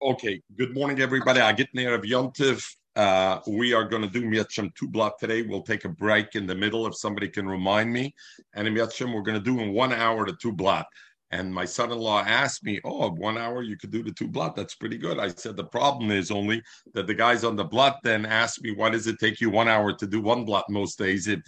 Okay, 0.00 0.40
good 0.56 0.74
morning, 0.74 1.00
everybody. 1.00 1.40
I 1.40 1.50
get 1.50 1.74
near 1.74 1.92
of 1.92 2.02
Yontiv. 2.02 2.64
Uh, 2.94 3.40
we 3.48 3.72
are 3.72 3.82
going 3.82 4.02
to 4.02 4.08
do 4.08 4.22
Miatchem 4.22 4.72
two 4.76 4.86
block 4.86 5.18
today. 5.18 5.42
We'll 5.42 5.62
take 5.64 5.84
a 5.84 5.88
break 5.88 6.36
in 6.36 6.46
the 6.46 6.54
middle 6.54 6.86
if 6.86 6.96
somebody 6.96 7.28
can 7.28 7.48
remind 7.48 7.92
me. 7.92 8.14
And 8.54 8.68
in 8.68 8.74
Miatchem, 8.74 9.12
we're 9.12 9.22
going 9.22 9.42
to 9.42 9.44
do 9.44 9.58
in 9.58 9.72
one 9.72 9.92
hour 9.92 10.24
the 10.24 10.36
two 10.40 10.52
block. 10.52 10.86
And 11.32 11.52
my 11.52 11.64
son-in-law 11.64 12.20
asked 12.20 12.62
me, 12.62 12.80
"Oh, 12.84 13.10
one 13.10 13.36
hour 13.36 13.60
you 13.60 13.76
could 13.76 13.90
do 13.90 14.04
the 14.04 14.12
two 14.12 14.28
blood. 14.28 14.54
That's 14.54 14.76
pretty 14.76 14.98
good." 14.98 15.18
I 15.18 15.30
said, 15.30 15.56
"The 15.56 15.64
problem 15.64 16.12
is 16.12 16.30
only 16.30 16.62
that 16.94 17.08
the 17.08 17.14
guys 17.14 17.42
on 17.42 17.56
the 17.56 17.64
blood 17.64 17.94
then 18.04 18.24
ask 18.24 18.62
me, 18.62 18.70
why 18.70 18.90
does 18.90 19.08
it 19.08 19.18
take 19.18 19.40
you 19.40 19.50
one 19.50 19.68
hour 19.68 19.92
to 19.92 20.06
do 20.06 20.20
one 20.20 20.44
blood 20.44 20.64
most 20.68 20.96
days? 20.96 21.26
If 21.26 21.40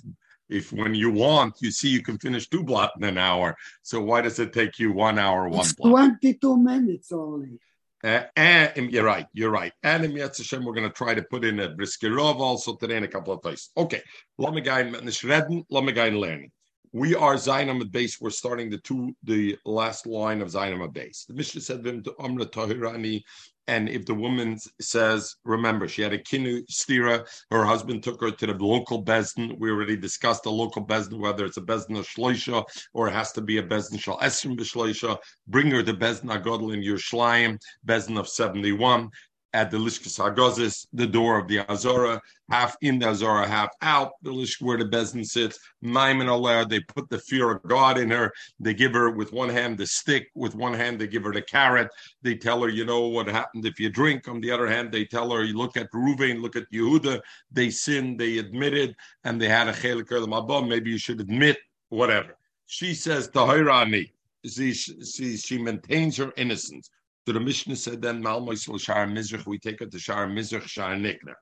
if 0.49 0.73
when 0.73 0.97
you 0.97 1.13
want, 1.13 1.55
you 1.61 1.71
see 1.71 1.89
you 1.89 2.03
can 2.03 2.19
finish 2.19 2.49
two 2.49 2.65
blood 2.65 2.91
in 2.97 3.05
an 3.05 3.17
hour. 3.17 3.57
So 3.83 4.01
why 4.01 4.23
does 4.23 4.41
it 4.41 4.53
take 4.53 4.81
you 4.81 4.93
one 4.93 5.21
hour, 5.21 5.49
one 5.49 5.61
It's 5.61 5.73
block? 5.73 5.93
22 5.93 6.57
minutes 6.57 7.13
only. 7.13 7.61
Uh, 8.03 8.23
and 8.37 8.91
you're 8.91 9.05
right, 9.05 9.27
you're 9.35 9.51
right. 9.51 9.73
And 9.83 10.05
in 10.05 10.13
Yetz 10.13 10.39
Hashem, 10.39 10.65
we're 10.65 10.73
going 10.73 10.89
to 10.89 10.95
try 10.95 11.15
to 11.15 11.23
put 11.23 11.45
in 11.45 11.61
a 11.61 11.69
briskerov 11.69 12.37
also 12.37 12.77
today 12.77 12.97
in 12.97 13.05
a 13.05 13.09
couple 13.09 13.35
of 13.35 13.43
times. 13.43 13.71
Okay, 13.77 14.03
let 14.39 14.55
me 14.55 14.63
go 14.63 14.75
and. 14.75 16.51
We 16.93 17.15
are 17.15 17.35
Zainam 17.35 17.89
base. 17.93 18.21
We're 18.21 18.31
starting 18.31 18.69
the 18.69 18.79
two, 18.79 19.15
the 19.23 19.57
last 19.65 20.07
line 20.07 20.41
of 20.41 20.49
Zainam 20.49 20.93
base. 20.93 21.25
The 21.29 21.35
Mishnah 21.35 21.61
said, 21.61 21.85
"Vim 21.85 22.03
to 22.03 22.15
Amra 22.19 22.47
Tahirani." 22.47 23.23
And 23.71 23.89
if 23.89 24.05
the 24.05 24.17
woman 24.17 24.59
says, 24.81 25.37
remember, 25.45 25.87
she 25.87 26.03
had 26.03 26.13
a 26.13 26.19
kinu 26.19 26.67
stira, 26.69 27.25
her 27.53 27.65
husband 27.65 28.03
took 28.03 28.21
her 28.21 28.33
to 28.33 28.47
the 28.47 28.55
local 28.55 29.05
bezin. 29.05 29.57
We 29.61 29.71
already 29.71 29.97
discussed 29.97 30.43
the 30.43 30.51
local 30.51 30.85
bezin, 30.85 31.21
whether 31.21 31.45
it's 31.47 31.57
a 31.57 31.61
bezin 31.61 31.97
of 31.97 32.05
shloisha 32.05 32.65
or 32.95 33.07
it 33.07 33.13
has 33.13 33.31
to 33.35 33.41
be 33.41 33.59
a 33.59 33.63
bezin 33.63 34.01
shal 34.01 34.19
esrim 34.19 34.59
b'shloisha. 34.59 35.19
Bring 35.47 35.71
her 35.71 35.85
to 35.85 35.95
bezin 35.95 36.37
agodl 36.37 36.75
in 36.75 36.83
Yerushalayim, 36.83 37.61
bezdin 37.87 38.19
of 38.19 38.29
seventy 38.29 38.73
one 38.73 39.09
at 39.53 39.71
the 39.71 39.77
Lishkas 39.77 40.19
Hagozis, 40.19 40.87
the 40.93 41.07
door 41.07 41.39
of 41.39 41.49
the 41.49 41.59
Azora, 41.71 42.21
half 42.51 42.77
in 42.83 42.99
the 42.99 43.09
Azora, 43.09 43.49
half 43.49 43.71
out, 43.83 44.13
the 44.23 44.31
Lish 44.31 44.61
where 44.61 44.79
the 44.79 44.85
Bezin 44.85 45.25
sits. 45.25 45.59
Maimon 45.83 46.29
Aleh, 46.29 46.69
they 46.69 46.81
put 46.81 47.09
the 47.11 47.19
fear 47.19 47.51
of 47.51 47.63
God 47.65 47.99
in 47.99 48.11
her. 48.11 48.33
They 48.61 48.75
give 48.75 48.93
her 48.93 49.11
with 49.11 49.33
one 49.33 49.49
hand 49.49 49.79
the 49.79 49.87
stick, 49.87 50.29
with 50.35 50.55
one 50.55 50.75
hand 50.75 51.01
they 51.01 51.09
give 51.09 51.25
her 51.25 51.33
the 51.33 51.43
carrot. 51.43 51.89
They 52.23 52.37
tell 52.37 52.63
her, 52.63 52.69
you 52.69 52.85
know 52.85 53.09
what 53.09 53.27
happened 53.27 53.67
if 53.67 53.81
you 53.81 53.91
drink. 53.91 54.29
On 54.29 54.41
the 54.41 54.51
other 54.51 54.69
hand, 54.69 54.93
they 54.93 55.05
tell 55.05 55.31
her, 55.33 55.43
you 55.43 55.57
look 55.57 55.77
at 55.77 55.91
Ruvain, 55.93 56.41
look 56.41 56.57
at 56.57 56.71
Yehuda. 56.73 57.21
They 57.51 57.71
sinned, 57.71 58.21
they 58.21 58.39
admitted, 58.39 58.95
and 59.25 59.41
they 59.41 59.49
had 59.49 59.69
a 59.69 59.73
chelik 59.73 60.11
above. 60.11 60.67
Maybe 60.67 60.91
you 60.91 60.99
should 60.99 61.21
admit 61.21 61.59
whatever. 61.89 62.37
She 62.67 62.95
says, 62.95 63.29
Tahirani. 63.29 64.13
She, 64.47 64.73
she, 64.73 65.37
she 65.37 65.59
maintains 65.59 66.17
her 66.17 66.33
innocence. 66.37 66.89
So 67.27 67.35
the 67.35 67.41
Mishnah 67.41 67.77
said 67.77 68.03
then 68.03 68.23
Mal 68.23 68.41
Moisel 68.41 68.81
Shar 68.81 69.07
Mizrach, 69.07 69.47
we 69.47 69.59
take 69.59 69.81
it 69.83 69.93
to 69.93 69.99
Shar 69.99 70.27
Mizrach 70.27 70.67
Shar 70.67 70.95
Nikner. 70.95 71.35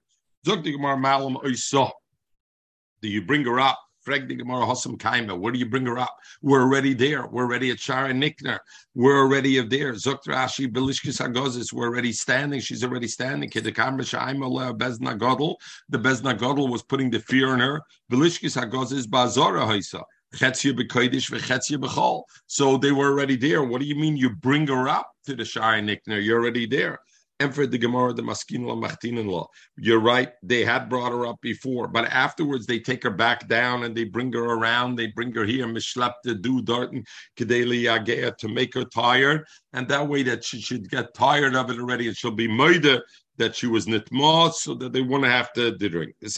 Zog 0.45 0.65
the 0.65 0.73
Gemara 0.73 0.99
Malam 0.99 1.37
Oiso. 1.37 1.91
Do 3.01 3.09
you 3.09 3.23
bring 3.23 3.45
her 3.45 3.61
up? 3.61 3.79
Frag 4.01 4.29
the 4.29 4.35
Gemara 4.35 4.65
Hossam 4.65 4.97
Kaima. 4.97 5.39
Where 5.39 5.53
do 5.53 5.59
you 5.59 5.69
bring 5.69 5.85
her 5.87 5.99
up? 5.99 6.17
We're 6.41 6.63
already 6.63 6.95
there. 6.95 7.27
We're 7.27 7.45
already 7.45 7.71
at 7.71 7.79
Shar 7.79 8.09
Nikner. 8.09 8.59
We're 8.95 9.19
already 9.19 9.61
there. 9.61 9.93
Zok 9.93 10.21
Rashi 10.27 10.67
Belishkis 10.67 11.21
Hagozis. 11.21 11.73
We're 11.73 11.89
already 11.89 12.13
standing. 12.13 12.61
She's 12.61 12.83
already 12.83 13.09
standing. 13.09 13.51
Kedekamra 13.51 14.01
Shaima 14.01 14.77
Bezna 14.79 15.19
Godel. 15.19 15.57
The 15.91 15.99
Bezna 15.99 16.39
Godel 16.39 16.71
was 16.71 16.83
putting 16.83 17.11
the 17.11 17.21
fear 17.21 17.55
in 17.55 17.61
her. 17.61 17.83
Belishkis 18.11 18.61
Hagozis 18.61 19.05
Bazora 19.05 19.67
Haisa. 19.67 20.03
So 22.47 22.77
they 22.77 22.93
were 22.93 23.07
already 23.07 23.37
there. 23.37 23.63
What 23.63 23.81
do 23.81 23.87
you 23.87 23.97
mean 23.97 24.17
you 24.17 24.31
bring 24.31 24.67
her 24.67 24.89
up 24.89 25.11
to 25.27 25.35
the 25.35 25.45
Shai 25.45 25.81
Nikner? 25.81 26.23
You're 26.23 26.41
already 26.41 26.67
there. 26.67 27.01
And 27.41 27.55
the 27.55 27.79
Gemara, 27.79 28.13
the 28.13 28.23
Maskin 28.23 28.65
law, 28.65 28.75
Machtinin 28.75 29.27
law, 29.31 29.47
you're 29.77 30.01
right. 30.01 30.31
They 30.43 30.65
had 30.65 30.89
brought 30.89 31.13
her 31.13 31.25
up 31.25 31.41
before, 31.41 31.87
but 31.87 32.07
afterwards 32.07 32.67
they 32.67 32.81
take 32.81 33.05
her 33.05 33.11
back 33.11 33.47
down 33.47 33.85
and 33.85 33.97
they 33.97 34.05
bring 34.05 34.33
her 34.33 34.45
around. 34.45 34.97
They 34.97 35.07
bring 35.07 35.33
her 35.35 35.45
here, 35.45 35.67
Mishlap 35.67 36.15
to 36.25 36.35
do 36.35 36.61
Darton, 36.63 37.05
Kedeli 37.39 37.83
Yagea 37.85 38.37
to 38.39 38.49
make 38.49 38.75
her 38.75 38.85
tired, 38.85 39.45
and 39.73 39.87
that 39.87 40.09
way 40.09 40.25
that 40.25 40.43
she 40.43 40.61
should 40.61 40.91
get 40.91 41.15
tired 41.15 41.55
of 41.55 41.71
it 41.71 41.79
already 41.79 42.09
and 42.09 42.17
she'll 42.17 42.33
be 42.33 42.49
murder 42.49 43.03
that 43.37 43.55
she 43.55 43.69
was 43.69 43.87
nitma, 43.87 44.53
so 44.53 44.75
that 44.75 44.93
they 44.93 45.03
won't 45.03 45.25
have 45.25 45.53
to 45.53 45.71
drink. 45.79 46.15
The 46.21 46.29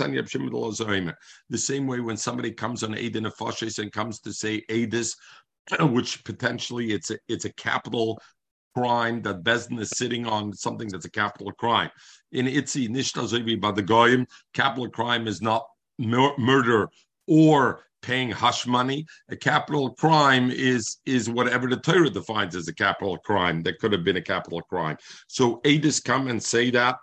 same 1.56 1.86
way 1.86 2.00
when 2.00 2.16
somebody 2.18 2.52
comes 2.52 2.82
on 2.82 2.94
Eid 2.94 3.16
in 3.16 3.24
and 3.24 3.92
comes 3.92 4.20
to 4.20 4.32
say 4.34 4.62
Eidis, 4.70 5.16
which 5.80 6.22
potentially 6.24 6.92
it's 6.92 7.10
a 7.10 7.18
it's 7.28 7.46
a 7.46 7.52
capital 7.54 8.20
crime 8.74 9.22
that 9.22 9.42
Bezdin 9.42 9.80
is 9.80 9.90
sitting 9.96 10.26
on 10.26 10.52
something 10.52 10.88
that's 10.88 11.04
a 11.04 11.10
capital 11.10 11.52
crime. 11.52 11.90
In 12.32 12.46
Itzi 12.46 12.88
Nishtazevi 12.88 13.60
by 13.60 13.72
the 13.72 13.82
Goyim, 13.82 14.26
capital 14.54 14.88
crime 14.88 15.26
is 15.26 15.42
not 15.42 15.66
mur- 15.98 16.36
murder 16.38 16.88
or 17.26 17.80
paying 18.02 18.30
hush 18.30 18.66
money. 18.66 19.06
A 19.28 19.36
capital 19.36 19.90
crime 19.94 20.50
is 20.50 20.98
is 21.06 21.28
whatever 21.28 21.68
the 21.68 21.76
Torah 21.76 22.10
defines 22.10 22.56
as 22.56 22.68
a 22.68 22.74
capital 22.74 23.18
crime 23.18 23.62
that 23.62 23.78
could 23.78 23.92
have 23.92 24.04
been 24.04 24.16
a 24.16 24.22
capital 24.22 24.62
crime. 24.62 24.96
So 25.28 25.60
Adis 25.64 26.02
come 26.02 26.28
and 26.28 26.42
say 26.42 26.70
that 26.70 26.96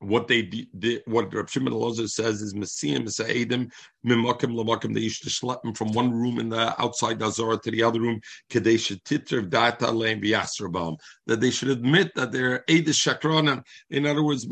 what 0.00 0.28
they 0.28 0.42
did, 0.42 1.02
what 1.06 1.32
Rav 1.32 1.50
Shimon 1.50 1.72
Elazar 1.72 2.08
says 2.08 2.42
is 2.42 2.54
Messiah 2.54 2.98
Messiadim 2.98 3.70
Mimakim 4.06 4.52
Lamakim. 4.54 4.92
They 4.92 5.00
used 5.00 5.22
to 5.22 5.30
schlep 5.30 5.64
him 5.64 5.74
from 5.74 5.92
one 5.92 6.12
room 6.12 6.38
in 6.38 6.48
the 6.48 6.80
outside 6.80 7.22
Azara 7.22 7.58
to 7.58 7.70
the 7.70 7.82
other 7.82 8.00
room. 8.00 8.20
Kadesh 8.50 8.90
Titr 8.90 9.48
Data 9.48 9.86
Leim 9.86 10.22
V'Yasrabam. 10.22 10.98
That 11.26 11.40
they 11.40 11.50
should 11.50 11.70
admit 11.70 12.12
that 12.14 12.30
they're 12.30 12.62
Adis 12.68 12.98
Shakranim. 12.98 13.64
In 13.90 14.06
other 14.06 14.22
words, 14.22 14.46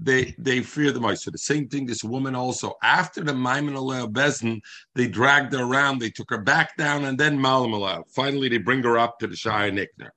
they 0.00 0.34
they 0.38 0.62
fear 0.62 0.92
the 0.92 1.00
mice. 1.00 1.24
So 1.24 1.30
the 1.30 1.38
same 1.38 1.68
thing, 1.68 1.86
this 1.86 2.04
woman 2.04 2.34
also, 2.34 2.74
after 2.82 3.22
the 3.22 3.34
Maimon 3.34 3.74
Aleh 3.74 4.10
Bezin, 4.10 4.60
they 4.94 5.08
dragged 5.08 5.52
her 5.52 5.62
around, 5.62 5.98
they 5.98 6.10
took 6.10 6.30
her 6.30 6.38
back 6.38 6.76
down, 6.76 7.04
and 7.04 7.18
then 7.18 7.38
Malam. 7.38 8.04
Finally, 8.08 8.48
they 8.48 8.58
bring 8.58 8.82
her 8.82 8.98
up 8.98 9.18
to 9.18 9.26
the 9.26 9.36
Shire 9.36 9.70
Nikner. 9.70 10.10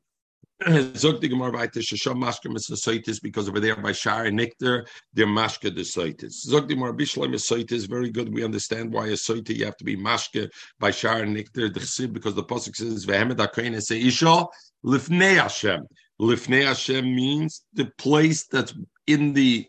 Zog 0.96 1.22
the 1.22 1.28
Gemara 1.28 1.52
by 1.52 1.68
Shasham 1.68 3.20
because 3.24 3.50
over 3.50 3.60
there 3.60 3.76
by 3.76 3.92
Shire 3.92 4.30
Nikter, 4.30 4.86
they're 5.14 5.26
Mashka 5.26 5.74
the 5.74 5.82
Saitis. 5.82 6.34
Zog 6.34 6.70
Bishlam 6.70 7.34
is 7.72 7.86
very 7.86 8.12
good. 8.12 8.32
We 8.32 8.44
understand 8.44 8.94
why 8.94 9.08
a 9.08 9.14
Saita 9.14 9.56
you 9.56 9.66
have 9.66 9.78
to 9.78 9.84
be 9.84 9.98
Mashka 9.98 10.50
by 10.80 10.92
Shire 10.92 11.26
Nikter, 11.26 11.74
the 11.74 12.08
because 12.08 12.36
the 12.36 12.44
Pasuk 12.44 12.76
says, 12.76 13.08
Vehemet 13.08 13.38
Akain 13.38 13.76
Isha, 13.76 14.46
Lifnei 14.86 15.38
Hashem. 15.42 15.88
Lifnei 16.22 16.66
Hashem 16.66 17.06
means 17.06 17.64
the 17.74 17.86
place 17.98 18.46
that's 18.46 18.76
in 19.08 19.34
the 19.34 19.66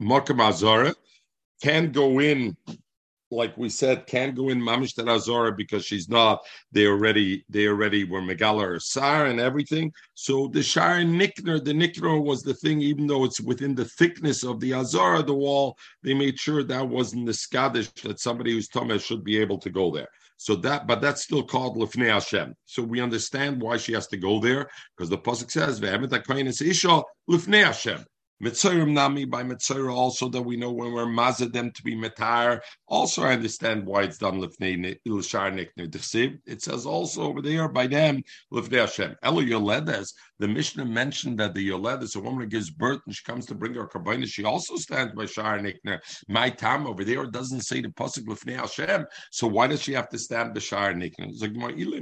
Makam 0.00 0.40
Azara 0.40 0.94
can 1.60 1.90
go 1.90 2.20
in, 2.20 2.56
like 3.30 3.56
we 3.56 3.68
said, 3.68 4.06
can't 4.06 4.34
go 4.34 4.48
in 4.48 4.60
Mamish 4.60 4.98
Azara 5.06 5.52
because 5.52 5.84
she's 5.84 6.08
not. 6.08 6.40
They 6.72 6.86
already 6.86 7.44
they 7.48 7.66
already 7.66 8.04
were 8.04 8.22
Megala 8.22 8.76
or 8.76 8.80
Sar 8.80 9.26
and 9.26 9.40
everything. 9.40 9.92
So 10.14 10.48
the 10.48 10.62
Shar 10.62 10.96
Nikner, 10.98 11.62
the 11.62 11.72
Nikner 11.72 12.22
was 12.22 12.42
the 12.42 12.54
thing, 12.54 12.80
even 12.80 13.06
though 13.06 13.24
it's 13.24 13.40
within 13.40 13.74
the 13.74 13.84
thickness 13.84 14.44
of 14.44 14.60
the 14.60 14.74
Azara, 14.74 15.22
the 15.22 15.34
wall, 15.34 15.76
they 16.02 16.14
made 16.14 16.38
sure 16.38 16.62
that 16.64 16.88
wasn't 16.88 17.26
the 17.26 17.32
Skadish 17.32 17.92
that 18.02 18.20
somebody 18.20 18.52
who's 18.52 18.68
Thomas 18.68 19.04
should 19.04 19.24
be 19.24 19.38
able 19.38 19.58
to 19.58 19.70
go 19.70 19.90
there. 19.90 20.08
So 20.38 20.54
that, 20.56 20.86
but 20.86 21.00
that's 21.00 21.22
still 21.22 21.42
called 21.42 21.76
Lifnei 21.76 22.12
Hashem. 22.12 22.54
So 22.64 22.82
we 22.82 23.00
understand 23.00 23.60
why 23.60 23.76
she 23.76 23.92
has 23.92 24.06
to 24.08 24.16
go 24.16 24.38
there 24.38 24.70
because 24.96 25.10
the 25.10 25.18
pasuk 25.18 25.50
says 25.50 25.80
Ve'emet 25.80 26.46
is 26.46 26.62
Isha 26.62 27.02
Lifnei 27.28 27.64
Hashem. 27.64 28.04
Mitzorim 28.40 28.92
Nami 28.92 29.24
by 29.24 29.42
Mitzora 29.42 29.92
also 29.92 30.28
that 30.28 30.42
we 30.42 30.56
know 30.56 30.70
when 30.70 30.92
we're 30.92 31.06
mazad 31.06 31.52
them 31.52 31.72
to 31.72 31.82
be 31.82 31.96
metar. 31.96 32.60
Also, 32.86 33.24
I 33.24 33.32
understand 33.32 33.84
why 33.84 34.04
it's 34.04 34.18
done 34.18 34.40
lifnei 34.40 34.96
ilshar 35.04 35.52
nikner. 35.52 36.38
It 36.46 36.62
says 36.62 36.86
also 36.86 37.22
over 37.22 37.42
there 37.42 37.68
by 37.68 37.88
them 37.88 38.22
lifnei 38.52 38.80
Hashem. 38.80 39.16
Elo 39.24 39.42
Yoledes. 39.42 40.12
The 40.38 40.46
Mishnah 40.46 40.84
mentioned 40.84 41.40
that 41.40 41.54
the 41.54 41.68
Yoledes, 41.68 42.14
a 42.14 42.20
woman 42.20 42.42
who 42.42 42.46
gives 42.46 42.70
birth 42.70 43.00
and 43.06 43.14
she 43.14 43.24
comes 43.24 43.44
to 43.46 43.56
bring 43.56 43.74
her 43.74 43.88
karbanis, 43.88 44.28
she 44.28 44.44
also 44.44 44.76
stands 44.76 45.14
by 45.14 45.26
shar 45.26 45.58
nikner. 45.58 45.98
My 46.28 46.48
time 46.48 46.86
over 46.86 47.02
there 47.02 47.26
doesn't 47.26 47.62
say 47.62 47.80
the 47.80 47.88
pasuk 47.88 48.26
lifnei 48.26 48.54
Hashem. 48.54 49.04
So 49.32 49.48
why 49.48 49.66
does 49.66 49.82
she 49.82 49.94
have 49.94 50.08
to 50.10 50.18
stand 50.18 50.54
by 50.54 50.60
shar 50.60 50.94
nikner? 50.94 51.32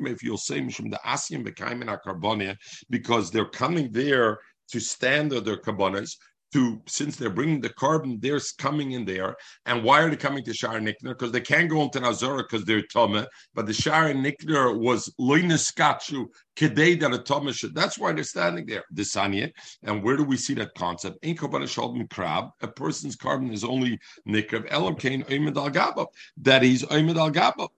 If 0.07 0.23
you'll 0.23 0.37
say 0.37 0.61
the 0.61 0.99
bekaimin 1.03 2.57
because 2.91 3.31
they're 3.31 3.47
coming 3.47 3.91
there 3.91 4.39
to 4.71 4.81
stand 4.81 5.33
on 5.33 5.45
their 5.45 5.59
kabbanas, 5.59 6.17
to 6.53 6.81
since 6.87 7.17
they're 7.17 7.31
bringing 7.31 7.61
the 7.61 7.69
carbon, 7.71 8.19
they're 8.21 8.41
coming 8.59 8.93
in 8.93 9.05
there. 9.05 9.37
And 9.67 9.83
why 9.83 10.03
are 10.03 10.11
they 10.11 10.17
coming 10.17 10.45
to 10.45 10.55
Shar 10.55 10.79
Nikner? 10.81 11.11
Because 11.11 11.33
they 11.33 11.41
can't 11.41 11.69
go 11.69 11.83
into 11.83 12.01
Nazara 12.01 12.39
because 12.39 12.65
they're 12.65 12.83
Tama. 12.83 13.27
But 13.55 13.67
the 13.67 13.73
Shar 13.73 14.13
Nikner 14.13 14.79
was 14.79 15.13
Loinaskachu 15.21 16.27
Kedei 16.57 16.99
that 17.01 17.13
a 17.13 17.19
Tama 17.19 17.53
should. 17.53 17.75
That's 17.75 17.99
why 17.99 18.13
they're 18.13 18.25
standing 18.25 18.67
there. 18.67 18.85
Desanya. 18.95 19.51
And 19.83 20.03
where 20.03 20.17
do 20.17 20.25
we 20.25 20.37
see 20.37 20.55
that 20.55 20.75
concept? 20.75 21.19
In 21.23 21.37
Kabbalah 21.37 21.67
Shalom 21.67 22.07
Krab, 22.09 22.51
a 22.63 22.69
person's 22.69 23.17
carbon 23.17 23.53
is 23.53 23.65
only 23.65 23.99
Nikrav 24.27 24.67
Elam 24.71 24.95
Kain 24.95 25.25
Oymed 25.25 25.57
Al 25.57 25.71
Gaba. 25.71 26.07
That 26.39 26.63
he's 26.63 26.85
Oymed 26.85 27.19
Al 27.19 27.31
Gaba. 27.31 27.69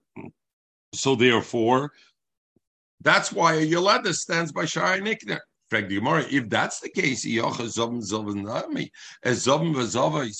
So 0.93 1.15
therefore, 1.15 1.91
that's 3.01 3.31
why 3.31 3.55
a 3.55 3.65
Yolada 3.65 4.13
stands 4.13 4.51
by 4.51 4.65
Shar 5.71 5.81
Nikner. 5.81 6.31
If 6.31 6.49
that's 6.49 6.79
the 6.79 6.89
case, 6.89 7.25
is 7.25 7.39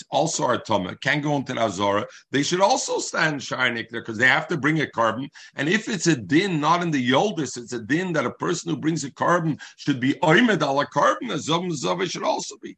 also 0.10 0.44
our 0.44 0.58
tuma 0.58 1.02
can 1.02 1.22
go 1.22 1.36
into 1.36 1.54
the 1.54 1.62
Azora. 1.62 2.06
They 2.31 2.44
should 2.44 2.62
also 2.62 3.00
stand 3.00 3.44
shining 3.44 3.86
there 3.90 4.02
because 4.02 4.18
they 4.18 4.28
have 4.28 4.48
to 4.48 4.58
bring 4.58 4.81
a 4.81 4.88
carbon. 4.88 5.30
And 5.56 5.70
if 5.70 5.88
it's 5.88 6.08
a 6.08 6.16
din 6.16 6.60
not 6.60 6.81
in 6.81 6.92
the 6.92 7.12
Yoldis, 7.12 7.58
it's 7.58 7.74
a 7.74 7.80
din 7.80 8.14
that 8.14 8.26
a 8.26 8.31
person 8.31 8.70
who 8.70 8.78
brings 8.78 9.04
a 9.04 9.12
carbon 9.12 9.58
should 9.78 10.00
be 10.00 10.14
oimed 10.24 10.62
ala 10.62 10.86
korban. 10.88 11.32
A 11.32 11.36
zovim 11.36 11.72
zova 11.72 12.10
should 12.10 12.24
also 12.24 12.56
be. 12.62 12.78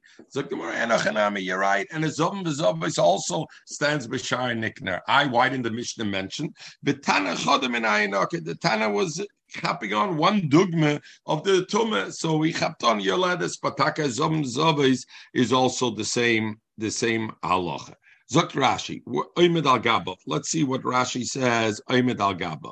You're 1.41 1.59
right. 1.59 1.87
And 1.91 2.05
a 2.05 2.07
zovim 2.07 2.45
zova 2.45 2.99
also 2.99 3.45
stands 3.65 4.07
b'shai 4.07 4.57
nikner. 4.57 4.99
I 5.07 5.25
why 5.25 5.49
didn't 5.49 5.63
the 5.63 5.71
Mishnah 5.71 6.05
mention? 6.05 6.53
The 6.83 6.93
Tana 6.93 7.35
The 7.35 8.57
Tana 8.61 8.89
was 8.89 9.25
chapping 9.51 9.93
on 9.93 10.17
one 10.17 10.49
dogma 10.49 11.01
of 11.25 11.43
the 11.43 11.65
tumah. 11.69 12.13
So 12.13 12.37
we 12.37 12.53
chapped 12.53 12.83
on 12.83 13.01
yoledes 13.01 13.59
pataka 13.59 14.09
zom 14.09 14.43
zovis 14.43 15.05
is 15.33 15.53
also 15.53 15.91
the 15.91 16.05
same 16.05 16.59
the 16.77 16.91
same 16.91 17.31
halacha. 17.43 17.95
Zok 18.31 18.51
Rashi, 18.51 19.03
Oymed 19.37 19.65
al 19.65 19.79
Gabov. 19.79 20.17
Let's 20.25 20.49
see 20.49 20.63
what 20.63 20.83
Rashi 20.83 21.25
says. 21.25 21.81
Oymed 21.89 22.19
al 22.21 22.35
Gabov. 22.35 22.71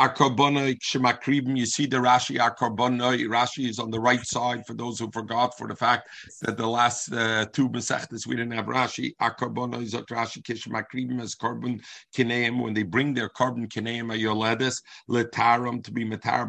Akarbonoi 0.00 0.78
Shemakribim. 0.80 1.56
You 1.56 1.66
see 1.66 1.86
the 1.86 1.98
Rashi 1.98 2.38
Akarbonoi. 2.38 3.26
Rashi 3.28 3.68
is 3.68 3.78
on 3.78 3.90
the 3.90 4.00
right 4.00 4.24
side 4.24 4.66
for 4.66 4.74
those 4.74 4.98
who 4.98 5.10
forgot 5.10 5.56
for 5.56 5.68
the 5.68 5.76
fact 5.76 6.08
that 6.40 6.56
the 6.56 6.66
last 6.66 7.12
uh, 7.12 7.46
two 7.52 7.68
Masechtas 7.68 8.26
we 8.26 8.36
didn't 8.36 8.52
have 8.52 8.66
Rashi. 8.66 9.14
Akarbonoi 9.20 9.90
Zot 9.90 10.06
Rashi 10.06 10.42
Kishmakribim 10.42 11.20
as 11.20 11.34
carbon 11.34 11.80
kineim 12.16 12.62
when 12.62 12.74
they 12.74 12.82
bring 12.82 13.14
their 13.14 13.28
carbon 13.28 13.68
kineim 13.68 14.06
ayoledes 14.12 14.80
letarum 15.08 15.84
to 15.84 15.92
be 15.92 16.04
metar 16.04 16.42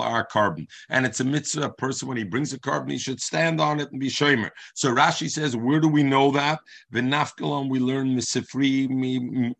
our 0.00 0.24
carbon. 0.24 0.66
And 0.90 1.06
it's 1.06 1.20
a 1.20 1.24
mitzvah. 1.24 1.62
A 1.64 1.72
person 1.72 2.08
when 2.08 2.16
he 2.16 2.24
brings 2.24 2.52
a 2.52 2.58
carbon, 2.58 2.90
he 2.90 2.98
should 2.98 3.20
stand 3.20 3.60
on 3.60 3.80
it 3.80 3.90
and 3.90 4.00
be 4.00 4.08
shomer. 4.08 4.50
So 4.74 4.94
Rashi 4.94 5.30
says, 5.30 5.56
where 5.56 5.80
do 5.80 5.88
we 5.88 6.02
know 6.02 6.30
that? 6.32 6.60
V'nafkalon 6.92 7.68
we 7.70 7.78
learn 7.78 8.16
misifri 8.16 8.88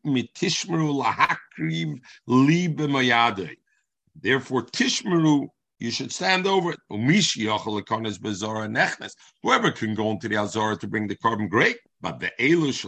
mitishmeru 0.06 1.02
lahakriv 1.02 2.00
libe 2.28 3.56
Therefore, 4.20 4.62
tishmeru 4.62 5.48
you 5.81 5.90
should 5.90 6.12
stand 6.12 6.46
over 6.46 6.70
it. 6.72 6.78
Whoever 9.42 9.70
can 9.72 9.94
go 9.94 10.10
into 10.12 10.28
the 10.28 10.36
Azara 10.36 10.76
to 10.76 10.86
bring 10.86 11.08
the 11.08 11.16
carbon, 11.16 11.48
great. 11.48 11.76
But 12.00 12.20
the 12.20 12.31
Elush 12.38 12.84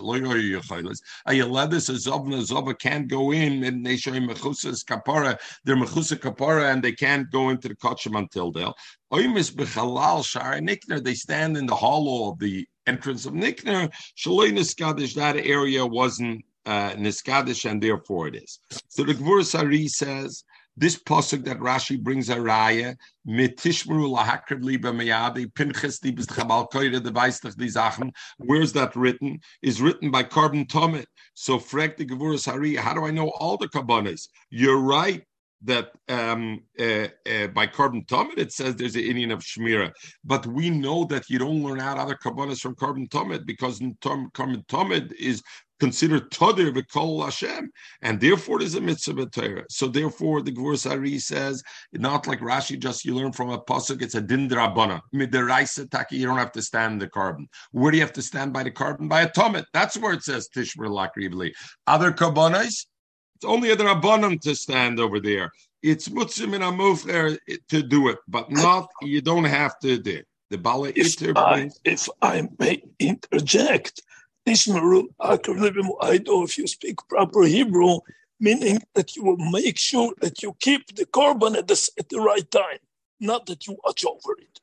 Ayeledis 1.27 1.91
Azovna 1.91 2.41
Zova 2.43 2.79
can't 2.79 3.09
go 3.09 3.33
in 3.33 3.65
and 3.65 3.85
they 3.85 3.97
show 3.97 4.13
Mechusas 4.13 4.85
Kapara, 4.85 5.39
they're 5.65 5.77
Mechusa 5.77 6.17
Kapara, 6.17 6.73
and 6.73 6.83
they 6.83 6.93
can't 6.93 7.31
go 7.31 7.51
into 7.51 7.69
the 7.69 7.75
Kachim 7.77 8.19
until 8.19 8.53
they'll. 8.53 8.75
Oymis 9.13 9.53
Bechalal 9.53 10.23
Shara 10.23 10.61
Nikner, 10.61 11.03
they 11.03 11.15
stand 11.15 11.57
in 11.57 11.67
the 11.67 11.75
hollow 11.75 12.31
of 12.31 12.39
the 12.39 12.67
entrance 12.87 13.27
of 13.27 13.33
Nikner. 13.33 13.93
Shaloi 14.17 14.53
Niskadish, 14.53 15.15
that 15.15 15.37
area 15.37 15.85
wasn't 15.85 16.45
uh, 16.67 16.91
Niskadish, 16.93 17.69
and 17.71 17.83
therefore 17.83 18.29
it 18.29 18.37
is. 18.37 18.59
So 18.89 19.05
the 19.05 19.15
Gevuras 19.15 19.59
Ari 19.59 19.89
says, 19.89 20.45
this 20.79 21.03
pasuk 21.03 21.45
that 21.45 21.59
Rashi 21.59 21.99
brings 21.99 22.29
a 22.29 22.37
raya 22.37 22.97
mitishmru 23.27 24.15
lahakriv 24.15 24.63
liba 24.63 24.93
meyadi 24.93 25.51
pinchas 25.55 26.05
libes 26.05 26.27
chabal 26.27 26.71
koire 26.71 27.01
devaistach 27.01 27.57
di 27.57 27.69
zachen. 27.69 28.13
Where's 28.37 28.75
that 28.75 28.95
written? 28.95 29.41
Is 29.63 29.81
written 29.81 30.11
by 30.11 30.25
Carbon 30.25 30.67
Tomit. 30.67 31.07
So 31.33 31.59
frek 31.59 31.97
the 31.97 32.05
Gevurah 32.05 32.45
Hari. 32.45 32.77
How 32.77 32.93
do 32.93 33.07
I 33.07 33.11
know 33.11 33.31
all 33.31 33.57
the 33.57 33.69
kabbanis? 33.69 34.29
You're 34.51 34.81
right 34.81 35.25
that 35.63 35.93
um, 36.09 36.63
uh, 36.79 37.09
uh, 37.29 37.47
by 37.49 37.67
carbon 37.67 38.05
tumid 38.05 38.39
it 38.39 38.53
says 38.53 38.77
there's 38.77 38.97
an 38.97 39.03
Indian 39.03 39.31
of 39.31 39.41
Shmira, 39.41 39.93
but 40.25 40.47
we 40.47 40.71
know 40.71 41.05
that 41.05 41.29
you 41.29 41.39
don't 41.39 41.63
learn 41.63 41.81
out 41.81 41.99
other 41.99 42.15
carbonas 42.15 42.61
from 42.61 42.75
carbon 42.75 43.07
tumid 43.09 43.47
because 43.47 43.81
carbon 44.01 44.65
tumid 44.69 45.13
is 45.15 45.43
considered 45.79 46.31
Todir 46.31 46.73
V'Kol 46.73 47.25
Hashem, 47.25 47.71
and 48.03 48.21
therefore 48.21 48.61
it 48.61 48.65
is 48.65 48.75
a 48.75 48.81
mitzvah 48.81 49.27
Torah. 49.27 49.65
So 49.71 49.87
therefore, 49.87 50.43
the 50.43 50.53
Gevuras 50.53 50.91
Ari 50.91 51.19
says, 51.19 51.63
not 51.93 52.27
like 52.27 52.41
Rashi, 52.41 52.79
just 52.79 53.05
you 53.05 53.15
learn 53.15 53.33
from 53.33 53.51
a 53.51 53.59
pasuk, 53.59 54.03
it's 54.03 54.15
a 54.15 54.21
din 54.21 54.49
drabana. 54.49 55.01
Midiraisa 55.15 55.91
taki, 55.91 56.17
you 56.17 56.27
don't 56.27 56.39
have 56.39 56.53
to 56.53 56.63
stand 56.63 57.01
the 57.01 57.09
carbon. 57.09 57.47
Where 57.73 57.91
do 57.91 57.99
you 57.99 58.05
have 58.05 58.13
to 58.15 58.23
stand 58.23 58.53
by 58.53 58.63
the 58.63 58.71
carbon? 58.71 59.09
By 59.09 59.23
a 59.23 59.31
tomit. 59.31 59.67
That's 59.73 59.99
where 59.99 60.13
it 60.13 60.23
says 60.23 60.49
Tishmer 60.49 60.89
Lakrivli. 60.89 61.53
Other 61.87 62.13
carbonas, 62.13 62.87
it's 63.37 63.45
only 63.45 63.71
a 63.71 63.77
drabanan 63.77 64.41
to 64.41 64.55
stand 64.55 64.99
over 64.99 65.21
there. 65.21 65.53
It's 65.83 66.09
mutzim 66.09 66.55
in 66.55 66.63
a 66.63 66.73
mufler 66.73 67.39
to 67.69 67.83
do 67.83 68.09
it, 68.09 68.19
but 68.27 68.51
not, 68.51 68.89
you 69.03 69.21
don't 69.21 69.45
have 69.45 69.79
to 69.81 69.99
do 69.99 70.11
it. 70.11 70.27
The 70.49 70.57
Bala 70.57 70.93
if 70.95 71.17
I, 71.37 71.71
if 71.85 72.09
I 72.23 72.49
may 72.59 72.83
interject, 72.99 74.01
Nishmaru 74.47 75.09
Akarivim 75.21 75.91
Aido, 76.01 76.45
if 76.45 76.57
you 76.57 76.67
speak 76.67 76.97
proper 77.09 77.43
Hebrew, 77.43 77.99
meaning 78.41 78.79
that 78.95 79.17
you 79.17 79.25
will 79.25 79.37
make 79.37 79.77
sure 79.77 80.13
that 80.21 80.43
you 80.43 80.57
keep 80.61 80.95
the 80.95 81.05
carbon 81.07 81.57
at 81.57 81.67
the, 81.67 81.91
at 81.99 82.09
the 82.09 82.21
right 82.21 82.49
time, 82.51 82.79
not 83.21 83.47
that 83.47 83.67
you 83.67 83.77
watch 83.85 84.05
over 84.05 84.39
it. 84.39 84.61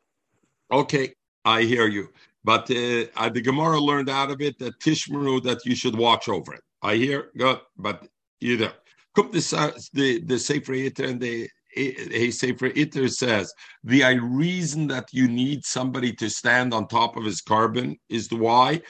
Okay, 0.71 1.13
I 1.45 1.63
hear 1.63 1.87
you. 1.87 2.09
But 2.45 2.63
uh, 2.71 3.29
the 3.29 3.41
Gemara 3.43 3.79
learned 3.79 4.09
out 4.09 4.31
of 4.31 4.41
it 4.41 4.57
that 4.59 4.79
Tishmaru, 4.79 5.43
that 5.43 5.65
you 5.65 5.75
should 5.75 5.97
watch 5.97 6.27
over 6.27 6.53
it. 6.53 6.61
I 6.81 6.95
hear, 6.95 7.29
good, 7.37 7.59
but 7.77 8.07
you 8.43 8.57
know. 8.57 8.71
Come 9.15 9.31
the, 9.31 9.89
the, 9.93 10.21
the 10.21 10.39
Sefer 10.39 10.73
Yitter 10.73 11.07
and 11.07 11.19
the 11.19 11.49
a 11.75 12.29
Sefer 12.29 12.69
Itter 12.69 13.11
says 13.11 13.51
the 13.83 14.03
reason 14.21 14.87
that 14.87 15.07
you 15.11 15.27
need 15.27 15.65
somebody 15.65 16.13
to 16.13 16.29
stand 16.29 16.73
on 16.73 16.87
top 16.87 17.17
of 17.17 17.25
his 17.25 17.41
carbon 17.41 17.97
is 18.09 18.27
the 18.27 18.35
why 18.35 18.81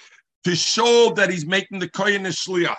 to 0.43 0.55
show 0.55 1.13
that 1.15 1.29
he's 1.29 1.45
making 1.45 1.79
the 1.79 1.89
kohen 1.89 2.25
a 2.25 2.29
shliach. 2.29 2.75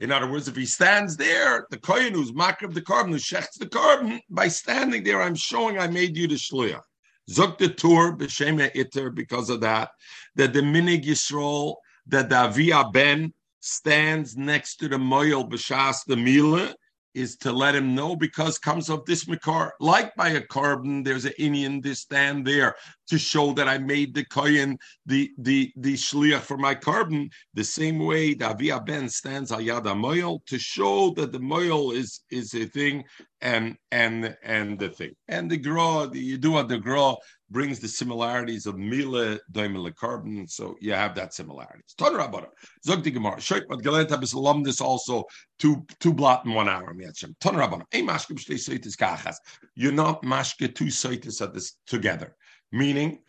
In 0.00 0.12
other 0.12 0.30
words, 0.30 0.48
if 0.48 0.56
he 0.56 0.66
stands 0.66 1.16
there, 1.16 1.66
the 1.70 1.78
kohen 1.78 2.12
who's 2.12 2.32
makrib 2.32 2.74
the 2.74 2.82
carbon, 2.82 3.12
who 3.12 3.18
shechts 3.18 3.58
the 3.58 3.68
carbon, 3.68 4.20
by 4.28 4.48
standing 4.48 5.04
there, 5.04 5.22
I'm 5.22 5.34
showing 5.34 5.78
I 5.78 5.86
made 5.86 6.16
you 6.16 6.28
the 6.28 6.34
shliach. 6.34 6.82
Zok 7.30 7.58
the 7.58 7.68
tour 7.68 8.16
b'shem 8.16 8.60
iter 8.76 9.10
because 9.10 9.48
of 9.48 9.60
that. 9.60 9.90
That 10.36 10.52
the 10.52 10.60
minig 10.60 11.04
Yisrael, 11.04 11.76
that 12.08 12.28
the 12.28 12.44
Avia 12.44 12.84
Ben 12.92 13.32
stands 13.60 14.36
next 14.36 14.76
to 14.76 14.88
the 14.88 14.98
moil 14.98 15.48
b'shas 15.48 16.04
the 16.06 16.16
mila, 16.16 16.74
is 17.14 17.36
to 17.36 17.52
let 17.52 17.74
him 17.74 17.94
know 17.94 18.14
because 18.14 18.58
comes 18.58 18.88
of 18.88 19.04
this 19.04 19.26
makar. 19.26 19.72
Like 19.80 20.14
by 20.14 20.30
a 20.30 20.40
carbon, 20.40 21.02
there's 21.02 21.24
an 21.24 21.32
Indian 21.38 21.82
to 21.82 21.94
stand 21.94 22.46
there 22.46 22.76
to 23.08 23.18
show 23.18 23.52
that 23.54 23.68
I 23.68 23.78
made 23.78 24.14
the 24.14 24.24
kohen 24.24 24.78
the 25.06 25.30
the 25.38 25.72
the 25.76 25.94
shliach 25.94 26.40
for 26.40 26.56
my 26.56 26.74
carbon. 26.74 27.30
The 27.54 27.64
same 27.64 27.98
way 27.98 28.34
the 28.34 28.50
Avia 28.50 28.80
Ben 28.80 29.08
stands 29.08 29.50
al 29.50 29.60
yad 29.60 29.96
moil 29.96 30.42
to 30.46 30.58
show 30.58 31.10
that 31.10 31.32
the 31.32 31.40
moil 31.40 31.90
is 31.90 32.20
is 32.30 32.54
a 32.54 32.66
thing 32.66 33.04
and 33.40 33.76
and 33.90 34.36
and 34.42 34.78
the 34.78 34.90
thing 34.90 35.12
and 35.28 35.50
the 35.50 35.56
gra 35.56 36.08
the 36.10 36.38
yidua 36.38 36.68
the 36.68 36.78
gra 36.78 37.14
brings 37.50 37.80
the 37.80 37.88
similarities 37.88 38.66
of 38.66 38.78
mila 38.78 39.38
daimila 39.52 39.94
carbon 39.96 40.46
so 40.46 40.76
you 40.80 40.92
have 40.92 41.14
that 41.14 41.34
similarities 41.34 41.94
rabara 41.98 42.46
zog 42.84 43.02
the 43.02 43.10
gemara 43.10 43.36
shoyt 43.36 43.64
but 43.68 43.82
galant 43.82 44.08
habes 44.08 44.34
alumnus 44.34 44.80
also 44.80 45.24
two 45.58 45.84
two 45.98 46.12
blot 46.12 46.44
in 46.44 46.54
one 46.54 46.68
hour 46.68 46.94
miachem 46.94 47.34
ton 47.40 47.54
rabara 47.54 47.82
ei 47.92 48.02
mashke 48.02 48.32
b'shtei 48.32 48.58
soitis 48.58 48.96
kachas 48.96 49.36
you're 49.74 49.92
not 49.92 50.22
mashke 50.22 50.74
two 50.74 50.86
soitis 50.86 51.40
at 51.40 51.54
this 51.54 51.76
together. 51.86 52.36
Meaning 52.72 53.20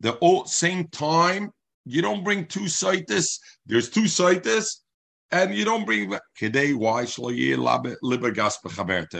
the 0.00 0.12
all 0.14 0.44
same 0.44 0.88
time 0.88 1.50
you 1.84 2.02
don't 2.02 2.24
bring 2.24 2.46
two 2.46 2.66
soitis 2.66 3.38
there's 3.66 3.88
two 3.88 4.02
soitis 4.02 4.81
and 5.32 5.54
you 5.54 5.64
don't 5.64 5.86
bring 5.86 6.12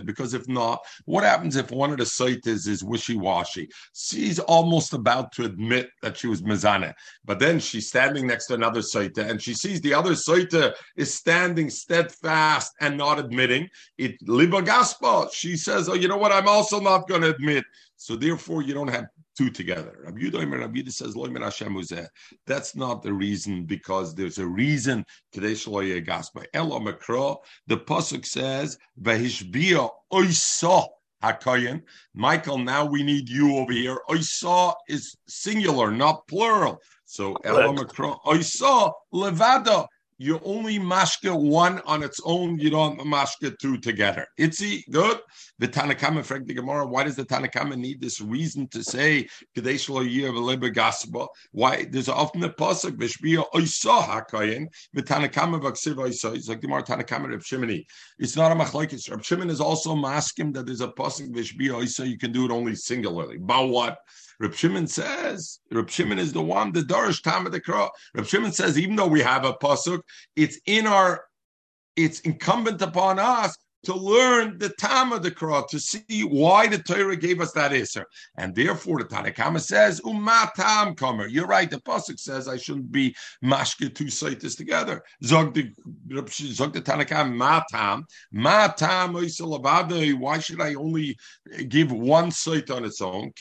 Because 0.04 0.35
if 0.35 0.49
not, 0.49 0.85
what 1.07 1.25
happens 1.25 1.57
if 1.57 1.71
one 1.71 1.90
of 1.90 1.97
the 1.99 2.04
saitas 2.04 2.69
is 2.69 2.85
wishy 2.85 3.16
washy? 3.16 3.69
She's 3.95 4.38
almost 4.38 4.92
about 4.92 5.33
to 5.33 5.45
admit 5.45 5.88
that 6.02 6.19
she 6.19 6.26
was 6.26 6.42
mizana, 6.42 6.92
but 7.25 7.38
then 7.38 7.59
she's 7.59 7.88
standing 7.88 8.26
next 8.26 8.47
to 8.49 8.54
another 8.54 8.81
saita, 8.81 9.28
and 9.28 9.40
she 9.40 9.54
sees 9.54 9.81
the 9.81 9.95
other 9.95 10.12
saita 10.12 10.75
is 10.97 11.14
standing 11.14 11.71
steadfast 11.71 12.73
and 12.81 12.99
not 12.99 13.19
admitting 13.19 13.69
it. 13.97 14.16
Liba 14.26 14.61
gaspa. 14.62 15.33
She 15.33 15.57
says, 15.57 15.88
"Oh, 15.88 15.95
you 15.95 16.09
know 16.09 16.19
what? 16.19 16.33
I'm 16.33 16.49
also 16.49 16.78
not 16.78 17.09
going 17.09 17.23
to 17.23 17.31
admit." 17.31 17.64
So 17.97 18.16
therefore, 18.16 18.62
you 18.62 18.75
don't 18.75 18.88
have 18.88 19.07
two 19.36 19.50
together. 19.50 19.98
Rabbi 20.04 20.20
Yudah, 20.20 20.60
Rabbi 20.60 20.80
Yudah 20.80 20.92
says, 20.92 21.14
Hashem 21.14 22.06
That's 22.46 22.76
not 22.76 23.02
the 23.02 23.12
reason 23.12 23.64
because 23.64 24.14
there's 24.14 24.38
a 24.38 24.46
reason 24.46 25.04
today 25.32 25.52
Shaloye 25.52 26.04
Gaspa. 26.06 26.44
Elo 26.54 26.80
Makro, 26.80 27.38
the 27.66 27.76
Pasuk 27.76 28.26
says, 28.26 28.78
Vahishbia 29.00 29.90
Oisa 30.12 30.86
Hakayin. 31.22 31.82
Michael, 32.14 32.58
now 32.58 32.84
we 32.84 33.02
need 33.02 33.28
you 33.28 33.56
over 33.56 33.72
here. 33.72 33.98
Oisa 34.08 34.74
is 34.88 35.16
singular, 35.26 35.90
not 35.90 36.26
plural. 36.28 36.80
So 37.04 37.36
Elo 37.44 37.74
Makro, 37.74 38.18
Oisa 38.24 38.92
Levada. 39.12 39.86
You 40.23 40.41
only 40.45 40.79
mashka 40.79 41.37
one 41.37 41.81
on 41.85 42.02
its 42.05 42.21
own. 42.25 42.57
You 42.59 42.71
don't 42.71 43.00
mashka 43.00 43.59
two 43.59 43.76
together. 43.79 44.26
Itzi, 44.38 44.85
good. 44.91 45.19
The 45.59 45.67
Tanakama, 45.67 46.25
Frank 46.25 46.47
the 46.47 46.55
Gemara. 46.55 46.87
Why 46.87 47.02
does 47.02 47.17
the 47.17 47.25
Tanakama 47.25 47.76
need 47.76 48.00
this 48.00 48.21
reason 48.21 48.69
to 48.69 48.85
say 48.85 49.29
Kadesh 49.57 49.88
lo 49.88 50.05
gaspa? 50.05 51.26
Why 51.50 51.87
there's 51.91 52.09
often 52.09 52.45
a 52.45 52.50
pasuk 52.50 52.93
Bishbiya 52.93 53.45
oisa 53.52 54.00
hakayin. 54.02 54.67
The 54.93 55.02
Tanakama 55.02 55.61
vaksiv 55.61 55.97
oisa. 55.97 56.37
It's 56.37 56.49
like 56.49 56.61
the 56.61 56.69
Gemara 56.69 56.85
Tanakama 56.85 57.31
Reb 57.31 57.41
Shimoni. 57.41 57.85
It's 58.21 58.37
not 58.37 58.52
a 58.52 58.55
machlekes. 58.55 59.11
Reb 59.11 59.25
Shimon 59.25 59.50
is 59.50 59.61
also 59.61 59.97
masking 59.97 60.52
that 60.52 60.67
there's 60.67 60.83
a 60.83 60.88
pasuk 60.88 61.31
Bishbiya 61.35 61.83
oisa. 61.83 62.09
You 62.09 62.17
can 62.17 62.31
do 62.31 62.45
it 62.45 62.52
only 62.52 62.76
singularly. 62.76 63.38
But 63.38 63.67
what? 63.69 63.99
Reb 64.42 64.54
Shimon 64.54 64.88
says, 64.88 65.61
Reb 65.70 65.88
Shimon 65.88 66.18
is 66.18 66.32
the 66.32 66.42
one, 66.42 66.72
the 66.72 66.80
Darish 66.80 67.22
time 67.22 67.46
of 67.46 67.52
the 67.52 67.61
Kra. 67.61 67.88
Reb 68.12 68.26
Shimon 68.26 68.50
says, 68.50 68.76
even 68.76 68.96
though 68.96 69.06
we 69.06 69.20
have 69.20 69.44
a 69.44 69.52
pasuk, 69.52 70.00
it's 70.34 70.58
in 70.66 70.88
our, 70.88 71.25
it's 71.94 72.18
incumbent 72.20 72.82
upon 72.82 73.20
us 73.20 73.56
to 73.84 73.94
learn 73.94 74.58
the 74.58 74.68
the 74.68 75.30
Quran, 75.30 75.68
to 75.68 75.80
see 75.80 76.22
why 76.22 76.66
the 76.66 76.78
Torah 76.78 77.16
gave 77.16 77.40
us 77.40 77.52
that 77.52 77.72
Isser. 77.72 78.04
And 78.36 78.54
therefore, 78.54 78.98
the 78.98 79.04
Tanakhama 79.04 79.60
says, 79.60 80.00
Umatam 80.00 80.96
Kamer. 80.96 81.28
You're 81.30 81.46
right, 81.46 81.70
the 81.70 81.78
Pasuk 81.78 82.18
says 82.18 82.48
I 82.48 82.56
shouldn't 82.56 82.92
be 82.92 83.14
mashke 83.44 83.94
two 83.94 84.04
saitis 84.04 84.56
together. 84.56 85.02
Zog 85.24 85.54
the, 85.54 85.72
Tanakhama, 86.08 87.34
Matam. 87.34 88.06
Matam, 88.32 89.14
why 90.20 90.38
should 90.38 90.60
I 90.60 90.74
only 90.74 91.16
give 91.68 91.92
one 91.92 92.30
site 92.30 92.70
on 92.70 92.84
its 92.84 93.00
own? 93.00 93.32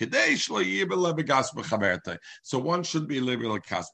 So 2.44 2.60
one 2.60 2.84
should 2.84 3.08
be 3.08 3.20
liberal 3.20 3.60
kas 3.60 3.92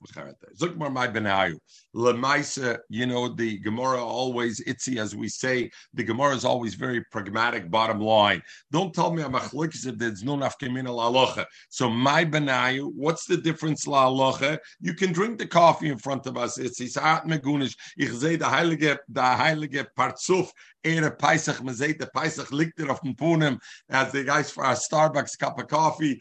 Zog 0.58 0.78
mar 0.78 0.90
my 0.90 1.08
benayu. 1.08 1.58
Lemaisa, 1.98 2.78
you 2.90 3.08
know, 3.08 3.28
the 3.28 3.58
Gemara 3.58 4.04
always, 4.04 4.62
itzy, 4.68 5.00
as 5.00 5.16
we 5.16 5.28
say, 5.28 5.72
the 5.96 6.04
Gemara 6.04 6.36
is 6.36 6.46
always 6.46 6.76
very 6.76 7.04
pragmatic, 7.06 7.72
bottom 7.72 8.00
line. 8.00 8.44
Don't 8.72 8.94
tell 8.94 9.12
me 9.12 9.24
I'm 9.24 9.34
a 9.34 9.42
if 9.42 9.98
there's 9.98 10.24
no 10.24 10.38
nafkamina 10.38 10.94
la 10.94 11.44
So 11.70 11.90
my 11.90 12.24
benayu, 12.24 12.92
what's 12.94 13.26
the 13.26 13.38
difference 13.38 13.88
la 13.88 14.32
You 14.80 14.94
can 14.94 15.12
drink 15.12 15.40
the 15.40 15.48
coffee 15.48 15.90
in 15.90 15.98
front 15.98 16.28
of 16.28 16.38
us. 16.38 16.60
It's 16.60 16.80
isat 16.80 17.26
megunish. 17.26 17.76
Ich 17.98 18.12
sehe 18.12 18.38
der 18.38 18.52
heilige, 18.52 19.00
der 19.12 19.38
heilige 19.38 19.88
Parzuf, 19.96 20.52
Ere 20.84 21.12
Peisach, 21.12 21.62
man 21.62 21.76
sieht 21.76 22.00
der 22.00 22.06
Peisach 22.06 22.52
liegt 22.52 22.80
er 22.80 22.92
auf 22.92 23.02
dem 23.02 23.16
Punem, 23.16 23.60
as 23.90 24.12
the 24.12 24.24
guys 24.24 24.52
for 24.52 24.64
a 24.64 24.74
Starbucks 24.74 25.38
cup 25.38 25.60
of 25.60 25.68
coffee, 25.68 26.20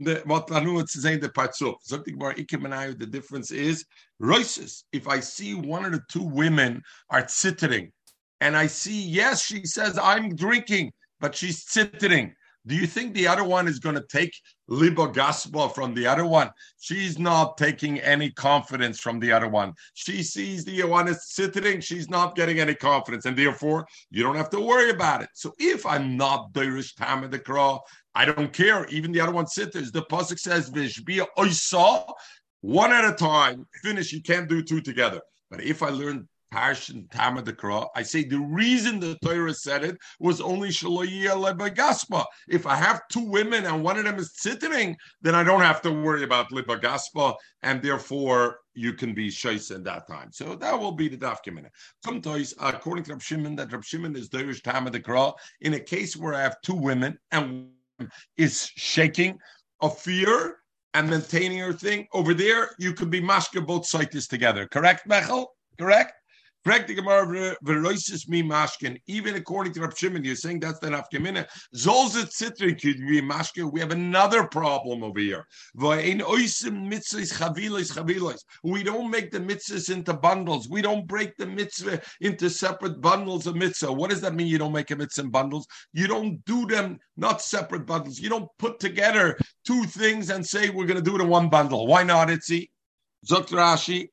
the 0.00 1.30
parzuf. 1.34 1.76
Something 1.82 2.18
more 2.18 2.34
the 2.34 3.06
difference 3.10 3.50
is 3.50 3.84
roises. 4.20 4.84
If 4.92 5.08
I 5.08 5.20
see 5.20 5.54
one 5.54 5.84
of 5.84 5.92
the 5.92 6.02
two 6.10 6.22
women 6.22 6.82
are 7.10 7.26
sitting, 7.28 7.92
and 8.40 8.56
I 8.56 8.66
see, 8.66 9.00
yes, 9.00 9.44
she 9.44 9.64
says 9.64 9.98
I'm 9.98 10.34
drinking, 10.34 10.92
but 11.20 11.34
she's 11.34 11.64
sitting. 11.68 12.34
Do 12.66 12.74
you 12.74 12.86
think 12.86 13.12
the 13.12 13.26
other 13.26 13.44
one 13.44 13.68
is 13.68 13.78
going 13.78 13.94
to 13.94 14.04
take 14.10 14.34
libo 14.68 15.12
gaspa 15.12 15.74
from 15.74 15.92
the 15.92 16.06
other 16.06 16.24
one? 16.24 16.50
She's 16.80 17.18
not 17.18 17.58
taking 17.58 18.00
any 18.00 18.30
confidence 18.30 18.98
from 18.98 19.20
the 19.20 19.32
other 19.32 19.48
one. 19.48 19.74
She 19.92 20.22
sees 20.22 20.64
the 20.64 20.82
one 20.84 21.06
is 21.08 21.30
sitting, 21.30 21.80
she's 21.82 22.08
not 22.08 22.36
getting 22.36 22.60
any 22.60 22.74
confidence, 22.74 23.26
and 23.26 23.36
therefore 23.36 23.86
you 24.10 24.22
don't 24.22 24.36
have 24.36 24.48
to 24.50 24.60
worry 24.60 24.88
about 24.88 25.22
it. 25.22 25.28
So 25.34 25.52
if 25.58 25.84
I'm 25.84 26.16
not 26.16 26.54
Dirish 26.54 26.94
Tam 26.94 27.30
the 27.30 27.38
I 28.14 28.24
don't 28.24 28.52
care. 28.52 28.86
Even 28.86 29.12
the 29.12 29.20
other 29.20 29.32
one 29.32 29.46
sitters. 29.46 29.90
The 29.90 30.02
pasuk 30.02 30.38
says 30.38 30.70
Vishbia 30.70 31.26
Oisa, 31.36 32.12
one 32.60 32.92
at 32.92 33.04
a 33.04 33.14
time. 33.14 33.66
Finish. 33.82 34.12
You 34.12 34.22
can't 34.22 34.48
do 34.48 34.62
two 34.62 34.80
together. 34.80 35.20
But 35.50 35.62
if 35.62 35.82
I 35.82 35.90
learn 35.90 36.28
Parsh 36.52 36.90
and 36.90 37.08
Tamadakra, 37.10 37.88
I 37.96 38.04
say 38.04 38.24
the 38.24 38.38
reason 38.38 39.00
the 39.00 39.18
Torah 39.24 39.52
said 39.52 39.82
it 39.82 39.98
was 40.20 40.40
only 40.40 40.68
Lebagaspa. 40.68 42.24
If 42.48 42.64
I 42.66 42.76
have 42.76 43.02
two 43.10 43.24
women 43.28 43.66
and 43.66 43.82
one 43.82 43.98
of 43.98 44.04
them 44.04 44.18
is 44.20 44.30
sitting, 44.34 44.96
then 45.20 45.34
I 45.34 45.42
don't 45.42 45.62
have 45.62 45.82
to 45.82 45.90
worry 45.90 46.22
about 46.22 46.50
Lebagaspa, 46.50 47.34
and 47.62 47.82
therefore 47.82 48.60
you 48.74 48.92
can 48.92 49.14
be 49.14 49.28
Shaisa 49.28 49.74
in 49.74 49.82
that 49.84 50.06
time. 50.06 50.30
So 50.32 50.54
that 50.54 50.78
will 50.78 50.92
be 50.92 51.08
the 51.08 51.16
Dafkimina. 51.16 51.70
Sometimes, 52.04 52.54
according 52.60 53.04
to 53.04 53.12
Rab 53.12 53.22
Shimon, 53.22 53.56
that 53.56 53.72
Rab 53.72 53.84
Shimon 53.84 54.14
is 54.14 54.28
Derish 54.28 54.62
Tamadakra, 54.62 55.34
in 55.60 55.74
a 55.74 55.80
case 55.80 56.16
where 56.16 56.34
I 56.34 56.42
have 56.42 56.60
two 56.62 56.74
women 56.74 57.18
and 57.32 57.70
is 58.36 58.70
shaking 58.76 59.38
of 59.80 59.98
fear 59.98 60.56
and 60.94 61.10
maintaining 61.10 61.58
her 61.58 61.72
thing. 61.72 62.06
Over 62.12 62.34
there, 62.34 62.70
you 62.78 62.92
could 62.92 63.10
be 63.10 63.20
mashka 63.20 63.66
both 63.66 63.86
sides 63.86 64.28
together. 64.28 64.66
Correct, 64.66 65.08
Mechel? 65.08 65.46
Correct? 65.78 66.12
Even 69.06 69.34
according 69.34 69.72
to 69.74 69.80
Rav 69.80 69.98
Shimon, 69.98 70.24
you're 70.24 70.34
saying 70.34 70.60
that's 70.60 70.78
the 70.78 70.88
nafkamina. 70.88 71.46
Zolzit 71.76 72.32
sitrin 72.32 72.80
could 72.80 72.98
be 73.06 73.20
mashkin. 73.20 73.70
We 73.70 73.80
have 73.80 73.90
another 73.90 74.44
problem 74.46 75.02
over 75.02 75.20
here. 75.20 75.46
We 75.74 76.14
don't 78.82 79.10
make 79.10 79.30
the 79.30 79.40
mitzvahs 79.40 79.90
into 79.90 80.14
bundles. 80.14 80.68
We 80.68 80.80
don't 80.80 81.06
break 81.06 81.36
the 81.36 81.46
mitzvah 81.46 82.00
into 82.20 82.48
separate 82.48 83.00
bundles 83.00 83.46
of 83.46 83.56
mitzvah. 83.56 83.92
What 83.92 84.08
does 84.10 84.22
that 84.22 84.34
mean? 84.34 84.46
You 84.46 84.58
don't 84.58 84.72
make 84.72 84.90
a 84.90 84.96
mitzvah 84.96 85.24
in 85.24 85.30
bundles. 85.30 85.66
You 85.92 86.06
don't 86.06 86.42
do 86.46 86.66
them 86.66 86.98
not 87.16 87.42
separate 87.42 87.84
bundles. 87.86 88.18
You 88.18 88.30
don't 88.30 88.48
put 88.58 88.80
together 88.80 89.38
two 89.66 89.84
things 89.84 90.30
and 90.30 90.44
say 90.46 90.70
we're 90.70 90.86
going 90.86 90.96
to 90.96 91.02
do 91.02 91.16
it 91.16 91.20
in 91.20 91.28
one 91.28 91.50
bundle. 91.50 91.86
Why 91.86 92.02
not? 92.04 92.28
Itzi. 92.28 92.70
Zok 93.26 93.48
Rashi, 93.48 94.10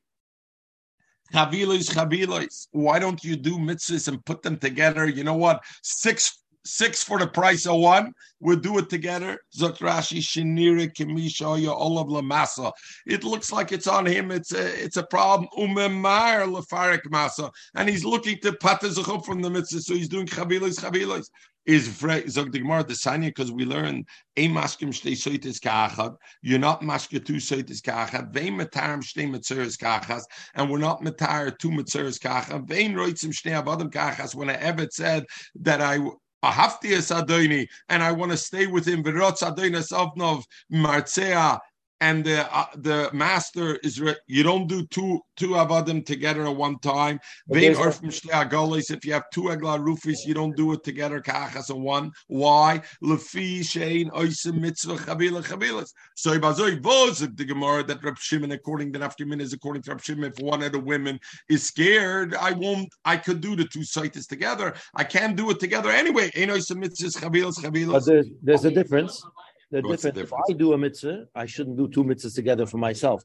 Chavilos, 1.32 1.90
chavilos. 1.90 2.68
Why 2.72 2.98
don't 2.98 3.22
you 3.24 3.36
do 3.36 3.58
mitzvahs 3.58 4.08
and 4.08 4.24
put 4.24 4.42
them 4.42 4.58
together? 4.58 5.08
You 5.08 5.24
know 5.24 5.34
what? 5.34 5.62
Six 5.82 6.42
six 6.64 7.02
for 7.02 7.18
the 7.18 7.26
price 7.26 7.66
of 7.66 7.78
one. 7.80 8.12
We'll 8.40 8.58
do 8.58 8.78
it 8.78 8.88
together. 8.88 9.38
Zotrashi 9.56 10.18
Shinira 10.18 10.92
Kimisha 10.92 11.68
Olav 11.68 12.06
Lamasa. 12.08 12.72
It 13.06 13.24
looks 13.24 13.52
like 13.52 13.72
it's 13.72 13.86
on 13.86 14.06
him. 14.06 14.30
It's 14.30 14.52
a 14.52 14.84
it's 14.84 14.96
a 14.96 15.06
problem. 15.06 15.48
Umemar 15.58 16.46
Lefarik 16.46 17.02
Masa. 17.10 17.50
And 17.74 17.88
he's 17.88 18.04
looking 18.04 18.38
to 18.42 18.52
Patazachop 18.52 19.24
from 19.24 19.42
the 19.42 19.50
mitzvah. 19.50 19.80
So 19.80 19.94
he's 19.94 20.08
doing 20.08 20.26
chavilos, 20.26 20.80
chavilos 20.80 21.28
is 21.66 21.84
zog 22.28 22.52
the 22.52 22.58
Gemara 22.58 22.84
the 22.84 22.94
Sanya 22.94 23.26
because 23.26 23.52
we 23.52 23.64
learn 23.64 24.04
a 24.36 24.48
maskim 24.48 24.88
shtei 24.88 25.12
soitis 25.12 25.60
kachad. 25.60 26.16
You're 26.42 26.58
not 26.58 26.82
masker 26.82 27.18
two 27.18 27.34
soitis 27.34 27.80
kachad. 27.80 28.32
Vein 28.32 28.58
matarim 28.58 29.02
shtei 29.02 29.28
mitzeres 29.30 29.76
kachas, 29.78 30.22
and 30.54 30.70
we're 30.70 30.78
not 30.78 31.02
matar 31.02 31.56
two 31.58 31.70
mitzeres 31.70 32.18
kachad. 32.18 32.66
Vein 32.66 32.94
roitzim 32.94 33.32
shtei 33.32 33.62
avadim 33.62 33.90
kachas. 33.90 34.34
When 34.34 34.50
a 34.50 34.54
evet 34.54 34.92
said 34.92 35.24
that 35.56 35.80
I 35.80 35.98
Ahaftias 36.44 37.14
Adoni, 37.14 37.68
and 37.88 38.02
I 38.02 38.10
want 38.10 38.32
to 38.32 38.36
stay 38.36 38.66
with 38.66 38.84
him. 38.84 39.04
V'rotz 39.04 39.46
Adonis 39.46 39.92
Avnov 39.92 40.42
Martzea 40.72 41.60
and 42.02 42.24
the 42.24 42.38
uh, 42.54 42.66
the 42.78 43.08
master 43.12 43.76
is 43.84 44.00
re- 44.00 44.22
you 44.26 44.42
don't 44.42 44.66
do 44.66 44.84
two 44.86 45.20
two 45.36 45.50
avadim 45.62 46.04
together 46.04 46.42
at 46.44 46.56
one 46.56 46.76
time. 46.80 47.20
Vein 47.48 47.76
or 47.76 47.92
from 47.92 48.08
If 48.08 49.04
you 49.06 49.12
have 49.12 49.30
two 49.32 49.44
egla 49.54 49.78
rufis, 49.78 50.26
you 50.26 50.34
don't 50.34 50.56
do 50.56 50.72
it 50.72 50.82
together 50.82 51.20
kachas 51.20 51.70
one. 51.74 52.10
Why? 52.26 52.82
Lefi 53.02 53.60
shein 53.60 54.10
oisim 54.10 54.60
mitzvah 54.60 54.96
chavila 54.96 55.44
chavilas. 55.44 55.90
So 56.16 56.36
ibazoi 56.36 56.82
was 56.82 57.20
the 57.20 57.44
Gemara 57.44 57.84
that 57.84 58.02
Rab 58.02 58.18
Shimon, 58.18 58.50
according 58.50 58.92
to 58.94 58.98
Nafkimin, 58.98 59.40
is 59.40 59.52
according 59.52 59.82
to 59.82 59.92
Rab 59.92 60.02
Shimon. 60.02 60.32
If 60.32 60.42
one 60.42 60.62
of 60.64 60.72
the 60.72 60.80
women 60.80 61.20
is 61.48 61.62
scared, 61.64 62.34
I 62.34 62.50
won't. 62.50 62.88
I 63.04 63.16
could 63.16 63.40
do 63.40 63.54
the 63.54 63.64
two 63.64 63.84
sites 63.84 64.26
together. 64.26 64.74
I 64.96 65.04
can't 65.04 65.36
do 65.36 65.50
it 65.50 65.60
together 65.60 65.90
anyway. 65.90 66.32
Ein 66.36 66.48
oisim 66.48 66.78
mitzvahs 66.82 67.16
chavilas 67.22 67.58
chavilas. 67.64 68.04
There's 68.42 68.64
a 68.64 68.72
difference 68.72 69.24
the 69.72 69.82
difference, 69.82 70.02
the 70.02 70.12
difference? 70.12 70.44
If 70.48 70.54
I 70.54 70.58
do 70.58 70.72
a 70.74 70.78
mitzvah, 70.78 71.26
I 71.34 71.46
shouldn't 71.46 71.76
do 71.76 71.88
two 71.88 72.04
mitzvahs 72.04 72.34
together 72.34 72.66
for 72.66 72.78
myself. 72.78 73.24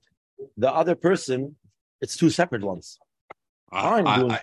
The 0.58 0.74
other 0.74 0.96
person, 0.96 1.56
it's 2.02 2.16
two 2.18 2.30
separate 2.30 2.64
ones. 2.64 2.98
I'm 3.72 4.08
I, 4.08 4.16
doing. 4.18 4.32
I, 4.32 4.40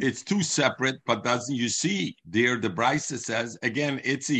it's 0.00 0.22
two 0.22 0.42
separate, 0.42 0.96
but 1.04 1.24
doesn't 1.24 1.54
you 1.54 1.68
see 1.68 2.16
there? 2.24 2.58
The 2.58 2.70
Bryce 2.70 3.06
says 3.06 3.58
again, 3.62 4.00
it's 4.04 4.30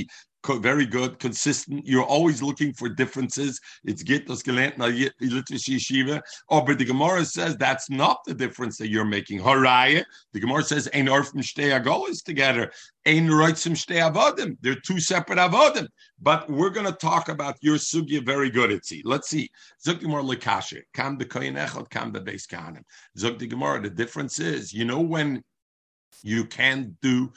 very 0.55 0.87
good, 0.87 1.19
consistent. 1.19 1.87
You're 1.87 2.05
always 2.05 2.43
looking 2.43 2.73
for 2.73 2.89
differences. 2.89 3.61
It's 3.85 4.03
das 4.03 4.43
gelernt 4.43 4.79
na 4.79 4.87
yeshiva. 4.87 6.21
Oh, 6.49 6.61
but 6.63 6.79
the 6.79 6.85
Gemara 6.85 7.25
says 7.25 7.57
that's 7.57 7.91
not 7.91 8.21
the 8.25 8.35
difference 8.35 8.79
that 8.79 8.89
you're 8.89 9.05
making. 9.05 9.41
Haraya, 9.41 10.05
the 10.33 10.41
Gemara 10.41 10.63
says 10.63 10.89
ein 10.95 11.07
orfen 11.07 11.43
shtei 11.43 11.79
agolis 11.79 12.23
together. 12.23 12.71
Ein 13.07 13.29
roitzim 13.29 13.73
shtei 13.73 14.01
avodim. 14.11 14.57
They're 14.61 14.81
two 14.81 15.01
separate 15.01 15.39
avodim. 15.39 15.89
But 16.21 16.49
we're 16.51 16.71
going 16.71 16.87
to 16.87 16.93
talk 16.93 17.29
about 17.29 17.57
your 17.61 17.77
sugya 17.77 18.25
very 18.25 18.51
good. 18.51 18.85
See. 18.85 19.03
Let's 19.05 19.29
see. 19.29 19.51
Zuk 19.87 20.01
Gemara 20.01 20.23
lekashe. 20.23 20.83
Kam 20.95 21.19
the 21.19 21.25
koyin 21.25 21.57
echad. 21.57 21.91
Kam 21.91 22.13
the 22.13 22.21
beis 22.21 22.47
kahanim. 22.47 22.83
Zuk 23.19 23.39
the 23.39 23.47
Gemara. 23.47 23.81
The 23.83 23.91
difference 23.91 24.39
is, 24.39 24.73
you 24.73 24.85
know, 24.85 25.01
when 25.01 25.43
you 26.23 26.45
can't 26.45 26.99
do 27.01 27.33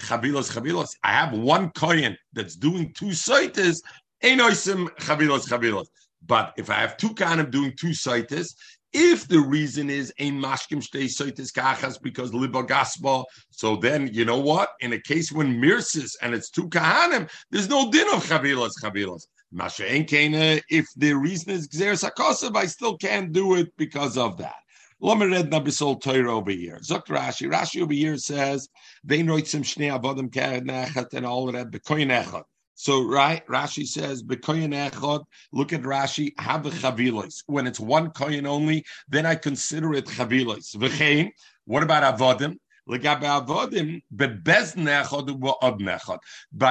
chavilos 0.00 0.50
chavilos. 0.50 0.90
I 1.02 1.12
have 1.12 1.32
one 1.32 1.70
kohen 1.70 2.16
that's 2.32 2.56
doing 2.56 2.92
two 2.94 3.06
saites. 3.06 3.80
Enoisim 4.22 4.88
chavilos 5.00 5.48
chavilos. 5.48 5.86
But 6.26 6.54
if 6.56 6.70
I 6.70 6.74
have 6.74 6.96
two 6.96 7.10
kanim 7.10 7.50
doing 7.50 7.74
two 7.78 7.88
saites, 7.88 8.54
If 8.94 9.26
the 9.26 9.40
reason 9.40 9.90
is 9.90 10.12
ein 10.20 10.40
mashkim 10.40 10.80
shtei 10.80 11.06
soitis 11.06 11.52
kachas 11.52 12.00
because 12.00 12.32
liba 12.32 12.62
gaspa, 12.62 13.24
so 13.50 13.74
then 13.74 14.08
you 14.12 14.24
know 14.24 14.38
what? 14.38 14.70
In 14.80 14.92
a 14.92 15.00
case 15.00 15.32
when 15.32 15.60
mirsis 15.60 16.12
and 16.22 16.32
it's 16.32 16.48
two 16.48 16.68
kahanim, 16.68 17.28
there's 17.50 17.68
no 17.68 17.90
din 17.90 18.06
of 18.14 18.24
chavilas 18.24 18.70
chavilas. 18.80 19.26
Masha 19.50 19.84
if 19.86 20.86
the 20.96 21.12
reason 21.12 21.50
is 21.50 21.66
gzeres 21.68 22.08
hakosav, 22.08 22.56
I 22.56 22.66
still 22.66 22.96
can't 22.96 23.32
do 23.32 23.56
it 23.56 23.72
because 23.76 24.16
of 24.16 24.36
that. 24.38 24.54
Let 25.00 25.18
me 25.18 25.26
read 25.26 25.50
Nabisol 25.50 26.00
Torah 26.00 26.36
over 26.36 26.50
here. 26.50 26.78
Zok 26.82 27.06
Rashi. 27.06 27.50
Rashi 27.50 27.82
over 27.82 27.92
here 27.92 28.16
says, 28.16 28.68
Vein 29.04 29.26
roitzim 29.26 29.62
shnei 29.62 29.90
avodim 29.90 30.32
ka'ed 30.32 31.12
and 31.12 31.26
all 31.26 31.50
that 31.52 31.70
bekoyin 31.70 32.10
echad. 32.10 32.44
So 32.74 33.06
right, 33.06 33.46
Rashi 33.46 33.86
says 33.86 34.22
bekoyin 34.22 34.72
echad. 34.72 35.24
Look 35.52 35.72
at 35.72 35.82
Rashi. 35.82 36.32
Have 36.38 36.66
a 36.66 36.70
chavilos. 36.70 37.42
When 37.46 37.66
it's 37.66 37.80
one 37.80 38.10
koyin 38.10 38.46
only, 38.46 38.84
then 39.08 39.26
I 39.26 39.34
consider 39.34 39.94
it 39.94 40.06
chavilos. 40.06 40.74
V'chein. 40.76 41.30
What 41.66 41.82
about 41.82 42.16
avodim? 42.18 42.56
By 42.86 42.98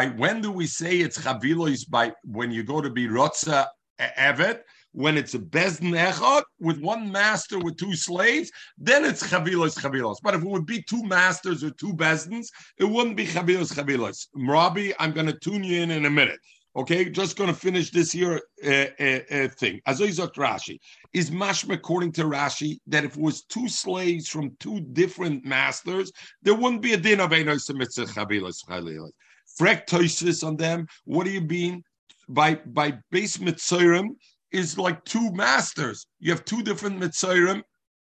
when 0.07 0.41
do 0.41 0.51
we 0.51 0.67
say 0.67 0.97
it's 0.97 1.17
chavilos? 1.17 1.89
By 1.89 2.11
when 2.23 2.51
you 2.51 2.63
go 2.63 2.81
to 2.81 2.89
be 2.91 3.07
rotza 3.07 3.65
evet, 3.99 4.61
when 4.93 5.17
it's 5.17 5.33
a 5.33 5.39
bezdin 5.39 5.97
echad 5.97 6.43
with 6.59 6.79
one 6.79 7.11
master 7.11 7.59
with 7.59 7.77
two 7.77 7.95
slaves, 7.95 8.51
then 8.77 9.03
it's 9.03 9.23
chavilos 9.23 9.77
chavilos. 9.77 10.17
But 10.23 10.35
if 10.35 10.41
it 10.41 10.47
would 10.47 10.65
be 10.65 10.83
two 10.83 11.03
masters 11.03 11.63
or 11.63 11.71
two 11.71 11.93
bezdins, 11.93 12.47
it 12.77 12.85
wouldn't 12.85 13.17
be 13.17 13.25
chavilos 13.25 13.73
chavilos. 13.73 14.27
Mrabi, 14.37 14.93
I'm 14.99 15.11
going 15.11 15.27
to 15.27 15.39
tune 15.39 15.63
you 15.63 15.81
in 15.81 15.91
in 15.91 16.05
a 16.05 16.09
minute. 16.09 16.39
Okay, 16.75 17.07
just 17.07 17.37
going 17.37 17.49
to 17.49 17.55
finish 17.55 17.91
this 17.91 18.11
here 18.11 18.41
uh, 18.65 18.87
uh, 18.99 19.19
uh, 19.29 19.47
thing. 19.49 19.79
Azoizot 19.87 20.33
Rashi 20.33 20.79
is 21.13 21.29
mashma 21.29 21.75
according 21.75 22.11
to 22.13 22.23
Rashi 22.23 22.79
that 22.87 23.05
if 23.05 23.15
it 23.15 23.21
was 23.21 23.43
two 23.43 23.69
slaves 23.69 24.27
from 24.27 24.55
two 24.59 24.79
different 24.79 25.45
masters, 25.45 26.11
there 26.41 26.55
wouldn't 26.55 26.81
be 26.81 26.93
a 26.93 26.97
din 26.97 27.19
of 27.19 27.29
mitzvah 27.29 28.05
chavilos 28.05 28.65
chavilos. 28.67 29.11
Toisis 29.59 30.43
on 30.43 30.57
them. 30.57 30.87
What 31.05 31.25
do 31.25 31.31
you 31.31 31.41
mean 31.41 31.83
by 32.27 32.55
by 32.65 32.93
base 33.11 33.37
mitzorim? 33.37 34.15
is 34.53 34.77
like 34.77 35.03
two 35.03 35.31
masters. 35.31 36.05
You 36.19 36.31
have 36.31 36.45
two 36.45 36.61
different 36.61 36.99
Mitzayrim. 37.01 37.63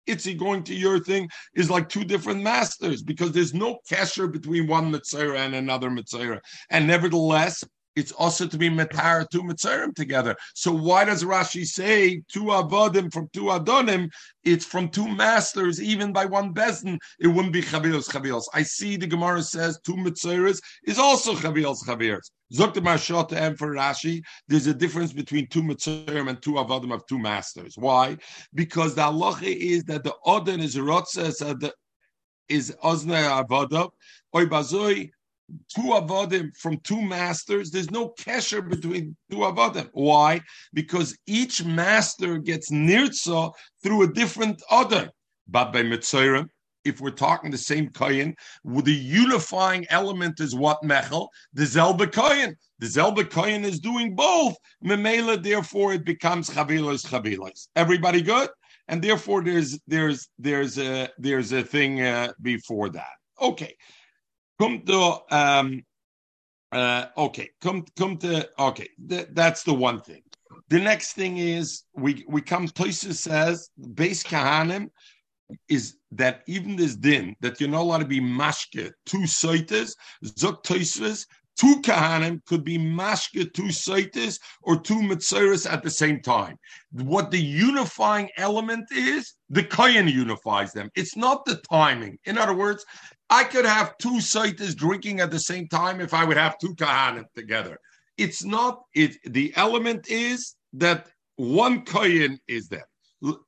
Itzi 0.07 0.39
going 0.39 0.63
to 0.65 0.75
your 0.75 1.01
thing 1.01 1.31
is 1.55 1.71
like 1.71 1.89
two 1.89 2.05
different 2.05 2.43
masters 2.43 3.03
because 3.03 3.33
there's 3.33 3.55
no 3.55 3.79
kesher 3.91 4.31
between 4.31 4.67
one 4.67 4.93
Mitzayra 4.93 5.39
and 5.39 5.55
another 5.55 5.89
Mitzayra. 5.89 6.41
And 6.71 6.87
nevertheless, 6.87 7.65
it's 7.97 8.13
also 8.13 8.47
to 8.47 8.59
be 8.59 8.69
metar 8.69 9.29
two 9.31 9.43
mitzarim 9.43 9.95
together. 9.95 10.37
So 10.55 10.73
why 10.73 11.05
does 11.05 11.25
Rashi 11.25 11.65
say 11.65 12.23
two 12.29 12.45
avodim 12.45 13.13
from 13.13 13.29
two 13.33 13.45
adonim? 13.45 14.11
It's 14.43 14.65
from 14.65 14.89
two 14.89 15.09
masters, 15.09 15.81
even 15.81 16.13
by 16.13 16.27
one 16.27 16.53
bezin. 16.53 16.99
It 17.21 17.29
wouldn't 17.29 17.53
be 17.53 17.63
chavios 17.63 18.09
chavios. 18.09 18.45
I 18.53 18.63
see 18.63 18.97
the 18.97 19.07
Gemara 19.07 19.43
says 19.43 19.79
two 19.85 19.95
mitzaris 19.95 20.61
is 20.87 20.99
also 20.99 21.35
chavios 21.35 21.79
chavios. 21.87 22.31
Zokta 22.53 22.83
Marshot 22.83 23.33
and 23.33 23.59
for 23.59 23.75
Rashi, 23.75 24.23
there's 24.49 24.67
a 24.67 24.75
difference 24.75 25.13
between 25.13 25.49
two 25.49 25.63
mitzarim 25.63 26.29
and 26.29 26.41
two 26.43 26.53
avodim 26.53 26.93
of 26.93 27.07
two 27.07 27.19
masters. 27.19 27.75
Why? 27.77 28.19
Because 28.55 28.95
the 28.95 29.03
halacha 29.03 29.55
is 29.55 29.85
that 29.85 30.05
the 30.05 30.15
odin 30.27 30.61
is 30.61 30.77
rotzes 30.77 31.43
uh, 31.43 31.71
is 32.49 32.77
ozna 32.83 33.43
avodah, 33.43 33.91
oy 34.35 34.45
bazoi 34.45 35.11
two 35.69 35.83
avodim 35.83 36.57
from 36.57 36.79
two 36.79 37.01
masters, 37.01 37.71
there's 37.71 37.91
no 37.91 38.11
kesher 38.11 38.67
between 38.69 39.17
two 39.31 39.39
avodim. 39.39 39.89
Why? 39.93 40.41
Because 40.73 41.17
each 41.27 41.65
master 41.65 42.39
gets 42.39 42.71
nirtza 42.71 43.53
through 43.83 44.03
a 44.03 44.13
different 44.13 44.63
other. 44.71 45.11
But 45.47 45.73
by 45.73 45.83
Mitzayrim, 45.83 46.49
if 46.85 47.01
we're 47.01 47.11
talking 47.11 47.51
the 47.51 47.59
same 47.59 47.89
koyin, 47.91 48.35
the 48.65 48.93
unifying 48.93 49.87
element 49.89 50.41
is 50.41 50.55
what 50.55 50.83
mechel, 50.83 51.29
the 51.53 51.65
zelba 51.65 52.07
koyin. 52.07 52.55
The 52.79 52.87
zelba 52.87 53.25
koyin 53.25 53.65
is 53.65 53.81
doing 53.81 54.15
both. 54.15 54.57
Memela, 54.85 55.43
therefore, 55.43 55.95
it 55.95 56.05
becomes 56.05 56.51
chavilas 56.51 57.07
chavilas. 57.07 57.69
Everybody 57.77 58.21
good? 58.21 58.51
And 58.89 59.03
therefore, 59.03 59.43
there's 59.43 59.79
there's 59.87 60.29
there's 60.39 60.79
a 60.79 61.09
there's 61.19 61.53
a 61.53 61.63
thing 61.63 62.03
uh, 62.03 62.33
before 62.43 62.91
that. 62.91 63.15
Okay. 63.41 63.75
Come 64.61 64.83
to 64.87 65.19
um, 65.31 65.83
uh, 66.71 67.07
okay, 67.17 67.51
come 67.61 67.85
come 67.97 68.17
to 68.19 68.49
okay. 68.59 68.89
Th- 69.09 69.29
that's 69.33 69.63
the 69.63 69.75
one 69.75 70.01
thing. 70.01 70.23
The 70.69 70.79
next 70.79 71.13
thing 71.13 71.39
is 71.39 71.83
we 71.95 72.25
we 72.29 72.41
come. 72.41 72.69
Toysa 72.69 73.15
says 73.15 73.71
base 73.95 74.23
kahanim 74.23 74.91
is 75.69 75.97
that 76.13 76.43
even 76.47 76.77
this 76.77 76.97
din 76.97 77.37
that 77.41 77.61
you're 77.61 77.69
not 77.71 77.83
allowed 77.83 77.99
to 77.99 78.07
be 78.07 78.21
mashke 78.21 78.91
two 79.07 79.27
soitas 79.27 79.95
zok 80.25 80.65
toisves 80.65 81.27
two 81.59 81.81
kahanim 81.83 82.45
could 82.47 82.65
be 82.65 82.79
mashke 82.79 83.53
two 83.53 83.71
soitas 83.71 84.39
or 84.63 84.81
two 84.81 85.01
mitziris 85.01 85.71
at 85.71 85.83
the 85.83 85.91
same 85.91 86.21
time. 86.21 86.57
What 86.93 87.31
the 87.31 87.41
unifying 87.41 88.31
element 88.37 88.87
is, 88.93 89.35
the 89.51 89.65
kohen 89.65 90.09
unifies 90.09 90.73
them. 90.73 90.91
It's 90.95 91.17
not 91.17 91.45
the 91.45 91.61
timing. 91.71 92.19
In 92.25 92.39
other 92.39 92.55
words, 92.55 92.85
I 93.31 93.45
could 93.45 93.65
have 93.65 93.97
two 93.99 94.19
saitas 94.19 94.77
drinking 94.77 95.21
at 95.21 95.31
the 95.31 95.39
same 95.39 95.69
time 95.69 96.01
if 96.01 96.15
I 96.15 96.25
would 96.25 96.37
have 96.37 96.59
two 96.59 96.75
kahanim 96.75 97.25
together. 97.35 97.79
It's 98.17 98.45
not 98.45 98.83
it. 98.95 99.17
The 99.25 99.53
element 99.57 100.09
is 100.09 100.55
that 100.75 101.09
one 101.37 101.85
kohen 101.85 102.39
is 102.47 102.69
there. 102.69 102.87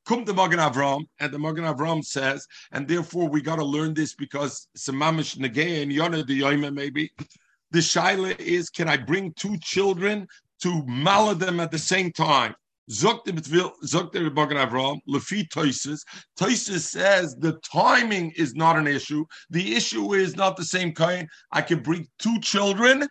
Come 0.07 0.25
to 0.25 0.33
Magen 0.33 0.59
Avram, 0.59 1.05
and 1.21 1.33
the 1.33 1.39
Magen 1.39 1.65
Avram 1.65 2.03
says, 2.03 2.47
and 2.73 2.89
therefore 2.89 3.29
we 3.29 3.43
got 3.43 3.57
to 3.57 3.65
learn 3.65 3.93
this 3.93 4.15
because 4.15 4.69
Samamish 4.77 5.37
Negei 5.37 5.83
and 5.83 5.93
Yonah 5.93 6.25
the 6.25 6.71
maybe. 6.71 7.11
The 7.77 7.83
Shaila 7.83 8.41
is, 8.41 8.71
can 8.71 8.89
I 8.89 8.97
bring 8.97 9.35
two 9.35 9.59
children 9.59 10.27
to 10.63 10.83
mala 10.87 11.35
them 11.35 11.61
at 11.61 11.71
the 11.71 11.79
same 11.79 12.11
time? 12.11 12.55
Zokte 12.91 13.27
Magen 13.35 14.57
Avram, 14.57 14.99
Lefi 15.07 15.47
Toises. 15.51 16.03
Toises 16.41 16.89
says 16.89 17.37
the 17.39 17.61
timing 17.71 18.33
is 18.35 18.55
not 18.55 18.79
an 18.79 18.87
issue. 18.87 19.27
The 19.51 19.75
issue 19.75 20.15
is 20.15 20.37
not 20.37 20.57
the 20.57 20.65
same 20.65 20.93
kind. 20.95 21.29
I 21.53 21.61
can 21.61 21.81
bring 21.81 22.09
two 22.19 22.41
children 22.41 23.07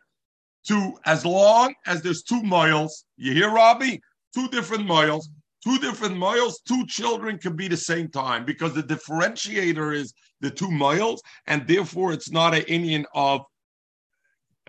to 0.68 0.94
as 1.06 1.24
long 1.24 1.76
as 1.86 2.02
there's 2.02 2.24
two 2.24 2.42
miles. 2.42 3.06
You 3.18 3.34
hear, 3.34 3.52
Robbie? 3.52 4.02
Two 4.34 4.48
different 4.48 4.88
miles. 4.88 5.30
Two 5.64 5.78
different 5.78 6.18
miles, 6.18 6.62
two 6.68 6.88
children 6.88 7.38
can 7.38 7.56
be 7.56 7.68
the 7.68 7.78
same 7.78 8.08
time 8.08 8.46
because 8.46 8.74
the 8.74 8.82
differentiator 8.82 9.96
is 9.96 10.12
the 10.42 10.50
two 10.50 10.72
miles, 10.72 11.22
and 11.46 11.68
therefore 11.68 12.14
it's 12.14 12.32
not 12.32 12.56
an 12.56 12.64
Indian 12.64 13.06
of 13.14 13.42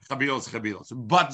chabilos 0.09 0.49
chabilos. 0.49 0.88
But 0.92 1.33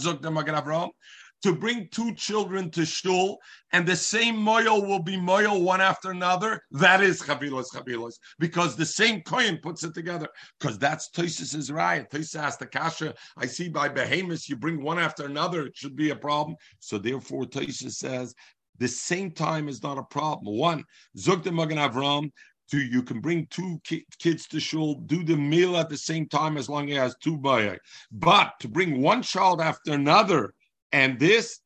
to 1.42 1.52
bring 1.52 1.88
two 1.90 2.14
children 2.14 2.70
to 2.70 2.86
shul 2.86 3.38
and 3.72 3.86
the 3.86 3.96
same 3.96 4.36
moil 4.36 4.86
will 4.86 5.02
be 5.02 5.16
moil 5.16 5.60
one 5.60 5.80
after 5.80 6.10
another, 6.10 6.62
that 6.70 7.02
is 7.02 7.20
chavilos 7.20 7.66
chavilos, 7.74 8.14
because 8.38 8.76
the 8.76 8.86
same 8.86 9.22
coin 9.22 9.58
puts 9.60 9.82
it 9.82 9.92
together. 9.92 10.28
Because 10.58 10.78
that's 10.78 11.10
Tosis' 11.10 11.72
right. 11.72 12.08
Tosis 12.10 12.38
asked 12.38 12.60
the 12.60 12.66
kasha. 12.66 13.14
I 13.36 13.46
see 13.46 13.68
by 13.68 13.88
behemoths 13.88 14.48
you 14.48 14.56
bring 14.56 14.82
one 14.82 14.98
after 14.98 15.26
another, 15.26 15.66
it 15.66 15.76
should 15.76 15.96
be 15.96 16.10
a 16.10 16.16
problem. 16.16 16.56
So 16.78 16.98
therefore, 16.98 17.44
Tosis 17.44 17.94
says 17.94 18.34
the 18.78 18.88
same 18.88 19.30
time 19.30 19.68
is 19.68 19.82
not 19.82 19.98
a 19.98 20.02
problem. 20.04 20.56
One, 20.56 20.84
Zukta 21.18 21.52
Magan 21.52 21.78
Avram, 21.78 22.30
to 22.72 22.82
you 22.82 23.02
can 23.02 23.20
bring 23.20 23.46
two 23.50 23.78
ki- 23.84 24.06
kids 24.18 24.46
to 24.48 24.58
shul, 24.58 24.94
do 25.06 25.22
the 25.22 25.36
meal 25.36 25.76
at 25.76 25.88
the 25.88 25.96
same 25.96 26.26
time 26.26 26.56
as 26.56 26.68
long 26.68 26.90
as 26.90 26.96
has 26.96 27.16
two 27.22 27.38
bayai. 27.38 27.78
But 28.10 28.54
to 28.60 28.68
bring 28.68 29.00
one 29.00 29.22
child 29.22 29.60
after 29.60 29.92
another 29.92 30.54
and 30.90 31.18
this 31.18 31.60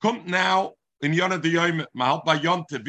come 0.00 0.22
now 0.26 0.72
in 1.02 1.12
Yonah 1.12 1.38
the 1.38 1.50
Yom 1.50 1.84
by 1.94 2.38
Yontiv. 2.38 2.84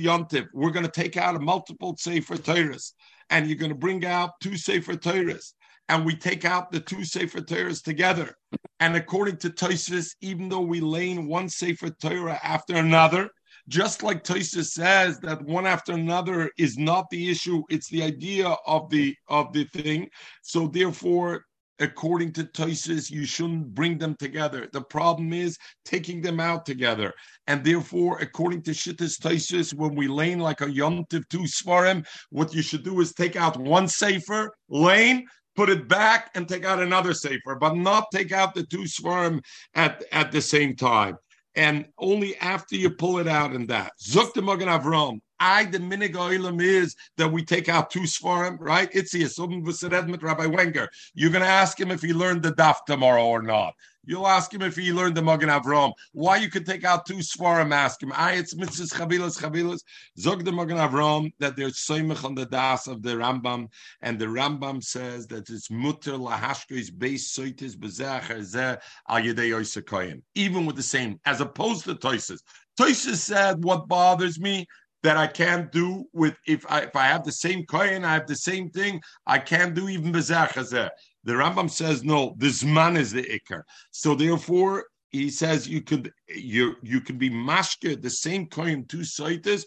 Yontiv. 0.00 0.46
We're 0.52 0.70
going 0.70 0.86
to 0.86 0.90
take 0.90 1.16
out 1.16 1.36
a 1.36 1.40
multiple 1.40 1.96
Sefer 1.98 2.36
Torahs, 2.36 2.92
and 3.30 3.46
you're 3.46 3.58
going 3.58 3.70
to 3.70 3.78
bring 3.78 4.04
out 4.04 4.30
two 4.42 4.56
Sefer 4.56 4.94
Torahs, 4.94 5.52
and 5.88 6.04
we 6.04 6.16
take 6.16 6.44
out 6.44 6.72
the 6.72 6.80
two 6.80 7.04
Sefer 7.04 7.40
Torahs 7.40 7.82
together. 7.82 8.34
And 8.80 8.96
according 8.96 9.36
to 9.38 9.50
Tosis, 9.50 10.16
even 10.20 10.48
though 10.48 10.60
we 10.60 10.80
lay 10.80 11.10
in 11.10 11.28
one 11.28 11.48
Sefer 11.48 11.90
Torah 11.90 12.40
after 12.42 12.76
another, 12.76 13.30
just 13.68 14.02
like 14.02 14.24
Tosis 14.24 14.70
says 14.70 15.20
that 15.20 15.42
one 15.42 15.66
after 15.66 15.92
another 15.92 16.50
is 16.58 16.78
not 16.78 17.08
the 17.10 17.30
issue, 17.30 17.62
it's 17.68 17.88
the 17.90 18.02
idea 18.02 18.56
of 18.66 18.88
the 18.90 19.14
of 19.28 19.52
the 19.52 19.64
thing. 19.66 20.08
So 20.42 20.66
therefore, 20.66 21.44
according 21.78 22.32
to 22.32 22.44
Tosis, 22.44 23.10
you 23.10 23.24
shouldn't 23.24 23.74
bring 23.74 23.98
them 23.98 24.16
together. 24.18 24.68
The 24.72 24.80
problem 24.82 25.32
is 25.32 25.56
taking 25.84 26.20
them 26.22 26.40
out 26.40 26.66
together. 26.66 27.12
And 27.46 27.62
therefore, 27.62 28.18
according 28.18 28.62
to 28.62 28.72
Shittis 28.72 29.20
Tosis, 29.20 29.74
when 29.74 29.94
we 29.94 30.08
lane 30.08 30.40
like 30.40 30.60
a 30.60 30.66
Yomtiv 30.66 31.28
two 31.28 31.40
Svarim, 31.40 32.06
what 32.30 32.54
you 32.54 32.62
should 32.62 32.84
do 32.84 33.00
is 33.00 33.12
take 33.12 33.36
out 33.36 33.56
one 33.56 33.86
safer, 33.86 34.50
lane, 34.68 35.26
put 35.56 35.68
it 35.68 35.88
back, 35.88 36.30
and 36.34 36.48
take 36.48 36.64
out 36.64 36.80
another 36.80 37.12
safer, 37.12 37.56
but 37.60 37.76
not 37.76 38.06
take 38.12 38.32
out 38.32 38.54
the 38.54 38.64
two 38.64 38.84
Svarim 38.84 39.40
at, 39.74 40.02
at 40.10 40.32
the 40.32 40.40
same 40.40 40.74
time. 40.74 41.16
And 41.58 41.86
only 41.98 42.36
after 42.36 42.76
you 42.76 42.88
pull 42.88 43.18
it 43.18 43.26
out 43.26 43.50
and 43.52 43.68
that. 43.68 43.92
Zuk 44.00 44.32
the 44.32 44.40
Magen 44.40 44.68
Avram. 44.68 45.20
I 45.40 45.64
the 45.64 45.78
minig 45.78 46.14
oilam 46.14 46.62
is 46.62 46.94
that 47.16 47.30
we 47.30 47.44
take 47.44 47.68
out 47.68 47.90
two 47.90 48.00
svarim, 48.00 48.58
right? 48.60 48.88
It's 48.92 49.12
V'Sered 49.12 50.22
Rabbi 50.22 50.46
Wenger. 50.46 50.88
You're 51.14 51.30
going 51.30 51.44
to 51.44 51.50
ask 51.50 51.78
him 51.78 51.90
if 51.90 52.00
he 52.00 52.12
learned 52.12 52.42
the 52.42 52.52
daf 52.52 52.84
tomorrow 52.86 53.24
or 53.24 53.42
not. 53.42 53.74
You'll 54.08 54.26
ask 54.26 54.54
him 54.54 54.62
if 54.62 54.74
he 54.74 54.90
learned 54.90 55.18
the 55.18 55.20
Magen 55.20 55.50
Avram. 55.50 55.92
Why 56.12 56.38
you 56.38 56.48
could 56.48 56.64
take 56.64 56.82
out 56.82 57.04
two 57.04 57.16
svarim? 57.16 57.74
Ask 57.74 58.02
him. 58.02 58.10
I 58.16 58.36
it's 58.36 58.54
mitzvahs 58.54 58.90
chavilas 58.90 59.38
chavilas. 59.38 59.80
Zog 60.18 60.46
the 60.46 60.50
Magen 60.50 60.78
Avram 60.78 61.30
that 61.40 61.56
there's 61.56 61.74
soimach 61.74 62.24
on 62.24 62.34
the 62.34 62.46
das 62.46 62.86
of 62.86 63.02
the 63.02 63.10
Rambam, 63.10 63.68
and 64.00 64.18
the 64.18 64.24
Rambam 64.24 64.82
says 64.82 65.26
that 65.26 65.50
it's 65.50 65.70
mutter 65.70 66.12
lahashkes 66.12 66.90
beis 66.90 67.24
soitis 67.36 67.76
bezecher 67.76 68.38
zeh 68.38 68.78
al 69.10 69.20
yedei 69.20 70.22
Even 70.34 70.64
with 70.64 70.76
the 70.76 70.82
same, 70.82 71.20
as 71.26 71.42
opposed 71.42 71.84
to 71.84 71.94
Toises. 71.94 72.40
Toises 72.80 73.20
said, 73.20 73.62
"What 73.62 73.88
bothers 73.88 74.40
me 74.40 74.66
that 75.02 75.16
I 75.16 75.26
can't 75.26 75.70
do 75.70 76.06
with 76.12 76.34
if 76.46 76.64
I 76.68 76.80
if 76.80 76.96
I 76.96 77.06
have 77.06 77.24
the 77.24 77.32
same 77.32 77.64
coin, 77.66 78.04
I 78.04 78.14
have 78.14 78.26
the 78.26 78.36
same 78.36 78.70
thing. 78.70 79.00
I 79.26 79.38
can't 79.38 79.74
do 79.74 79.88
even 79.88 80.12
bezachazeh. 80.12 80.90
The 81.28 81.34
Rambam 81.34 81.70
says 81.70 82.02
no. 82.02 82.34
This 82.38 82.64
man 82.64 82.96
is 82.96 83.12
the 83.12 83.22
ikar. 83.22 83.64
So 83.90 84.14
therefore, 84.14 84.86
he 85.10 85.28
says 85.28 85.68
you 85.68 85.82
could 85.82 86.10
you 86.26 86.76
you 86.82 87.02
can 87.02 87.18
be 87.18 87.28
mashke 87.28 88.00
the 88.00 88.08
same 88.08 88.46
coin 88.46 88.86
two 88.86 89.04
sites 89.04 89.66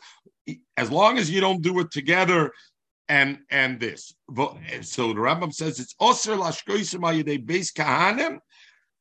as 0.76 0.91
long 0.91 1.19
as 1.19 1.30
you 1.30 1.39
don't 1.39 1.62
do 1.62 1.80
it 1.80 1.91
together. 1.91 2.52
And 3.10 3.41
and 3.52 3.80
this. 3.80 4.12
So 4.82 5.13
the 5.13 5.21
Rambam 5.28 5.54
says 5.54 5.80
it's 5.80 5.93
osir 6.02 6.36
lashkoisim 6.36 7.45
base 7.45 7.71
kahanim 7.71 8.39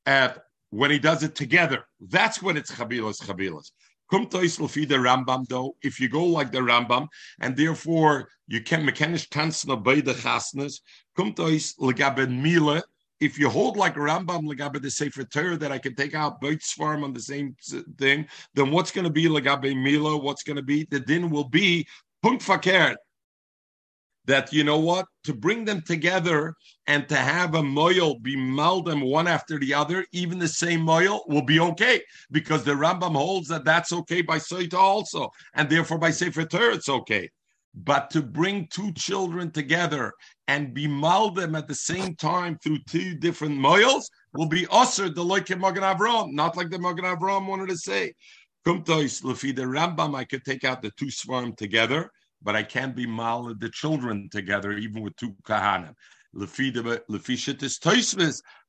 at 0.04 0.40
when 0.68 0.90
he 0.90 0.98
does 0.98 1.22
it 1.22 1.34
together. 1.34 1.86
That's 2.10 2.42
when 2.42 2.58
it's 2.58 2.72
chabilas 2.72 3.22
chabilas. 3.22 3.70
Kumtois 4.10 4.58
will 4.58 4.68
feed 4.68 4.88
the 4.88 4.96
Rambam 4.96 5.46
though. 5.48 5.76
If 5.82 6.00
you 6.00 6.08
go 6.08 6.24
like 6.24 6.50
the 6.50 6.58
Rambam, 6.58 7.06
and 7.40 7.56
therefore 7.56 8.28
you 8.48 8.60
can 8.60 8.84
mechanisch 8.84 9.28
tanzen 9.28 9.82
by 9.82 10.00
the 10.00 10.14
chasnas, 10.14 10.80
Kumtois 11.16 11.76
legabe 11.78 12.28
mila. 12.28 12.82
If 13.20 13.38
you 13.38 13.48
hold 13.50 13.76
like 13.76 13.94
Rambam 13.94 14.42
legabe 14.44 14.80
the 14.80 14.90
Sefer 14.90 15.24
Torah 15.24 15.56
that 15.58 15.70
I 15.70 15.78
can 15.78 15.94
take 15.94 16.14
out 16.14 16.40
both 16.40 16.62
farm 16.62 17.04
on 17.04 17.12
the 17.12 17.20
same 17.20 17.54
thing, 17.98 18.26
then 18.54 18.70
what's 18.70 18.90
going 18.90 19.04
to 19.04 19.10
be 19.12 19.26
legabe 19.26 19.80
mila? 19.80 20.16
What's 20.16 20.42
going 20.42 20.56
to 20.56 20.62
be 20.62 20.86
the 20.90 21.00
din 21.00 21.30
will 21.30 21.48
be 21.48 21.86
punkt 22.22 22.44
fakert 22.44 22.96
that 24.30 24.52
you 24.52 24.62
know 24.62 24.78
what 24.78 25.06
to 25.24 25.34
bring 25.34 25.64
them 25.64 25.82
together 25.82 26.54
and 26.86 27.08
to 27.08 27.16
have 27.16 27.56
a 27.56 27.62
moil 27.62 28.18
be 28.20 28.36
them 28.36 29.00
one 29.00 29.26
after 29.26 29.58
the 29.58 29.74
other, 29.74 30.06
even 30.12 30.38
the 30.38 30.48
same 30.48 30.82
moil 30.82 31.22
will 31.26 31.42
be 31.42 31.58
okay 31.58 32.00
because 32.30 32.62
the 32.62 32.72
Rambam 32.72 33.16
holds 33.16 33.48
that 33.48 33.64
that's 33.64 33.92
okay 33.92 34.22
by 34.22 34.38
Saita 34.38 34.74
also, 34.74 35.30
and 35.54 35.68
therefore 35.68 35.98
by 35.98 36.10
Sefer 36.10 36.44
Torah 36.44 36.74
it's 36.74 36.88
okay. 36.88 37.28
But 37.74 38.10
to 38.10 38.22
bring 38.22 38.68
two 38.68 38.92
children 38.92 39.50
together 39.50 40.12
and 40.48 40.74
be 40.74 40.86
them 40.86 41.54
at 41.54 41.68
the 41.68 41.74
same 41.74 42.14
time 42.16 42.58
through 42.62 42.78
two 42.88 43.14
different 43.16 43.56
moils 43.56 44.08
will 44.34 44.48
be 44.48 44.66
usher 44.70 45.08
the 45.08 45.24
like 45.24 45.50
Magen 45.50 45.82
Avram, 45.82 46.32
not 46.32 46.56
like 46.56 46.70
the 46.70 46.78
Magen 46.78 47.04
Avram 47.04 47.46
wanted 47.46 47.68
to 47.68 47.76
say. 47.76 48.12
Kumtois 48.66 49.22
lefi 49.22 49.54
the 49.54 49.62
Rambam, 49.62 50.14
I 50.14 50.24
could 50.24 50.44
take 50.44 50.64
out 50.64 50.82
the 50.82 50.90
two 50.92 51.10
swarm 51.10 51.54
together 51.54 52.10
but 52.42 52.56
I 52.56 52.62
can't 52.62 52.96
be 52.96 53.06
mal 53.06 53.54
the 53.54 53.68
children 53.68 54.28
together, 54.30 54.72
even 54.72 55.02
with 55.02 55.16
two 55.16 55.34
kahanim. 55.44 55.94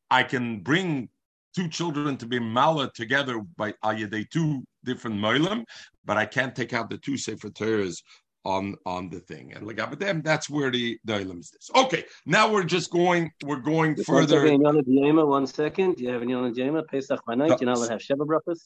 I 0.09 0.23
can 0.23 0.59
bring 0.59 1.09
two 1.55 1.67
children 1.67 2.17
to 2.17 2.25
be 2.25 2.39
mala 2.39 2.91
together 2.93 3.41
by 3.57 3.73
ayade 3.83 4.29
two 4.29 4.63
different 4.83 5.17
moilim, 5.17 5.63
but 6.05 6.17
I 6.17 6.25
can't 6.25 6.55
take 6.55 6.73
out 6.73 6.89
the 6.89 6.97
two 6.97 7.17
sefer 7.17 7.49
Torahs 7.49 8.01
on 8.43 8.75
on 8.85 9.09
the 9.09 9.19
thing. 9.19 9.53
And 9.53 9.67
like 9.67 9.99
them, 9.99 10.21
that's 10.23 10.49
where 10.49 10.71
the 10.71 10.97
dilemma 11.05 11.39
is. 11.39 11.51
This. 11.51 11.69
Okay, 11.75 12.05
now 12.25 12.51
we're 12.51 12.63
just 12.63 12.91
going. 12.91 13.31
We're 13.43 13.57
going 13.57 13.95
Just 13.95 14.07
further. 14.07 14.43
One 14.45 15.47
second, 15.47 15.95
Do 15.95 16.03
you 16.03 16.09
have 16.09 16.21
any 16.21 16.33
on 16.33 16.51
the 16.51 16.83
Pesach 16.89 17.23
by 17.25 17.35
night? 17.35 17.61
You're 17.61 17.69
not 17.69 17.77
allowed 17.77 17.87
to 17.87 17.91
have 17.93 18.01
sheva 18.01 18.25
brachas. 18.25 18.61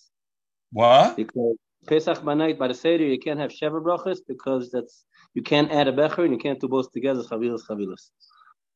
What? 0.71 1.17
Because 1.17 1.57
Pesach 1.87 2.23
by 2.23 2.33
night 2.33 2.57
by 2.57 2.67
the 2.67 2.73
Seder, 2.73 3.05
you 3.05 3.19
can't 3.19 3.39
have 3.39 3.51
Sheva 3.51 3.81
brachas 3.83 4.19
because 4.27 4.71
that's 4.71 5.05
you 5.33 5.41
can't 5.41 5.71
add 5.71 5.87
a 5.87 5.93
becher 5.93 6.23
and 6.23 6.33
you 6.33 6.39
can't 6.39 6.59
do 6.59 6.67
both 6.67 6.91
together. 6.91 7.21
Chavilas, 7.23 7.61
chavilas. 7.69 8.09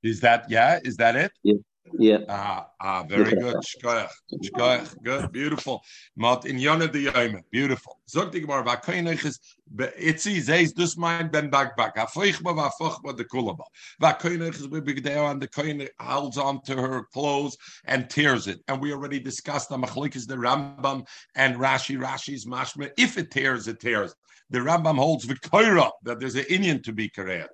Is 0.04 0.22
that 0.22 0.50
yeah? 0.50 0.80
Is 0.84 0.98
that 0.98 1.15
it? 1.15 1.32
Yeah. 1.43 1.56
Yeah. 1.98 2.20
Ah, 2.30 2.68
ah, 2.82 3.04
very 3.04 3.36
good. 3.36 3.56
Shkoyach. 3.56 4.10
Shkoyach. 4.34 5.04
Good. 5.04 5.32
Beautiful. 5.32 5.82
Mat 6.15 6.46
in 6.46 6.60
Yonah 6.60 6.88
the 6.88 7.00
Yom. 7.00 7.42
Beautiful. 7.52 8.00
Zog 8.08 8.32
die 8.32 8.39
Gemara, 8.39 8.63
vakoinich 8.63 9.26
is, 9.26 9.39
itzi 9.78 10.39
zeis 10.42 10.74
dus 10.74 10.98
mein 10.98 11.30
ben 11.30 11.50
backback. 11.50 11.96
Afoichba 11.96 12.54
vafochba 12.54 13.15
de 13.15 13.24
kulaba. 13.24 13.63
Vakoinich 14.02 14.56
is 14.56 14.68
bibigdeo 14.68 15.32
and 15.32 15.42
the 15.42 15.48
koin 15.48 15.88
holds 16.00 16.38
on 16.38 16.62
to 16.63 16.76
her 16.76 17.06
clothes 17.13 17.58
and 17.86 18.10
tears 18.10 18.48
it. 18.48 18.60
And 18.68 18.82
we 18.82 18.94
already 18.94 19.20
discussed 19.20 19.70
the 19.70 19.78
machlikis, 19.78 20.28
the 20.28 20.36
Rambam 20.36 21.06
and 21.36 21.56
Rashi. 21.56 21.98
Rashi's 21.98 22.46
mashma. 22.46 22.92
If 22.98 23.18
it 23.18 23.32
tears, 23.32 23.68
it 23.68 23.80
tears. 23.80 24.13
The 24.52 24.60
Rambam 24.60 24.98
holds 24.98 25.26
Vikoira 25.26 25.92
that 26.04 26.20
there's 26.20 26.36
an 26.36 26.46
Indian 26.50 26.82
to 26.84 26.92
be 26.92 27.08
Korea. 27.10 27.48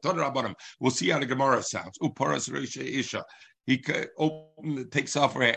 We'll 0.79 0.91
see 0.91 1.09
how 1.09 1.19
the 1.19 1.25
Gemara 1.25 1.61
sounds. 1.61 1.97
Uparas 2.01 2.49
Reisha 2.49 2.83
Isha 2.83 3.23
he 3.65 3.83
open, 4.17 4.89
takes 4.89 5.15
off 5.15 5.33
her 5.33 5.41
hair. 5.41 5.55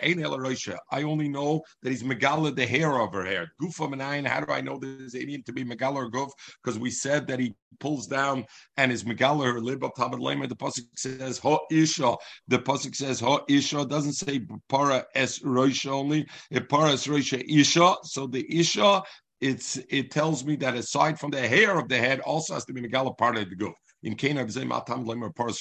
I 0.91 1.03
only 1.03 1.29
know 1.29 1.63
that 1.83 1.91
he's 1.91 2.03
Megala 2.03 2.55
the 2.55 2.67
hair 2.67 3.01
of 3.01 3.13
her 3.13 3.25
hair. 3.25 3.53
Gufa 3.61 3.93
Menayin, 3.93 4.27
how 4.27 4.41
do 4.41 4.53
I 4.53 4.61
know 4.61 4.79
this 4.79 5.15
alien 5.15 5.43
to 5.45 5.53
be 5.53 5.65
Megala 5.65 5.97
or 5.97 6.11
Guf? 6.11 6.31
Because 6.63 6.79
we 6.79 6.91
said 6.91 7.27
that 7.27 7.39
he 7.39 7.55
pulls 7.81 8.07
down 8.07 8.45
and 8.77 8.91
is 8.91 9.05
Megala 9.05 9.45
her 9.53 9.61
lib 9.61 9.85
up 9.85 9.95
Tabad 9.97 10.21
Lema. 10.21 10.49
The 10.49 10.57
Pasuk 10.57 10.87
says 10.97 11.39
Ho 11.39 11.61
Isha. 11.71 12.17
The 12.49 12.59
Pasuk 12.59 12.95
says 12.95 13.21
Ho 13.21 13.45
Isha. 13.49 13.85
doesn't 13.85 14.15
say 14.15 14.41
Para 14.69 15.05
Es 15.15 15.41
Roisha 15.41 15.91
only. 15.91 16.27
It 16.51 16.69
Para 16.69 16.93
Es 16.93 17.07
Roisha 17.07 17.45
Isha. 17.47 17.97
So 18.05 18.27
the 18.27 18.47
Isha, 18.49 19.03
it's 19.41 19.77
it 19.89 20.11
tells 20.11 20.45
me 20.45 20.57
that 20.57 20.75
aside 20.75 21.21
from 21.21 21.31
the 21.31 21.47
hair 21.47 21.79
of 21.79 21.89
the 21.89 21.99
head, 21.99 22.21
also 22.21 22.55
has 22.55 22.65
to 22.65 22.73
be 22.73 22.81
Megala 22.81 23.17
part 23.17 23.37
of 23.37 23.51
the 23.51 23.57
Guf. 23.57 23.75
In 24.03 24.15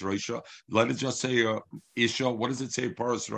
Roisha, 0.01 0.41
let 0.69 0.91
it 0.91 0.95
just 0.95 1.19
say 1.19 1.45
uh, 1.45 1.59
Isha. 1.95 2.29
What 2.29 2.49
does 2.49 2.61
it 2.61 2.71
say 2.71 2.89
Paras 2.89 3.29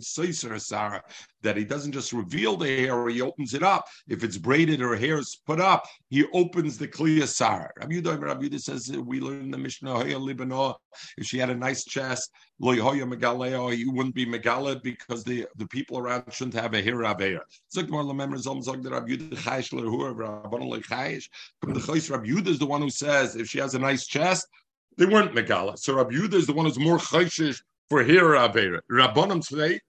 Seiser 0.00 0.60
Sarah 0.60 1.02
that 1.42 1.56
he 1.56 1.64
doesn't 1.64 1.92
just 1.92 2.12
reveal 2.12 2.56
the 2.56 2.66
hair 2.66 3.08
he 3.08 3.20
opens 3.20 3.54
it 3.54 3.62
up. 3.62 3.86
If 4.08 4.24
it's 4.24 4.38
braided 4.38 4.82
or 4.82 4.96
hair 4.96 5.18
is 5.18 5.40
put 5.46 5.60
up, 5.60 5.86
he 6.14 6.24
opens 6.32 6.78
the 6.78 6.86
Kliya 6.86 7.26
Sarah. 7.26 7.72
Rabbi 7.76 7.94
Yudah, 7.94 8.22
Rabbi 8.22 8.44
Yudah 8.44 8.60
says 8.60 8.96
we 8.96 9.18
learn 9.18 9.50
the 9.50 9.58
Mishnah 9.58 10.76
if 11.18 11.26
she 11.26 11.38
had 11.38 11.50
a 11.50 11.56
nice 11.56 11.84
chest, 11.84 12.30
Loyhoya 12.62 13.12
Megaleo, 13.12 13.76
you 13.76 13.90
wouldn't 13.90 14.14
be 14.14 14.24
Megala 14.24 14.80
because 14.80 15.24
the, 15.24 15.44
the 15.56 15.66
people 15.66 15.98
around 15.98 16.32
shouldn't 16.32 16.54
have 16.54 16.72
a 16.72 16.80
hair 16.80 16.98
Rabbi 16.98 17.30
Yudah 17.30 17.40
Chayish 17.72 19.72
Lehuah 19.72 20.14
Rabbanon 20.14 20.72
Lechayish. 20.72 21.28
But 21.60 21.74
the 21.74 21.80
Chayis 21.80 22.08
Rabbi 22.08 22.26
Yudah 22.26 22.46
is 22.46 22.60
the 22.60 22.66
one 22.66 22.80
who 22.80 22.90
says 22.90 23.34
if 23.34 23.48
she 23.48 23.58
has 23.58 23.74
a 23.74 23.80
nice 23.80 24.06
chest, 24.06 24.46
they 24.96 25.06
weren't 25.06 25.34
Megala. 25.34 25.76
So 25.76 25.96
Rabbi 25.96 26.14
Yudah 26.14 26.34
is 26.34 26.46
the 26.46 26.52
one 26.52 26.66
who's 26.66 26.78
more 26.78 26.98
chayshish 26.98 27.60
for 27.90 28.04
hair 28.04 28.22
Rabbeira. 28.22 28.82
Rabbanim 28.88 29.42
say 29.42 29.80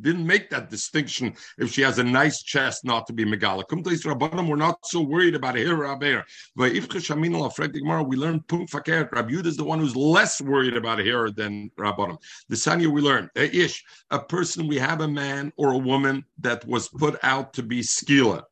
didn't 0.00 0.26
make 0.26 0.50
that 0.50 0.70
distinction 0.70 1.34
if 1.58 1.72
she 1.72 1.82
has 1.82 1.98
a 1.98 2.04
nice 2.04 2.42
chest 2.42 2.84
not 2.84 3.06
to 3.06 3.12
be 3.12 3.24
megala. 3.24 3.64
We're 4.48 4.56
not 4.56 4.78
so 4.84 5.00
worried 5.00 5.34
about 5.34 5.56
hair 5.56 5.76
raber. 5.76 6.22
We 6.56 8.16
learn 8.16 8.40
punk 8.40 8.70
fakert. 8.70 9.12
Rabbi 9.12 9.32
is 9.32 9.56
the 9.56 9.64
one 9.64 9.78
who's 9.78 9.96
less 9.96 10.40
worried 10.40 10.76
about 10.76 10.98
hair 10.98 11.30
than 11.30 11.70
Rabbanim. 11.78 12.18
The 12.48 12.56
Sanya 12.56 12.86
we 12.86 13.00
learn 13.00 13.28
ish 13.34 13.84
a 14.10 14.18
person 14.18 14.68
we 14.68 14.78
have 14.78 15.00
a 15.00 15.08
man 15.08 15.52
or 15.56 15.72
a 15.72 15.78
woman 15.78 16.24
that 16.38 16.64
was 16.66 16.88
put 16.88 17.18
out 17.22 17.52
to 17.54 17.62
be 17.62 17.80
skila. 17.80 18.42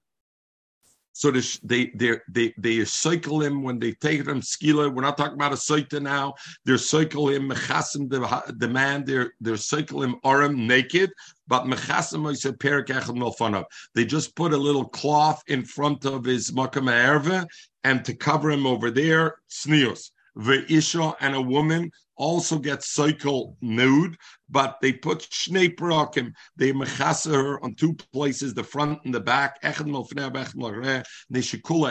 So 1.13 1.31
they 1.31 1.91
they 1.95 2.19
they 2.29 2.55
they 2.57 2.85
cycle 2.85 3.43
him 3.43 3.63
when 3.63 3.79
they 3.79 3.93
take 3.93 4.27
him 4.27 4.41
skila. 4.41 4.95
We're 4.95 5.03
not 5.03 5.19
talking 5.19 5.35
about 5.35 5.53
a 5.53 5.57
soita 5.57 6.01
now. 6.01 6.35
They're 6.65 6.79
cycle 6.79 7.29
him 7.29 7.51
mechasim 7.51 8.09
the 8.09 8.55
the 8.59 8.69
man. 8.69 9.05
They're 9.05 9.33
they're 9.41 9.57
cycle 9.57 10.03
him 10.03 10.17
aram 10.25 10.67
naked. 10.67 11.11
But 11.49 11.65
mechasim 11.65 12.29
I 12.31 12.35
said 12.35 12.59
perik 12.59 13.65
They 13.95 14.05
just 14.05 14.37
put 14.37 14.53
a 14.53 14.57
little 14.57 14.89
cloth 14.89 15.43
in 15.49 15.65
front 15.65 16.05
of 16.05 16.25
his 16.25 16.53
makam 16.53 16.89
erva 16.89 17.47
and 17.83 18.05
to 18.05 18.15
cover 18.15 18.51
him 18.51 18.67
over 18.67 18.91
there. 18.91 19.37
Snius. 19.49 20.11
The 20.37 20.65
isha 20.73 21.15
and 21.21 21.35
a 21.35 21.41
woman 21.41 21.91
also 22.17 22.59
get 22.59 22.83
cycle 22.83 23.57
nude, 23.63 24.17
but 24.49 24.77
they 24.83 24.93
put 24.93 25.21
shnei 25.21 25.75
parakim, 25.75 26.33
they 26.57 26.73
mechasa 26.73 27.33
her 27.33 27.65
on 27.65 27.75
two 27.75 27.95
places, 28.13 28.53
the 28.53 28.63
front 28.63 28.99
and 29.05 29.15
the 29.15 29.21
back, 29.21 29.63
shakula 29.63 30.07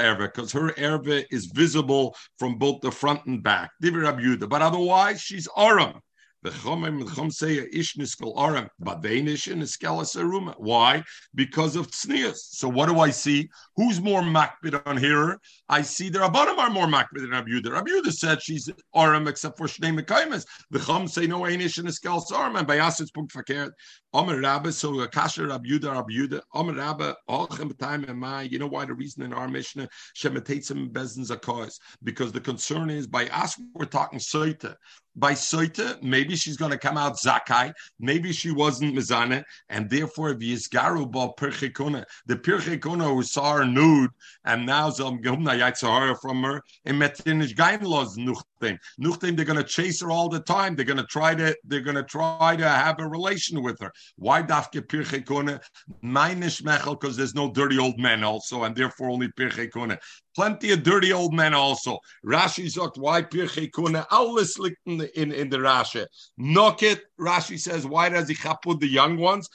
erva, 0.03 0.31
because 0.31 0.51
her 0.51 0.71
erva 0.73 1.25
is 1.31 1.47
visible 1.47 2.15
from 2.37 2.57
both 2.57 2.81
the 2.81 2.91
front 2.91 3.25
and 3.25 3.41
back. 3.41 3.71
But 3.81 4.61
otherwise, 4.61 5.21
she's 5.21 5.47
aram. 5.57 5.99
The 6.41 6.51
chom 6.51 7.33
say 7.33 7.67
ish 7.73 7.95
niskal 7.95 8.33
aram, 8.39 8.69
but 8.79 9.01
they 9.01 9.21
nish 9.21 9.47
in 9.47 9.59
aruma. 9.59 10.53
Why? 10.57 11.03
Because 11.35 11.75
of 11.75 11.91
tznius. 11.91 12.37
So 12.37 12.69
what 12.69 12.87
do 12.87 12.99
I 12.99 13.09
see? 13.09 13.49
Who's 13.75 13.99
more 13.99 14.21
makbid 14.21 14.81
on 14.85 14.95
here? 14.95 15.39
I 15.67 15.81
see 15.81 16.09
the 16.09 16.19
Rabbanim 16.19 16.57
are 16.57 16.69
more 16.69 16.87
makbid 16.87 17.21
than 17.21 17.31
Rabbi 17.31 17.49
Yehuda. 17.49 17.71
Rabbi 17.73 17.91
Yehuda 17.91 18.13
said 18.13 18.41
she's 18.41 18.69
aram 18.95 19.27
except 19.27 19.57
for 19.57 19.67
shnei 19.67 19.97
mekaymes. 19.97 20.45
The 20.71 20.79
chom 20.79 21.09
say 21.09 21.27
no 21.27 21.45
ish 21.45 21.77
in 21.77 21.85
iskal 21.85 22.23
aram, 22.31 22.55
and 22.55 22.65
by 22.65 22.79
us 22.79 23.01
it's 23.01 23.11
punk 23.11 23.31
fakert. 23.31 23.71
Omer 24.13 24.39
Rabba, 24.39 24.71
so 24.71 25.05
Kasha 25.07 25.45
Rabbi 25.45 25.69
Yehuda, 25.69 25.93
Rabbi 25.93 26.13
Yehuda, 26.13 26.41
Omer 26.53 26.73
Rabba, 26.73 27.15
Olchem 27.29 27.77
time 27.77 28.05
and 28.05 28.19
my. 28.19 28.43
You 28.43 28.59
know 28.59 28.67
why 28.67 28.85
the 28.85 28.93
reason 28.93 29.23
in 29.23 29.33
our 29.33 29.47
Mishnah 29.47 29.89
Shemetatzim 30.15 30.91
Bezin 30.91 31.27
Zakos 31.27 31.79
because 32.03 32.31
the 32.31 32.39
concern 32.39 32.89
is 32.89 33.07
by 33.07 33.27
us 33.27 33.59
we're 33.73 33.85
talking 33.85 34.19
Soita 34.19 34.75
by 35.19 35.33
Soita, 35.33 36.01
maybe 36.01 36.35
she's 36.35 36.57
going 36.57 36.71
to 36.71 36.77
come 36.77 36.97
out 36.97 37.17
Zakai, 37.17 37.73
maybe 37.99 38.31
she 38.31 38.51
wasn't 38.51 38.95
Mizana, 38.95 39.43
and 39.69 39.89
therefore 39.89 40.33
Vizgaru 40.33 41.11
Pirchikuna. 41.37 42.05
The 42.25 42.35
Pirchikuna 42.35 43.13
who 43.13 43.23
saw 43.23 43.57
her 43.57 43.65
nude 43.65 44.11
and 44.45 44.65
now 44.65 44.89
Zom 44.89 45.21
Gehumna 45.21 45.59
Yaitsahara 45.59 46.19
from 46.21 46.43
her, 46.43 46.61
and 46.85 47.01
Metinish 47.01 47.53
Gainlos 47.55 48.17
Nuchtim. 48.59 48.77
Nuchtim, 48.99 49.35
they're 49.35 49.45
going 49.45 49.57
to 49.57 49.63
chase 49.63 50.01
her 50.01 50.11
all 50.11 50.29
the 50.29 50.39
time. 50.39 50.75
They're 50.75 50.85
going 50.85 50.97
to 50.97 51.05
try 51.05 51.35
to, 51.35 51.55
they're 51.63 51.81
going 51.81 51.95
to 51.95 52.03
try 52.03 52.55
to 52.55 52.67
have 52.67 52.99
a 52.99 53.07
relation 53.07 53.61
with 53.63 53.79
her. 53.79 53.91
Why 54.17 54.43
Dafke 54.43 54.81
Pirchikuna? 54.81 55.61
Meinish 56.03 56.61
Mechel, 56.63 56.99
because 56.99 57.17
there's 57.17 57.35
no 57.35 57.51
dirty 57.51 57.77
old 57.77 57.99
men 57.99 58.23
also, 58.23 58.63
and 58.63 58.75
therefore 58.75 59.09
only 59.09 59.27
Pirchikuna 59.29 59.97
plenty 60.39 60.71
of 60.71 60.83
dirty 60.83 61.11
old 61.11 61.33
men 61.33 61.53
also. 61.53 61.99
Rashi 62.25 62.71
sagt, 62.71 62.97
why 62.97 63.21
Pirchei 63.21 63.69
Kuna? 63.73 64.07
Alles 64.09 64.57
in, 64.85 65.01
in, 65.15 65.33
in 65.33 65.49
the 65.49 65.57
Rashi. 65.57 66.05
Knock 66.37 66.81
it. 66.81 67.01
Rashi 67.19 67.59
says, 67.59 67.85
why 67.85 68.07
does 68.07 68.29
he 68.29 68.35
chapud 68.35 68.79
the 68.79 68.87
young 68.87 69.17
ones? 69.17 69.49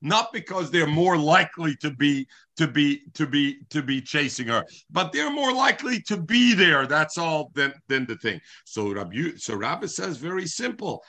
Not 0.00 0.32
because 0.32 0.70
they're 0.70 0.86
more 0.86 1.18
likely 1.18 1.76
to 1.76 1.90
be 1.90 2.26
to 2.56 2.68
be 2.68 3.02
to 3.14 3.26
be 3.26 3.58
to 3.70 3.82
be 3.82 4.00
chasing 4.00 4.48
her, 4.48 4.64
but 4.90 5.12
they're 5.12 5.32
more 5.32 5.52
likely 5.52 6.00
to 6.02 6.16
be 6.16 6.54
there. 6.54 6.86
That's 6.86 7.18
all 7.18 7.50
than 7.54 7.72
than 7.88 8.06
the 8.06 8.16
thing. 8.16 8.40
So 8.64 8.92
Rabbi 8.92 9.32
so 9.36 9.54
Rabbi 9.54 9.86
says 9.86 10.18
very 10.18 10.46
simple. 10.46 11.02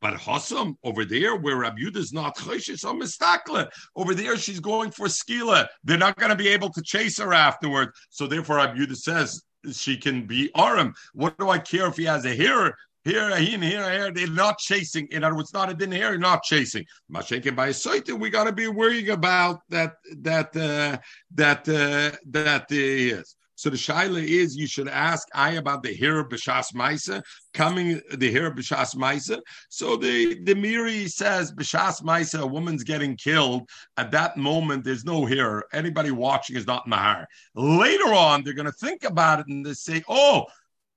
But 0.00 0.14
Hossam 0.14 0.74
over 0.84 1.04
there, 1.04 1.36
where 1.36 1.56
Rabbi 1.56 1.90
is 1.94 2.12
not 2.12 2.36
choshish 2.36 2.84
on 2.84 3.00
mistakla, 3.00 3.68
over 3.96 4.14
there 4.14 4.36
she's 4.36 4.60
going 4.60 4.90
for 4.90 5.06
skila. 5.06 5.66
They're 5.84 5.96
not 5.96 6.16
going 6.16 6.30
to 6.30 6.36
be 6.36 6.48
able 6.48 6.70
to 6.70 6.82
chase 6.82 7.18
her 7.18 7.32
afterward. 7.32 7.90
So 8.10 8.26
therefore, 8.26 8.56
Rabbi 8.56 8.84
says 8.92 9.42
she 9.72 9.96
can 9.96 10.26
be 10.26 10.50
aram. 10.56 10.94
What 11.14 11.38
do 11.38 11.48
I 11.48 11.58
care 11.58 11.86
if 11.86 11.96
he 11.96 12.04
has 12.04 12.24
a 12.24 12.36
hair? 12.36 12.76
Here, 13.06 13.36
here, 13.36 13.60
here, 13.60 13.90
here, 13.92 14.10
they're 14.10 14.26
not 14.26 14.58
chasing. 14.58 15.06
In 15.12 15.22
other 15.22 15.36
words, 15.36 15.52
not 15.52 15.70
a 15.70 15.74
din 15.74 15.92
here, 15.92 16.18
not 16.18 16.42
chasing. 16.42 16.84
Mashenke 17.08 17.54
by 17.54 17.72
we 18.14 18.30
got 18.30 18.44
to 18.44 18.52
be 18.52 18.66
worrying 18.66 19.10
about 19.10 19.60
that, 19.68 19.92
that, 20.22 20.56
uh, 20.56 20.98
that, 21.36 21.68
uh, 21.68 22.16
that 22.26 22.62
uh, 22.62 22.66
is. 22.68 23.36
So 23.54 23.70
the 23.70 23.76
shaila 23.76 24.24
is 24.24 24.56
you 24.56 24.66
should 24.66 24.88
ask 24.88 25.28
I 25.32 25.52
about 25.52 25.84
the 25.84 25.92
hira 25.92 26.28
b'shas 26.28 26.74
ma'isa 26.74 27.22
coming 27.54 28.00
the 28.12 28.30
hira 28.30 28.50
b'shas 28.52 28.96
ma'isa. 28.96 29.40
So 29.70 29.96
the 29.96 30.42
the 30.42 30.54
Miri 30.54 31.06
says 31.08 31.52
b'shas 31.52 32.02
ma'isa 32.02 32.40
a 32.40 32.46
woman's 32.46 32.82
getting 32.82 33.16
killed 33.16 33.70
at 33.96 34.10
that 34.10 34.36
moment. 34.36 34.82
There's 34.84 35.06
no 35.06 35.24
hira. 35.24 35.62
Anybody 35.72 36.10
watching 36.10 36.56
is 36.56 36.66
not 36.66 36.86
mahar. 36.86 37.26
Later 37.54 38.12
on, 38.12 38.42
they're 38.42 38.52
going 38.52 38.66
to 38.66 38.72
think 38.72 39.04
about 39.04 39.40
it 39.40 39.46
and 39.46 39.64
they 39.64 39.72
say, 39.72 40.04
oh, 40.06 40.44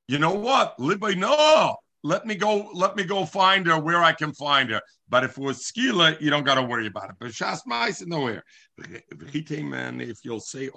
you 0.10 0.18
know 0.18 0.34
what, 0.34 0.78
libay 0.80 1.16
no. 1.16 1.78
Let 2.04 2.26
me 2.26 2.36
go. 2.36 2.70
Let 2.74 2.96
me 2.96 3.04
go 3.04 3.26
find 3.26 3.68
her 3.68 3.80
where 3.80 4.04
I 4.04 4.14
can 4.14 4.34
find 4.34 4.70
her. 4.70 4.82
But 5.10 5.24
if 5.24 5.38
it 5.38 5.44
was 5.44 5.60
skila, 5.60 6.20
you 6.22 6.30
don't 6.30 6.46
got 6.46 6.56
to 6.56 6.64
worry 6.64 6.88
about 6.88 7.10
it. 7.10 7.16
But 7.20 7.30
shas 7.30 7.62
ma'isa 7.68 8.08
nowhere 8.08 8.44
man, 9.64 10.02
if 10.02 10.20
you'll 10.24 10.40
say 10.40 10.70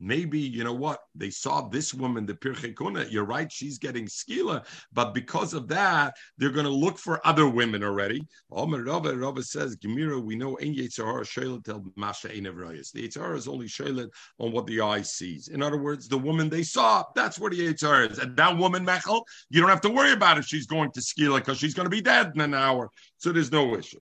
maybe 0.00 0.38
you 0.38 0.64
know 0.64 0.72
what 0.72 1.00
they 1.14 1.30
saw 1.30 1.68
this 1.68 1.94
woman, 1.94 2.26
the 2.26 2.34
Pirchekuna. 2.34 3.10
You're 3.10 3.24
right, 3.24 3.50
she's 3.50 3.78
getting 3.78 4.06
skila, 4.06 4.64
but 4.92 5.14
because 5.14 5.54
of 5.54 5.68
that, 5.68 6.14
they're 6.36 6.50
going 6.50 6.66
to 6.66 6.72
look 6.72 6.98
for 6.98 7.26
other 7.26 7.48
women 7.48 7.82
already. 7.82 8.26
Omer 8.50 8.84
Rava, 8.84 9.16
Rava 9.16 9.42
says, 9.42 9.76
Gemira, 9.76 10.22
we 10.22 10.36
know 10.36 10.58
Ein 10.60 10.74
Yitzhar 10.74 11.20
Shailet 11.22 11.64
tel 11.64 11.84
Masha 11.96 12.30
Ein. 12.30 12.44
The 12.44 13.08
Yitzhar 13.08 13.36
is 13.36 13.48
only 13.48 13.66
Shailet 13.66 14.08
on 14.38 14.52
what 14.52 14.66
the 14.66 14.80
eye 14.80 15.02
sees. 15.02 15.48
In 15.48 15.62
other 15.62 15.78
words, 15.78 16.08
the 16.08 16.18
woman 16.18 16.48
they 16.48 16.62
saw, 16.62 17.04
that's 17.14 17.38
where 17.38 17.50
the 17.50 17.72
Yitzhar 17.72 18.10
is. 18.10 18.18
And 18.18 18.36
that 18.36 18.56
woman, 18.56 18.84
Mechel, 18.84 19.22
you 19.50 19.60
don't 19.60 19.70
have 19.70 19.80
to 19.82 19.90
worry 19.90 20.12
about 20.12 20.38
if 20.38 20.46
she's 20.46 20.66
going 20.66 20.92
to 20.92 21.00
skila 21.00 21.36
because 21.36 21.58
she's 21.58 21.74
going 21.74 21.86
to 21.86 21.90
be 21.90 22.00
dead 22.00 22.32
hour. 22.58 22.90
So 23.16 23.32
there's 23.32 23.52
no 23.52 23.76
issue. 23.76 23.98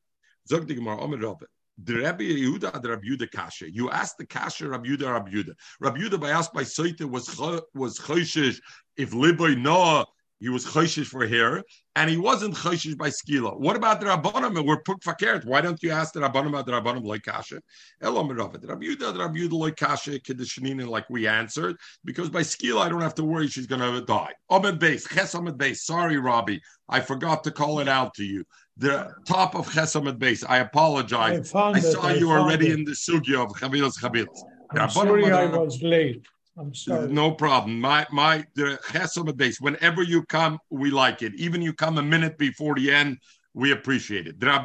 Zog 0.47 0.67
the 0.67 0.75
Gemara, 0.75 1.01
Omer 1.01 1.17
Rava. 1.17 1.45
The 1.83 1.99
Rabbi 1.99 2.23
Yehuda, 2.23 2.81
the 2.81 2.89
Rabbi 2.89 3.07
Yehuda 3.07 3.31
Kasha. 3.31 3.71
You 3.71 3.91
asked 3.91 4.17
the 4.17 4.25
Kasha, 4.25 4.67
Rabbi 4.67 4.87
Yehuda, 4.87 5.13
Rabbi 5.13 5.31
Yehuda. 5.31 5.53
Rabbi 5.79 5.99
Yehuda, 5.99 6.19
by 6.19 6.31
asked 6.31 6.53
by 6.53 6.63
Soita, 6.63 7.05
was 7.09 7.27
was 7.75 7.99
Choshish 7.99 8.59
if 8.95 9.11
Liboy 9.11 9.55
Noah 9.55 10.05
he 10.39 10.49
was 10.49 10.65
choshish 10.65 11.07
for 11.07 11.25
hair, 11.25 11.63
and 11.95 12.09
he 12.09 12.17
wasn't 12.17 12.55
choshish 12.55 12.97
by 12.97 13.09
skila. 13.09 13.59
What 13.59 13.75
about 13.75 13.99
the 13.99 14.07
rabbanim? 14.07 14.65
We're 14.65 14.81
put 14.81 15.01
fakert. 15.01 15.45
Why 15.45 15.61
don't 15.61 15.81
you 15.81 15.91
ask 15.91 16.13
the 16.13 16.19
rabbanim 16.19 16.49
about 16.49 16.65
the 16.65 16.73
rabbanim 16.73 17.03
like 17.03 17.23
kasha? 17.23 17.61
Elam 18.01 18.29
Ravid. 18.29 18.67
Rabbi 18.67 18.85
Yehuda, 18.85 19.17
Rabbi 19.17 19.39
Yehuda 19.39 19.53
like 19.53 19.75
kasha 19.75 20.19
kedushninin 20.19 20.87
like 20.87 21.09
we 21.09 21.27
answered 21.27 21.77
because 22.05 22.29
by 22.29 22.41
skila 22.41 22.81
I 22.81 22.89
don't 22.89 23.01
have 23.01 23.15
to 23.15 23.23
worry 23.23 23.47
she's 23.47 23.67
going 23.67 23.81
to 23.81 24.01
die. 24.05 24.33
Ahmed 24.49 24.79
base, 24.79 25.07
ches 25.07 25.33
Ahmed 25.33 25.57
base. 25.57 25.85
Sorry, 25.85 26.17
Robbie, 26.17 26.61
I 26.87 26.99
forgot 27.01 27.43
to 27.45 27.51
call 27.51 27.79
it 27.79 27.87
out 27.87 28.13
to 28.15 28.23
you 28.23 28.45
the 28.77 29.11
top 29.25 29.55
of 29.55 29.67
Chesamet 29.67 30.19
base. 30.19 30.43
I 30.43 30.57
apologize. 30.57 31.53
I, 31.53 31.71
I 31.71 31.79
saw 31.79 32.09
it, 32.09 32.19
you 32.19 32.31
I 32.31 32.37
already 32.37 32.67
it. 32.67 32.73
in 32.73 32.85
the 32.85 32.91
sugya 32.91 33.43
of 33.43 33.51
Chavilas 33.53 33.99
Chavilas. 33.99 34.39
I'm 34.71 34.89
sorry 34.89 35.31
I 35.31 35.45
was 35.45 35.81
late. 35.81 36.25
I'm 36.57 36.73
sorry. 36.73 37.11
No 37.11 37.31
problem. 37.31 37.79
My 37.79 38.07
my 38.11 38.45
the 38.55 39.33
base. 39.33 39.61
Whenever 39.61 40.01
you 40.01 40.23
come, 40.23 40.59
we 40.69 40.89
like 40.89 41.21
it. 41.21 41.35
Even 41.35 41.61
you 41.61 41.73
come 41.73 41.97
a 41.97 42.03
minute 42.03 42.37
before 42.37 42.75
the 42.75 42.91
end, 42.91 43.19
we 43.57 43.71
appreciate 43.71 44.27
it. 44.27 44.35
I 44.43 44.63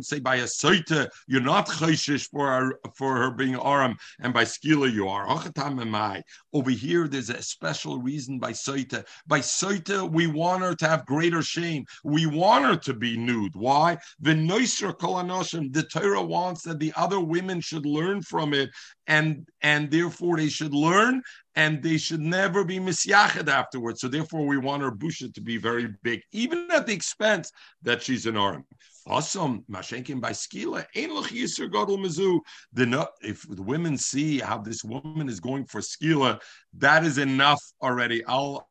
say 0.00 0.18
by 0.18 0.36
a 0.36 0.44
soita, 0.44 1.08
you're 1.28 1.40
not 1.40 1.68
chayshish 1.68 2.28
for 2.28 2.48
her, 2.48 2.80
for 2.96 3.16
her 3.16 3.30
being 3.30 3.54
aram, 3.54 3.96
and 4.18 4.34
by 4.34 4.44
skila 4.44 4.92
you 4.92 5.06
are. 5.08 5.28
Over 6.52 6.70
here, 6.70 7.06
there's 7.06 7.30
a 7.30 7.40
special 7.40 8.02
reason 8.02 8.40
by 8.40 8.50
soita. 8.50 9.06
By 9.28 9.38
soita, 9.40 10.10
we 10.10 10.26
want 10.26 10.64
her 10.64 10.74
to 10.74 10.88
have 10.88 11.06
greater 11.06 11.42
shame. 11.42 11.84
We 12.02 12.26
want 12.26 12.64
her 12.64 12.76
to 12.76 12.94
be 12.94 13.16
nude. 13.16 13.54
Why? 13.54 13.98
The 14.18 14.32
noisra 14.32 14.92
kolanoshim. 14.98 15.72
The 15.72 15.84
Torah 15.84 16.20
wants 16.22 16.62
that 16.62 16.80
the 16.80 16.92
other 16.96 17.20
women 17.20 17.60
should 17.60 17.86
learn 17.86 18.22
from 18.22 18.54
it, 18.54 18.70
and 19.08 19.48
and 19.62 19.90
therefore 19.90 20.36
they 20.36 20.48
should 20.48 20.74
learn 20.74 21.22
and 21.56 21.82
they 21.82 21.98
should 21.98 22.20
never 22.20 22.62
be 22.62 22.78
misyached 22.78 23.48
afterwards. 23.48 24.00
So 24.00 24.06
therefore, 24.06 24.46
we 24.46 24.58
want 24.58 24.82
her 24.82 24.92
busha 24.92 25.34
to 25.34 25.40
be 25.40 25.56
very 25.56 25.88
big, 26.04 26.20
even 26.30 26.68
at 26.70 26.86
the 26.86 26.92
expense 26.92 27.50
that 27.82 28.00
she's 28.00 28.26
an 28.26 28.36
arm. 28.36 28.64
Awesome, 29.08 29.64
mashenkin 29.68 30.20
by 30.20 30.30
skila. 30.30 30.84
Loch 30.94 31.30
yisur 31.30 31.72
gadol 31.72 31.98
mizu. 31.98 32.38
If 33.22 33.42
the 33.48 33.62
women 33.62 33.96
see 33.96 34.38
how 34.38 34.58
this 34.58 34.84
woman 34.84 35.28
is 35.28 35.40
going 35.40 35.64
for 35.64 35.80
skila, 35.80 36.38
that 36.74 37.04
is 37.04 37.18
enough 37.18 37.62
already. 37.82 38.24
I'll 38.26 38.68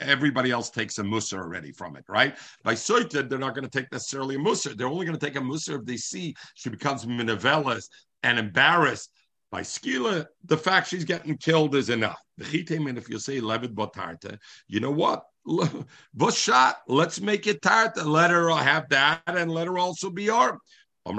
everybody 0.00 0.50
else 0.50 0.70
takes 0.70 0.98
a 0.98 1.04
musa 1.04 1.36
already 1.36 1.70
from 1.70 1.96
it, 1.96 2.04
right? 2.08 2.36
By 2.64 2.74
soita, 2.74 3.28
they're 3.28 3.38
not 3.38 3.54
going 3.54 3.68
to 3.68 3.78
take 3.78 3.92
necessarily 3.92 4.36
a 4.36 4.38
musa. 4.38 4.74
They're 4.74 4.88
only 4.88 5.06
going 5.06 5.18
to 5.18 5.24
take 5.24 5.36
a 5.36 5.40
musa 5.40 5.74
if 5.74 5.84
they 5.84 5.96
see 5.96 6.34
she 6.54 6.70
becomes 6.70 7.04
minavelas 7.04 7.84
and 8.22 8.38
embarrassed 8.38 9.10
by 9.52 9.60
skila, 9.60 10.26
the 10.46 10.56
fact 10.56 10.88
she's 10.88 11.04
getting 11.04 11.36
killed 11.36 11.74
is 11.76 11.90
enough. 11.90 12.18
And 12.38 12.98
if 12.98 13.08
you 13.10 13.18
say 13.18 13.38
levid 13.40 13.74
botarta, 13.74 14.38
you 14.66 14.80
know 14.80 14.90
what? 14.90 15.24
shot. 16.32 16.76
let's 16.88 17.20
make 17.20 17.46
it 17.46 17.60
tarta. 17.60 18.04
Let 18.04 18.30
her 18.30 18.50
have 18.50 18.88
that 18.88 19.22
and 19.26 19.50
let 19.50 19.66
her 19.66 19.76
also 19.78 20.08
be 20.08 20.30
armed. 20.30 20.58
The 21.04 21.12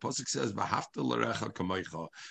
pasuk 0.00 0.26
says, 0.26 0.52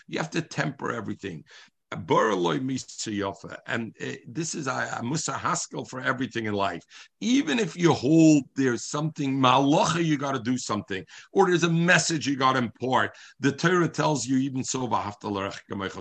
You 0.07 0.17
have 0.17 0.29
to 0.31 0.41
temper 0.41 0.91
everything. 0.91 1.43
And 1.91 3.95
uh, 4.01 4.05
this 4.27 4.53
is 4.53 4.67
a, 4.67 4.99
musa 5.03 5.33
haskell 5.33 5.85
for 5.85 6.01
everything 6.01 6.45
in 6.45 6.53
life. 6.53 6.83
Even 7.19 7.57
if 7.57 7.75
you 7.75 7.93
hold 7.93 8.43
there's 8.55 8.83
something 8.83 9.39
malacha, 9.39 10.03
you 10.03 10.17
got 10.17 10.33
to 10.33 10.39
do 10.39 10.57
something, 10.57 11.03
or 11.31 11.47
there's 11.47 11.63
a 11.63 11.69
message 11.69 12.27
you 12.27 12.35
got 12.35 12.53
to 12.53 12.59
impart. 12.59 13.15
The 13.39 13.51
Torah 13.51 13.87
tells 13.87 14.27
you 14.27 14.37
even 14.37 14.63
so. 14.63 14.87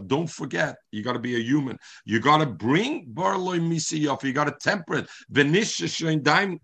Don't 0.07 0.31
forget, 0.31 0.77
you 0.93 1.03
got 1.03 1.15
to 1.15 1.19
be 1.19 1.37
a 1.37 1.39
human. 1.39 1.79
You 2.05 2.21
got 2.21 2.39
to 2.39 2.47
bring 2.47 3.07
barloy 3.07 3.61
misiyofa. 3.61 4.25
You 4.25 4.33
got 4.33 4.45
to 4.45 4.57
temper 4.61 4.97
it. 4.97 5.09
Venish 5.33 5.81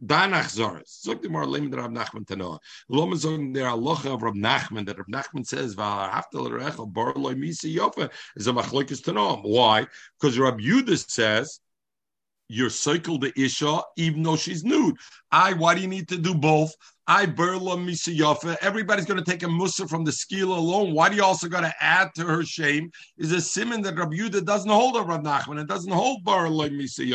danach 0.05 0.55
zoris. 0.55 1.03
Zog 1.03 1.23
the 1.23 1.29
more 1.29 1.47
lim 1.47 1.71
Rav 1.71 1.91
Nachman 1.91 2.27
tanoah. 2.27 2.59
Loma 2.89 3.17
zog 3.17 3.55
der 3.55 3.65
alocha 3.65 4.15
of 4.15 4.23
Rav 4.23 4.35
Nachman 4.35 4.87
that 4.87 4.99
Rav 4.99 5.07
Nachman 5.07 5.47
says 5.47 5.75
barloy 5.75 7.35
misiyofa 7.35 8.11
is 8.37 8.47
a 8.47 8.53
machlokes 8.53 9.14
know. 9.15 9.41
Why? 9.43 9.87
Because 10.21 10.39
Rabbi 10.39 10.63
Yudas 10.63 11.11
says 11.11 11.61
you're 12.49 12.71
cycle 12.71 13.19
the 13.19 13.33
Isha 13.41 13.81
even 13.97 14.23
though 14.23 14.37
she's 14.37 14.65
nude. 14.65 14.97
I, 15.33 15.55
why 15.55 15.75
do 15.75 15.81
you 15.81 15.89
need 15.89 16.09
to 16.09 16.19
do 16.19 16.35
both? 16.35 16.75
I 17.07 17.27
Berla 17.27 17.77
Misa 17.77 18.57
Everybody's 18.63 19.05
going 19.05 19.23
to 19.23 19.31
take 19.31 19.43
a 19.43 19.49
musa 19.49 19.87
from 19.87 20.05
the 20.05 20.13
skill 20.13 20.55
alone. 20.55 20.95
Why 20.95 21.09
do 21.09 21.17
you 21.17 21.25
also 21.25 21.49
got 21.49 21.61
to 21.61 21.75
add 21.81 22.11
to 22.17 22.25
her 22.25 22.43
shame? 22.43 22.91
Is 23.19 23.33
a 23.33 23.41
simon 23.41 23.83
that 23.83 23.97
Rabbi 23.97 24.17
Yudah 24.17 24.45
doesn't 24.45 24.71
hold 24.71 24.97
of 24.97 25.07
Rav 25.07 25.21
Nachman 25.21 25.59
and 25.61 25.69
doesn't 25.69 25.93
hold 25.93 26.25
Berla 26.25 26.71
Misa 26.71 27.07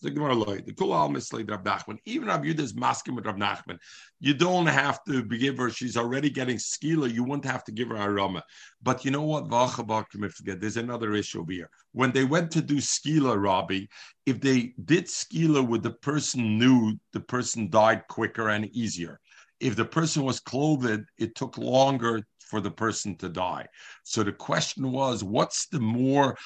the 0.00 0.10
Gemara 0.10 0.34
the 0.62 0.74
Al 0.92 1.08
Misled 1.08 1.50
Rav 1.50 1.64
Nachman. 1.64 1.98
Even 2.04 2.28
Rav 2.28 2.42
Yudah 2.42 2.60
is 2.60 2.74
masking 2.74 3.14
with 3.14 3.26
Rav 3.26 3.36
Nachman. 3.36 3.78
You 4.20 4.34
don't 4.34 4.66
have 4.66 5.02
to 5.04 5.22
give 5.22 5.58
her. 5.58 5.70
She's 5.70 5.96
already 5.96 6.30
getting 6.30 6.56
skila. 6.56 7.12
You 7.12 7.24
won't 7.24 7.44
have 7.44 7.64
to 7.64 7.72
give 7.72 7.88
her 7.88 7.96
aroma. 7.96 8.44
But 8.82 9.04
you 9.04 9.10
know 9.10 9.22
what? 9.22 9.50
There's 9.50 10.76
another 10.76 11.14
issue 11.14 11.46
here. 11.46 11.70
When 11.92 12.12
they 12.12 12.24
went 12.24 12.50
to 12.52 12.62
do 12.62 12.76
skila, 12.76 13.42
Robbie, 13.42 13.88
if 14.26 14.40
they 14.40 14.74
did 14.84 15.06
skila 15.06 15.66
with 15.66 15.82
the 15.82 15.92
person 15.92 16.58
nude, 16.58 17.00
the 17.12 17.20
person 17.20 17.70
died 17.70 18.06
quicker 18.08 18.50
and 18.50 18.66
easier. 18.66 19.20
If 19.60 19.74
the 19.74 19.84
person 19.84 20.22
was 20.22 20.38
clothed, 20.38 21.04
it 21.18 21.34
took 21.34 21.58
longer 21.58 22.22
for 22.38 22.60
the 22.60 22.70
person 22.70 23.14
to 23.16 23.28
die. 23.28 23.66
So 24.04 24.22
the 24.22 24.32
question 24.32 24.90
was, 24.90 25.22
what's 25.22 25.66
the 25.66 25.80
more 25.80 26.36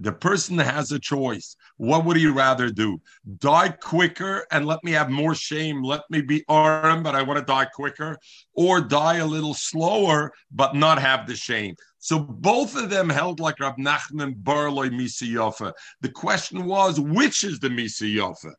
the 0.00 0.12
person 0.12 0.58
has 0.58 0.92
a 0.92 0.98
choice. 0.98 1.56
What 1.76 2.04
would 2.04 2.16
he 2.16 2.26
rather 2.26 2.70
do? 2.70 3.00
Die 3.38 3.68
quicker 3.80 4.46
and 4.50 4.66
let 4.66 4.82
me 4.84 4.92
have 4.92 5.10
more 5.10 5.34
shame. 5.34 5.82
Let 5.82 6.02
me 6.10 6.20
be 6.20 6.44
armed, 6.48 7.04
but 7.04 7.14
I 7.14 7.22
want 7.22 7.38
to 7.38 7.44
die 7.44 7.66
quicker, 7.66 8.18
or 8.54 8.80
die 8.80 9.16
a 9.16 9.26
little 9.26 9.54
slower, 9.54 10.32
but 10.50 10.74
not 10.74 11.00
have 11.00 11.26
the 11.26 11.36
shame. 11.36 11.74
So 12.04 12.18
both 12.18 12.76
of 12.76 12.90
them 12.90 13.08
held 13.08 13.40
like 13.40 13.58
Rab 13.58 13.78
Nachman 13.78 14.34
Barloy 14.42 14.90
Misiyofa. 14.90 15.72
The 16.02 16.10
question 16.10 16.66
was, 16.66 17.00
which 17.00 17.44
is 17.44 17.58
the 17.58 17.70
Misiyofa? 17.70 18.52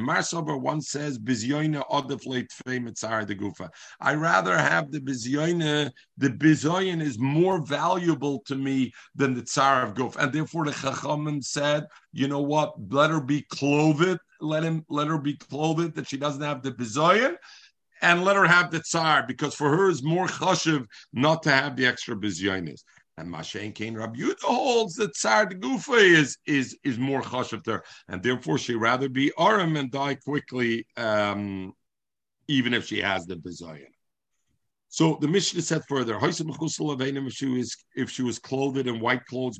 Mar 0.00 0.22
Sober 0.22 0.56
once 0.56 0.88
says, 0.88 1.18
Bizyoina 1.18 1.82
odefle 1.90 2.46
tfei 2.46 2.80
mitzar 2.80 3.26
de 3.26 3.34
gufa. 3.34 3.68
I 4.00 4.14
rather 4.14 4.56
have 4.56 4.92
the 4.92 5.00
Bizyoina, 5.00 5.90
the 6.16 6.30
Bizyoin 6.30 7.02
is 7.02 7.18
more 7.18 7.66
valuable 7.66 8.38
to 8.46 8.54
me 8.54 8.92
than 9.16 9.34
the 9.34 9.42
Tsar 9.42 9.82
of 9.82 9.94
Guf. 9.94 10.14
And 10.14 10.32
therefore 10.32 10.66
the 10.66 10.70
Chachamim 10.70 11.42
said, 11.42 11.88
you 12.12 12.28
know 12.28 12.40
what, 12.40 12.74
let 12.88 13.10
her 13.10 13.20
be 13.20 13.42
clothed, 13.50 14.20
let 14.40 14.62
him 14.62 14.84
let 14.88 15.08
her 15.08 15.18
be 15.18 15.36
clothed, 15.36 15.96
that 15.96 16.08
she 16.08 16.16
doesn't 16.16 16.40
have 16.40 16.62
the 16.62 16.70
Bizyoin 16.70 17.34
and 18.04 18.22
let 18.22 18.36
her 18.36 18.46
have 18.46 18.70
the 18.70 18.80
tsar 18.80 19.24
because 19.26 19.54
for 19.54 19.70
her 19.70 19.88
is 19.88 20.02
more 20.02 20.26
chashiv 20.26 20.86
not 21.12 21.42
to 21.42 21.50
have 21.50 21.74
the 21.74 21.86
extra 21.86 22.14
bizyonis. 22.14 22.82
And 23.16 23.32
Mashen 23.32 23.74
Kain 23.74 23.94
Rabbi 23.94 24.18
Yudah 24.18 24.42
holds 24.42 24.94
that 24.96 25.14
Tsar 25.14 25.46
the 25.46 25.54
Gufa 25.54 25.98
is 25.98 26.36
is 26.46 26.76
is 26.82 26.98
more 26.98 27.22
chashiv 27.22 27.62
there, 27.64 27.84
and 28.08 28.22
therefore 28.22 28.58
she 28.58 28.74
rather 28.74 29.08
be 29.08 29.32
Aram 29.38 29.76
and 29.76 29.90
die 29.90 30.16
quickly, 30.16 30.86
um, 30.96 31.72
even 32.48 32.74
if 32.74 32.86
she 32.86 33.00
has 33.00 33.24
the 33.24 33.36
bizayin. 33.36 33.93
So 34.94 35.18
the 35.20 35.26
Mishnah 35.26 35.62
said 35.62 35.82
further, 35.88 36.16
if 36.22 38.10
she 38.10 38.22
was 38.22 38.38
clothed 38.38 38.86
in 38.86 39.00
white 39.00 39.24
clothes, 39.24 39.58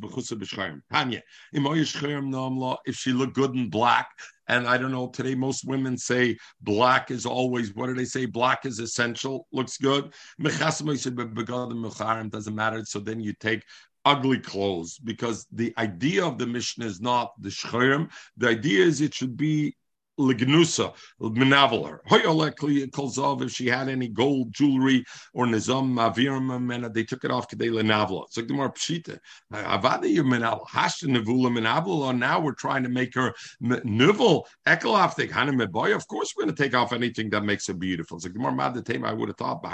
Tanya, 0.92 1.23
if 1.53 2.94
she 2.94 3.12
looked 3.12 3.35
good 3.35 3.57
in 3.57 3.68
black, 3.68 4.09
and 4.47 4.68
I 4.68 4.79
don't 4.79 4.92
know, 4.92 5.09
today 5.09 5.35
most 5.35 5.64
women 5.66 5.99
say 5.99 6.37
black 6.61 7.11
is 7.11 7.27
always, 7.27 7.75
what 7.75 7.88
do 7.88 7.94
they 7.94 8.05
say? 8.05 8.27
Black 8.27 8.64
is 8.64 8.79
essential, 8.79 9.49
looks 9.53 9.77
good. 9.77 10.14
Doesn't 10.40 10.87
matter. 12.55 12.85
So 12.85 13.01
then 13.01 13.20
you 13.20 13.33
take 13.33 13.64
ugly 14.05 14.38
clothes 14.38 15.01
because 15.01 15.49
the 15.51 15.75
idea 15.79 16.25
of 16.25 16.38
the 16.38 16.47
mission 16.47 16.85
is 16.85 17.01
not 17.01 17.33
the 17.40 17.49
shchayim. 17.49 18.09
The 18.37 18.51
idea 18.51 18.85
is 18.85 19.01
it 19.01 19.12
should 19.12 19.37
be 19.37 19.75
Lignusa, 20.18 20.94
Menaveler. 21.20 22.00
Kolzov, 22.09 23.42
if 23.42 23.50
she 23.50 23.66
had 23.66 23.88
any 23.88 24.09
gold 24.09 24.53
jewelry 24.53 25.05
or 25.33 25.46
Nizam 25.46 25.92
Maviram, 25.92 26.74
and 26.74 26.94
they 26.94 27.05
took 27.05 27.24
it 27.24 27.31
off 27.31 27.48
Kadei 27.48 27.70
Lenavla. 27.70 28.24
It's 28.27 28.37
like 28.37 28.46
the 28.48 28.55
more 28.55 28.72
Pshita. 28.72 29.18
Avada 29.53 30.05
Menavel, 30.05 30.66
Hashta 30.66 31.05
Nevula 31.05 31.50
Menavla, 31.50 32.16
now 32.16 32.40
we're 32.40 32.53
trying 32.53 32.83
to 32.83 32.88
make 32.88 33.14
her 33.14 33.35
Nivel, 33.61 34.46
Ekalaftik, 34.66 35.31
Hanameboy. 35.31 35.94
Of 35.94 36.07
course, 36.09 36.35
we're 36.37 36.44
going 36.44 36.55
to 36.55 36.62
take 36.62 36.74
off 36.74 36.92
anything 36.92 37.31
that 37.31 37.44
makes 37.44 37.66
her 37.66 37.74
beautiful. 37.74 38.16
It's 38.16 38.27
like 38.27 38.35
the 38.35 38.40
more 38.40 38.53
Mad 38.53 38.74
I 39.05 39.12
would 39.12 39.29
have 39.29 39.37
thought, 39.37 39.64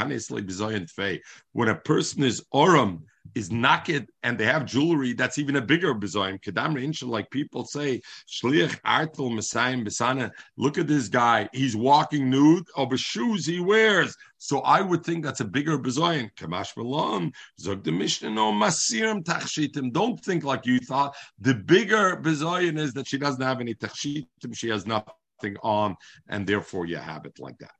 when 1.52 1.68
a 1.68 1.74
person 1.74 2.22
is 2.22 2.44
Oram, 2.52 3.04
is 3.34 3.50
naked 3.50 4.08
and 4.22 4.38
they 4.38 4.44
have 4.44 4.64
jewelry, 4.64 5.12
that's 5.12 5.38
even 5.38 5.56
a 5.56 5.60
bigger 5.60 5.94
bizayin. 5.94 6.40
Kedam 6.42 7.08
like 7.08 7.30
people 7.30 7.64
say, 7.64 8.00
Shliach 8.28 8.78
Artel 8.84 9.30
Messiah 9.30 9.76
Besana, 9.76 10.30
look 10.56 10.78
at 10.78 10.86
this 10.86 11.08
guy. 11.08 11.48
He's 11.52 11.76
walking 11.76 12.30
nude 12.30 12.66
of 12.76 12.90
the 12.90 12.96
shoes 12.96 13.46
he 13.46 13.60
wears. 13.60 14.16
So 14.38 14.60
I 14.60 14.80
would 14.80 15.04
think 15.04 15.24
that's 15.24 15.40
a 15.40 15.44
bigger 15.44 15.78
bizayin. 15.78 16.30
Kamash 16.34 16.76
Malam, 16.76 17.32
Zog 17.60 17.84
the 17.84 17.92
Mishnah, 17.92 18.30
no 18.30 18.52
Masirim 18.52 19.22
Tachshitim. 19.22 19.92
Don't 19.92 20.18
think 20.20 20.44
like 20.44 20.66
you 20.66 20.78
thought. 20.78 21.14
The 21.38 21.54
bigger 21.54 22.16
bizayin 22.16 22.78
is 22.78 22.92
that 22.94 23.06
she 23.06 23.18
doesn't 23.18 23.42
have 23.42 23.60
any 23.60 23.74
Tachshitim, 23.74 24.54
she 24.54 24.68
has 24.68 24.86
nothing 24.86 25.56
on, 25.62 25.96
and 26.28 26.46
therefore 26.46 26.86
you 26.86 26.96
have 26.96 27.24
it 27.26 27.38
like 27.38 27.58
that. 27.58 27.70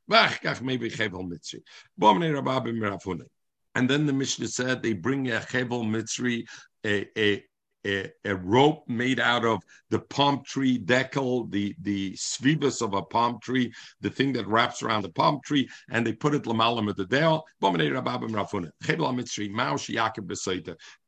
And 3.75 3.89
then 3.89 4.07
the 4.07 4.13
Mishnah 4.13 4.49
said 4.49 4.83
they 4.83 4.93
bring 4.93 5.31
a 5.31 5.41
chevel 5.41 5.85
mitzri, 5.85 6.45
a, 6.85 7.07
a, 7.17 7.45
a, 7.87 8.11
a, 8.25 8.35
rope 8.37 8.85
made 8.89 9.21
out 9.21 9.45
of 9.45 9.63
the 9.89 10.01
palm 10.01 10.43
tree 10.45 10.79
decal, 10.79 11.51
the 11.51 11.75
the 11.81 12.13
svibus 12.13 12.83
of 12.83 12.95
a 12.95 13.03
palm 13.03 13.39
tree, 13.41 13.73
the 14.01 14.11
thing 14.11 14.33
that 14.35 14.47
wraps 14.47 14.83
around 14.83 15.03
the 15.03 15.09
palm 15.11 15.41
tree, 15.45 15.69
and 15.91 16.07
they 16.07 16.13
put 16.13 16.35
it 16.35 16.43
lamalam 16.43 16.91
at 16.91 16.97
the 16.97 17.07
dale. 17.07 17.45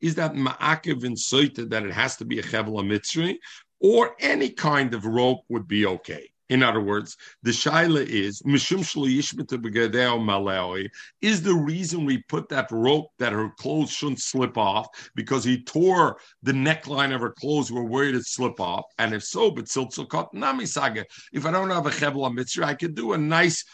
Is 0.01 0.15
that 0.15 0.35
ma'akev 0.35 1.05
in 1.05 1.15
soita 1.15 1.69
that 1.71 1.85
it 1.85 1.93
has 1.93 2.17
to 2.17 2.25
be 2.25 2.39
a 2.39 2.43
chevel 2.43 2.83
mitzri, 2.85 3.37
or 3.81 4.17
any 4.21 4.49
kind 4.49 4.95
of 4.95 5.05
rope 5.05 5.41
would 5.49 5.69
be 5.69 5.85
okay? 5.85 6.32
In 6.53 6.63
other 6.63 6.83
words, 6.83 7.17
the 7.43 7.51
shaila 7.51 8.05
is 8.05 8.43
is 11.23 11.43
the 11.43 11.55
reason 11.55 12.05
we 12.05 12.23
put 12.29 12.49
that 12.51 12.71
rope 12.71 13.07
that 13.19 13.33
her 13.33 13.49
clothes 13.59 13.91
shouldn't 13.91 14.21
slip 14.21 14.59
off 14.59 14.87
because 15.15 15.45
he 15.45 15.65
tore 15.65 16.19
the 16.43 16.53
neckline 16.53 17.15
of 17.15 17.23
her 17.23 17.31
clothes. 17.31 17.73
We're 17.73 17.85
worried 17.85 18.17
it 18.17 18.27
slip 18.27 18.61
off, 18.61 18.85
and 18.99 19.15
if 19.15 19.25
so, 19.25 19.51
but 19.51 19.65
tziltzukot 19.65 20.35
namisaga. 20.35 21.07
If 21.33 21.47
I 21.47 21.53
don't 21.53 21.71
have 21.71 21.87
a 21.87 21.91
chevla 21.91 22.35
mitzvah, 22.35 22.67
I 22.67 22.75
could 22.75 22.95
do 22.95 23.15
a 23.15 23.19
nice 23.19 23.65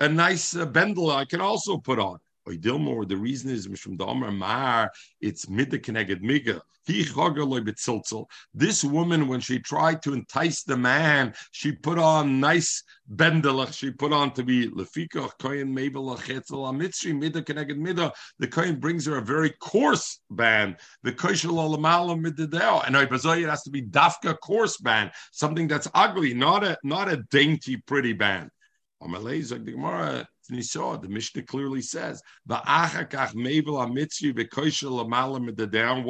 a 0.00 0.08
nice 0.08 0.56
uh, 0.56 0.66
bendel 0.66 1.12
I 1.12 1.26
can 1.26 1.40
also 1.40 1.76
put 1.76 2.00
on. 2.00 2.18
Dilmor, 2.46 3.08
the 3.08 3.16
reason 3.16 3.50
is 3.50 3.64
the 3.64 4.04
Omer 4.04 4.30
Mar, 4.30 4.92
it's 5.20 5.46
midda 5.46 5.82
connected 5.82 6.22
miga. 6.22 6.60
This 6.86 8.84
woman, 8.84 9.26
when 9.26 9.40
she 9.40 9.58
tried 9.58 10.02
to 10.02 10.12
entice 10.12 10.64
the 10.64 10.76
man, 10.76 11.32
she 11.50 11.72
put 11.72 11.98
on 11.98 12.40
nice 12.40 12.82
bendelach. 13.10 13.72
She 13.72 13.90
put 13.90 14.12
on 14.12 14.34
to 14.34 14.42
be 14.42 14.68
lefika 14.68 15.30
koyin 15.40 15.68
mabel 15.68 16.14
amitri 16.14 17.14
midda 17.18 17.46
connected 17.46 17.78
midda. 17.78 18.12
The 18.38 18.48
koyin 18.48 18.80
brings 18.80 19.06
her 19.06 19.16
a 19.16 19.22
very 19.22 19.48
coarse 19.60 20.20
band. 20.30 20.76
The 21.02 21.12
koishal 21.12 21.52
olamala 21.52 22.20
middadeo, 22.20 22.86
and 22.86 22.94
it 22.94 23.48
has 23.48 23.62
to 23.62 23.70
be 23.70 23.80
dafka 23.80 24.38
coarse 24.40 24.76
band, 24.76 25.12
something 25.32 25.66
that's 25.66 25.88
ugly, 25.94 26.34
not 26.34 26.64
a 26.64 26.76
not 26.82 27.08
a 27.10 27.16
dainty 27.30 27.78
pretty 27.78 28.12
band. 28.12 28.50
The 29.00 29.62
Gemara 29.64 30.28
the 30.48 31.06
Mishnah 31.08 31.42
clearly 31.42 31.80
says, 31.80 32.22
What 32.46 32.64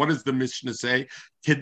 does 0.09 0.23
the 0.23 0.33
Mishnah 0.33 0.75
say? 0.75 1.07
So 1.47 1.53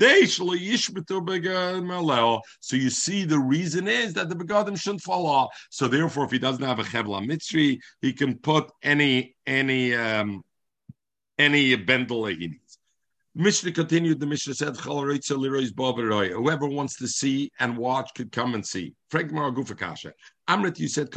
you 2.77 2.91
see, 2.91 3.25
the 3.25 3.39
reason 3.39 3.89
is 3.89 4.15
that 4.15 4.29
the 4.29 4.37
begadim 4.37 4.79
shouldn't 4.81 5.03
fall 5.03 5.27
off. 5.27 5.49
So 5.71 5.89
therefore, 5.89 6.25
if 6.25 6.31
he 6.31 6.39
doesn't 6.39 6.65
have 6.65 6.79
a 6.79 6.85
chevla 6.85 7.27
mitzri, 7.27 7.81
he 8.01 8.13
can 8.13 8.39
put 8.39 8.71
any 8.83 9.35
any 9.47 9.95
um, 9.95 10.43
any 11.39 11.75
bendel 11.77 12.27
he 12.27 12.37
needs. 12.37 12.79
Mishnah 13.35 13.73
continued. 13.73 14.21
The 14.21 14.27
Mishnah 14.27 14.55
said, 14.55 14.77
"Whoever 14.77 16.69
wants 16.69 16.97
to 16.99 17.09
see 17.09 17.51
and 17.59 17.79
watch 17.79 18.11
could 18.15 18.31
come 18.31 18.55
and 18.55 18.67
see." 18.67 18.95
Frank 19.11 19.33
Maragufakasha. 19.33 20.13
Amrit, 20.49 20.79
you 20.79 20.89
said, 20.89 21.09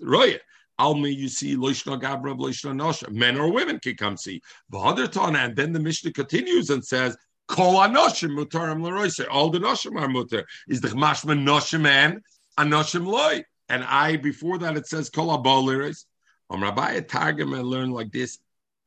"Roya." 0.00 0.38
Almi, 0.80 1.14
you 1.14 1.28
see 1.28 1.56
Loishna 1.56 2.00
Gabra, 2.00 2.36
Loishna 2.36 2.74
Nosha. 2.74 3.08
Men 3.10 3.38
or 3.38 3.52
women 3.52 3.78
can 3.78 3.96
come 3.96 4.16
see. 4.16 4.42
And 4.72 5.56
then 5.56 5.72
the 5.72 5.80
Mishnah 5.80 6.12
continues 6.12 6.70
and 6.70 6.84
says, 6.84 7.16
Kol 7.46 7.74
Anoshim 7.74 8.30
Mutarim 8.30 8.82
Leroise. 8.82 9.26
All 9.30 9.50
the 9.50 9.58
Noshim 9.58 10.00
are 10.00 10.08
Mutar. 10.08 10.44
Is 10.66 10.80
the 10.80 10.88
Mashman 10.88 11.44
Noshim 11.44 11.86
and 11.86 12.20
Anoshim 12.58 13.06
Loy. 13.06 13.44
And 13.68 13.84
I, 13.84 14.16
before 14.16 14.58
that, 14.58 14.76
it 14.76 14.86
says 14.86 15.10
Kol 15.10 15.38
Aboliris. 15.38 16.06
Um 16.50 16.62
Rabbi 16.62 17.00
Targum, 17.00 17.54
I 17.54 17.60
learned 17.60 17.92
like 17.92 18.10
this. 18.10 18.38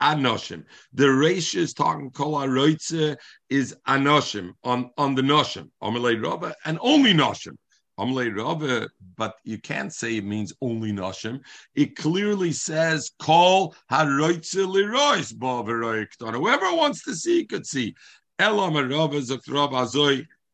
Anoshim. 0.01 0.64
The 0.93 1.05
Reish 1.05 1.55
is 1.55 1.74
talking 1.74 2.12
Kol 2.12 2.34
Aroitze 2.34 3.16
is 3.49 3.76
Anoshim 3.88 4.53
on, 4.64 4.91
on 4.97 5.16
the 5.16 5.22
Noshim. 5.22 5.70
Amalei 5.82 6.22
Rabba, 6.22 6.55
and 6.66 6.78
only 6.82 7.14
Noshim 7.14 7.58
but 9.17 9.35
you 9.43 9.57
can't 9.57 9.93
say 9.93 10.17
it 10.17 10.25
means 10.25 10.53
only 10.61 10.91
Nashim. 10.91 11.41
It 11.75 11.95
clearly 11.95 12.51
says, 12.51 13.11
call 13.19 13.75
Whoever 16.33 16.75
wants 16.75 17.03
to 17.03 17.15
see 17.15 17.45
could 17.45 17.65
see. 17.65 17.95
Elam 18.39 18.75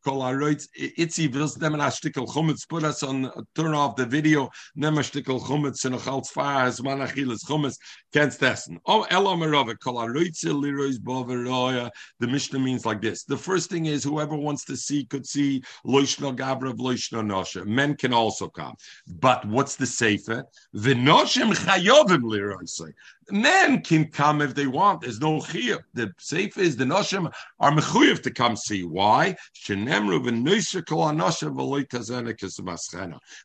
Itzi 0.04 1.32
wills 1.32 1.54
them 1.54 1.74
a 1.74 1.78
shtickle 1.78 2.26
chumetz. 2.26 2.68
Put 2.68 2.84
us 2.84 3.02
on 3.02 3.26
uh, 3.26 3.42
turn 3.54 3.74
off 3.74 3.96
the 3.96 4.06
video. 4.06 4.50
Nem 4.76 4.98
a 4.98 5.00
shtickle 5.00 5.40
chumetz 5.40 5.84
in 5.84 5.94
a 5.94 5.98
chaltz 5.98 6.28
fire 6.28 6.66
as 6.66 6.82
man 6.82 6.98
achilas 6.98 7.44
chumetz 7.44 7.76
can't 8.12 8.32
testen. 8.32 8.78
Oh 8.86 9.06
Elam 9.10 9.42
Rava 9.42 9.74
Kol 9.76 9.96
Haroitz 9.96 10.44
Lirois 10.44 10.98
Boveroya. 10.98 11.90
The 12.20 12.26
Mishnah 12.26 12.58
means 12.58 12.86
like 12.86 13.00
this. 13.00 13.24
The 13.24 13.36
first 13.36 13.70
thing 13.70 13.86
is 13.86 14.04
whoever 14.04 14.36
wants 14.36 14.64
to 14.66 14.76
see 14.76 15.04
could 15.04 15.26
see 15.26 15.62
Loishna 15.86 16.36
Gabrav 16.36 16.78
Loishna 16.78 17.24
Nosha. 17.24 17.64
Men 17.64 17.96
can 17.96 18.12
also 18.12 18.48
come. 18.48 18.74
But 19.06 19.44
what's 19.46 19.76
the 19.76 19.86
sefer? 19.86 20.44
V'noshim 20.76 21.54
chayovim 21.54 22.22
liroisay. 22.22 22.92
Men 23.30 23.82
can 23.82 24.06
come 24.08 24.40
if 24.40 24.54
they 24.54 24.66
want. 24.66 25.00
There's 25.00 25.20
no 25.20 25.38
chiyuv. 25.38 25.80
The 25.94 26.12
safe 26.18 26.58
is 26.58 26.76
the 26.76 26.84
noshim 26.84 27.32
are 27.60 27.70
mechuyev 27.70 28.22
to 28.22 28.30
come 28.30 28.56
see. 28.56 28.84
Why? 28.84 29.36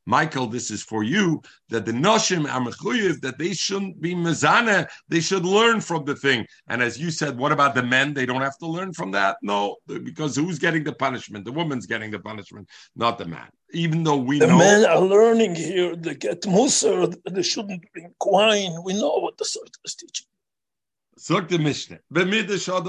Michael, 0.05 0.47
this 0.47 0.71
is 0.71 0.83
for 0.83 1.03
you 1.03 1.41
that 1.69 1.85
the 1.85 1.91
noshim 1.91 2.51
are 2.51 2.61
mechuyev 2.61 3.21
that 3.21 3.37
they 3.37 3.53
shouldn't 3.53 4.01
be 4.01 4.15
mezana. 4.15 4.87
They 5.07 5.21
should 5.21 5.45
learn 5.45 5.81
from 5.81 6.05
the 6.05 6.15
thing. 6.15 6.45
And 6.67 6.81
as 6.81 6.99
you 6.99 7.11
said, 7.11 7.37
what 7.37 7.51
about 7.51 7.75
the 7.75 7.83
men? 7.83 8.13
They 8.13 8.25
don't 8.25 8.41
have 8.41 8.57
to 8.59 8.67
learn 8.67 8.93
from 8.93 9.11
that. 9.11 9.37
No, 9.41 9.77
because 9.87 10.35
who's 10.35 10.59
getting 10.59 10.83
the 10.83 10.93
punishment? 10.93 11.45
The 11.45 11.51
woman's 11.51 11.85
getting 11.85 12.11
the 12.11 12.19
punishment, 12.19 12.67
not 12.95 13.17
the 13.17 13.25
man 13.25 13.49
even 13.71 14.03
though 14.03 14.17
we 14.17 14.39
the 14.39 14.47
know 14.47 14.57
men 14.57 14.85
are 14.85 15.01
learning 15.01 15.55
here, 15.55 15.95
they 15.95 16.15
get 16.15 16.41
Musar, 16.41 17.15
they 17.29 17.43
shouldn't 17.43 17.83
drink 17.93 18.13
wine. 18.25 18.81
We 18.83 18.93
know 18.93 19.19
what 19.19 19.37
the 19.37 19.45
Sort 19.45 19.69
is 19.85 19.95
teaching. 19.95 20.25
Sag 21.21 21.49
the 21.49 21.59
Mishnah. 21.59 21.99
The 22.11 22.25
Mishnah, 22.25 22.81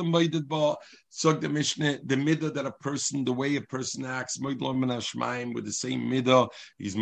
the 2.04 2.14
midah 2.14 2.54
that 2.54 2.64
a 2.64 2.70
person, 2.70 3.24
the 3.24 3.32
way 3.32 3.56
a 3.56 3.60
person 3.62 4.04
acts, 4.04 4.38
with 4.38 4.60
the 4.60 5.72
same 5.72 6.02
midah, 6.02 6.48
he's 6.78 6.94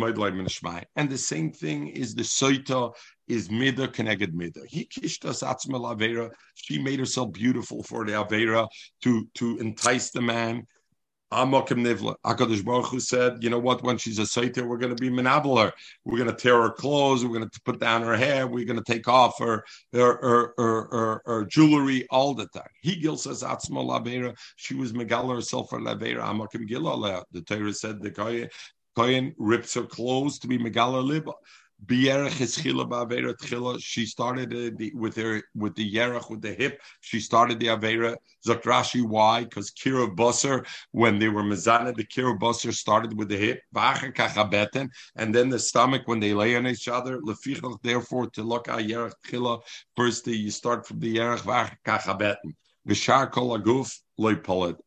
And 0.95 1.09
the 1.09 1.17
same 1.19 1.51
thing 1.51 1.89
is 1.89 2.15
the 2.15 2.23
soita, 2.23 2.95
is 3.27 3.47
midah 3.49 3.93
connected 3.93 4.33
midah. 4.33 4.65
He 4.67 4.85
kishtas 4.85 5.43
atzmal 5.43 5.95
avera. 5.95 6.31
She 6.55 6.81
made 6.81 6.97
herself 6.97 7.31
beautiful 7.31 7.83
for 7.83 8.05
the 8.05 8.13
avera 8.13 8.67
to 9.03 9.27
to 9.35 9.59
entice 9.59 10.09
the 10.09 10.21
man. 10.21 10.65
Amakim 11.31 11.85
Nivla. 11.85 12.15
Hakadosh 12.25 12.65
Baruch 12.65 12.87
Hu 12.87 12.99
said, 12.99 13.43
"You 13.43 13.49
know 13.49 13.59
what? 13.59 13.83
When 13.83 13.97
she's 13.97 14.17
a 14.17 14.25
saiter, 14.25 14.67
we're 14.67 14.77
going 14.77 14.95
to 14.95 14.99
be 15.01 15.09
menabler. 15.09 15.71
We're 16.03 16.17
going 16.17 16.29
to 16.29 16.35
tear 16.35 16.61
her 16.61 16.71
clothes. 16.71 17.23
We're 17.23 17.37
going 17.37 17.49
to 17.49 17.61
put 17.61 17.79
down 17.79 18.01
her 18.01 18.17
hair. 18.17 18.47
We're 18.47 18.65
going 18.65 18.83
to 18.83 18.91
take 18.91 19.07
off 19.07 19.37
her 19.39 19.63
her, 19.93 20.17
her, 20.21 20.53
her, 20.57 21.21
her, 21.25 21.45
jewelry 21.45 22.07
all 22.09 22.33
the 22.33 22.47
time." 22.47 22.63
Higil 22.83 23.17
says, 23.17 23.43
"Atzma 23.43 23.85
lavera." 23.85 24.35
She 24.55 24.73
was 24.73 24.93
megala 24.93 25.35
herself 25.35 25.69
for 25.69 25.79
lavera. 25.79 26.23
Amakim 26.23 26.67
Gila. 26.67 27.23
The 27.31 27.41
Torah 27.41 27.73
said 27.73 28.01
the 28.01 28.49
kohen 28.95 29.35
rips 29.37 29.75
her 29.75 29.83
clothes 29.83 30.39
to 30.39 30.47
be 30.47 30.57
megala 30.57 31.03
liba. 31.03 31.33
She 31.87 32.05
started 34.05 34.53
uh, 34.53 34.71
the, 34.75 34.91
with 34.95 35.15
her 35.15 35.41
with 35.55 35.75
the 35.75 35.93
yerach 35.93 36.29
with 36.29 36.41
the 36.41 36.53
hip. 36.53 36.81
She 36.99 37.19
started 37.21 37.59
the 37.59 37.67
avera. 37.67 38.17
Zakrashi 38.45 39.01
why? 39.01 39.45
Because 39.45 39.71
kira 39.71 40.13
busser 40.13 40.67
when 40.91 41.19
they 41.19 41.29
were 41.29 41.43
mezana, 41.43 41.95
the 41.95 42.03
kira 42.03 42.37
busser 42.37 42.73
started 42.73 43.17
with 43.17 43.29
the 43.29 43.37
hip. 43.37 43.61
And 45.15 45.33
then 45.33 45.49
the 45.49 45.59
stomach 45.59 46.01
when 46.05 46.19
they 46.19 46.33
lay 46.33 46.55
on 46.57 46.67
each 46.67 46.87
other. 46.89 47.19
Therefore, 47.81 48.29
to 48.31 48.43
look 48.43 48.67
at 48.67 48.85
yerach 48.85 49.61
first, 49.95 50.27
you 50.27 50.51
start 50.51 50.85
from 50.85 50.99
the 50.99 51.15
yerach 51.15 51.39
v'achakachabeten. 51.39 52.55
V'shar 52.87 53.31
kol 53.31 53.57
aguf 53.57 53.99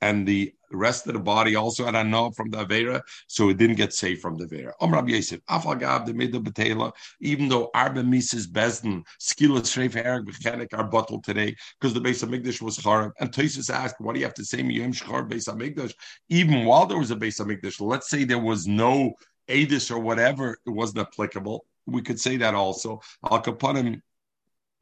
and 0.01 0.27
the 0.27 0.55
rest 0.71 1.07
of 1.07 1.13
the 1.15 1.21
body 1.21 1.55
also 1.55 1.85
had 1.85 1.95
a 1.95 2.05
no 2.05 2.31
from 2.31 2.51
the 2.51 2.65
Avera, 2.65 3.03
so 3.27 3.51
it 3.51 3.59
didn't 3.59 3.77
get 3.77 3.93
saved 3.93 4.21
from 4.21 4.37
the 4.37 4.47
Avera. 4.47 4.73
Om 4.81 4.93
Rabbi 4.93 5.13
Yosef, 5.13 5.41
Afagav 5.51 6.07
the 6.07 6.13
Midah 6.13 6.43
Betela, 6.43 6.93
even 7.21 7.49
though 7.49 7.71
Arba 7.75 8.03
Mises 8.03 8.47
Bezdin, 8.47 9.03
Skila 9.21 9.61
Shreif 9.61 9.93
Herg 9.93 10.27
Bechenik 10.27 10.69
are 10.73 10.85
bottled 10.85 11.25
today, 11.25 11.55
because 11.81 11.95
the 11.95 12.01
base 12.01 12.23
of 12.23 12.31
Migdash 12.31 12.63
was 12.63 12.79
Charab. 12.79 13.13
And 13.21 13.31
Toisus 13.31 13.73
asked, 13.73 14.01
what 14.01 14.15
do 14.15 14.21
you 14.21 14.27
have 14.27 14.35
to 14.35 14.45
say, 14.45 14.59
Miyim 14.63 14.95
Shchar 14.95 15.29
base 15.29 15.49
of 15.49 15.57
Migdash? 15.57 15.93
Even 16.29 16.65
while 16.65 16.87
there 16.87 16.99
was 16.99 17.11
a 17.11 17.17
base 17.17 17.41
of 17.41 17.49
Migdash, 17.49 17.81
let's 17.81 18.09
say 18.09 18.25
there 18.25 18.39
was 18.39 18.67
no 18.67 19.13
Adis 19.49 19.91
or 19.91 19.99
whatever, 19.99 20.59
it 20.67 20.71
wasn't 20.71 21.07
applicable. 21.07 21.65
We 21.87 22.03
could 22.03 22.21
say 22.21 22.37
that 22.39 22.55
also. 22.55 23.01
Al 23.31 23.43
Kapanim 23.43 24.01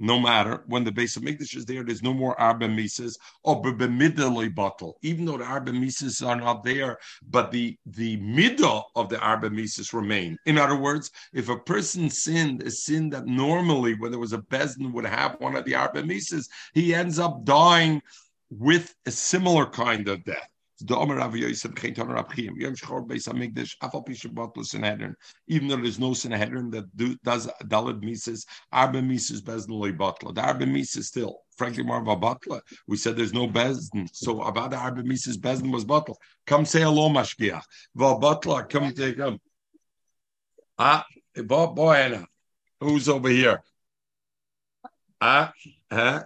no 0.01 0.19
matter 0.19 0.65
when 0.67 0.83
the 0.83 0.91
base 0.91 1.17
of 1.17 1.23
Mikdash 1.23 1.55
is 1.55 1.67
there, 1.67 1.85
there's 1.85 2.03
no 2.03 2.15
more 2.15 2.39
Arba 2.41 2.67
Mises 2.67 3.19
oh, 3.45 3.57
or 3.57 3.73
Bemiddeloi 3.73 4.55
bottle, 4.55 4.97
even 5.03 5.27
though 5.27 5.37
the 5.37 5.45
Arba 5.45 5.73
Mises 5.73 6.23
are 6.23 6.37
not 6.37 6.65
there, 6.65 6.99
but 7.29 7.53
the, 7.53 7.77
the 7.85 8.17
middle 8.17 8.91
of 8.97 9.11
the 9.11 9.21
Arba 9.21 9.51
Mises 9.51 9.93
remain. 9.93 10.39
In 10.47 10.57
other 10.57 10.77
words, 10.77 11.11
if 11.35 11.51
a 11.51 11.59
person 11.59 12.09
sinned 12.09 12.63
a 12.63 12.71
sin 12.71 13.11
that 13.11 13.27
normally, 13.27 13.95
when 13.95 14.11
there 14.11 14.19
was 14.19 14.33
a 14.33 14.39
Bezdin, 14.39 14.93
would 14.93 15.05
have 15.05 15.37
one 15.39 15.55
of 15.55 15.67
the 15.67 15.75
Arba 15.75 16.03
Mises, 16.03 16.49
he 16.73 16.95
ends 16.95 17.19
up 17.19 17.45
dying 17.45 18.01
with 18.49 18.95
a 19.07 19.11
similar 19.11 19.67
kind 19.67 20.09
of 20.09 20.25
death. 20.25 20.49
The. 20.81 20.97
Even 25.49 25.69
though 25.69 25.77
there's 25.77 25.99
no 25.99 26.15
Sanhedrin 26.15 26.71
that 26.71 26.97
do, 26.97 27.17
does 27.25 27.49
Dalad 27.65 28.03
Mises, 28.03 28.47
Arba 28.73 29.03
Mises 29.03 29.43
Bezdin 29.43 29.71
Loy 29.71 29.93
Botla. 29.93 30.35
The 30.35 30.43
Arba 30.43 30.67
Mises 30.67 31.09
still, 31.09 31.41
frankly, 31.57 31.83
Marva 31.83 32.13
of 32.13 32.19
a 32.19 32.21
Botla. 32.21 32.61
We 32.87 32.97
said 32.97 33.17
there's 33.17 33.33
no 33.33 33.47
Bezdin, 33.47 34.09
so 34.13 34.43
about 34.43 34.71
the 34.71 34.77
Arba 34.77 35.03
Mises 35.03 35.39
Bezdin 35.39 35.73
was 35.73 35.85
Botla. 35.85 36.15
Come 36.47 36.65
say 36.65 36.81
hello, 36.81 37.09
Mashgiach. 37.09 37.63
Va 37.95 38.17
Botla, 38.17 38.69
come 38.69 38.93
take 38.93 39.17
him. 39.17 39.39
Ah, 40.79 41.05
boy, 41.45 41.95
Anna, 41.95 42.27
who's 42.81 43.09
over 43.09 43.29
here? 43.29 43.63
Ah, 45.21 45.53
huh? 45.91 46.25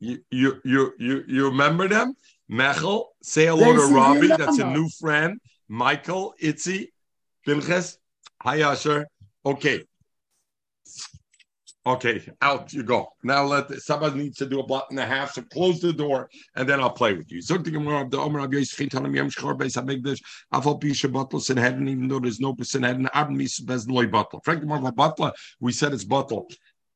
You, 0.00 0.18
you, 0.30 0.60
you, 0.64 0.92
you, 0.98 1.24
you 1.26 1.44
remember 1.46 1.88
them? 1.88 2.14
Mechel, 2.50 3.06
say 3.22 3.46
hello 3.46 3.72
to 3.72 3.94
Robbie. 3.94 4.28
That's 4.28 4.58
a 4.58 4.70
new 4.70 4.88
friend. 5.00 5.40
Michael, 5.68 6.34
Itzi, 6.42 6.88
Pinchas. 7.46 7.98
Hi, 8.42 8.60
Asher. 8.60 9.06
Okay. 9.44 9.84
Okay, 11.86 12.26
out 12.40 12.72
you 12.72 12.82
go. 12.82 13.08
Now 13.22 13.44
let 13.44 13.68
the, 13.68 13.78
somebody 13.78 14.16
needs 14.16 14.38
to 14.38 14.46
do 14.46 14.58
a 14.60 14.66
block 14.66 14.86
and 14.88 14.98
a 14.98 15.04
half, 15.04 15.32
so 15.32 15.42
close 15.42 15.80
the 15.80 15.92
door, 15.92 16.30
and 16.56 16.66
then 16.66 16.80
I'll 16.80 16.88
play 16.88 17.12
with 17.12 17.30
you. 17.30 17.42
So 17.42 17.58
make 19.82 20.02
this 20.02 20.18
I've 20.50 20.64
hope 20.64 20.82
you 20.82 20.94
should 20.94 21.12
bottles 21.12 21.50
in 21.50 21.58
heaven, 21.58 21.86
even 21.88 22.08
though 22.08 22.20
there's 22.20 22.40
no 22.40 22.54
percent 22.54 22.86
heaven, 22.86 23.06
Frank 24.44 24.64
more 24.64 24.78
of 24.78 24.84
a 24.84 24.92
butler, 24.92 25.32
we 25.60 25.72
said 25.72 25.92
it's 25.92 26.04
bottle. 26.04 26.48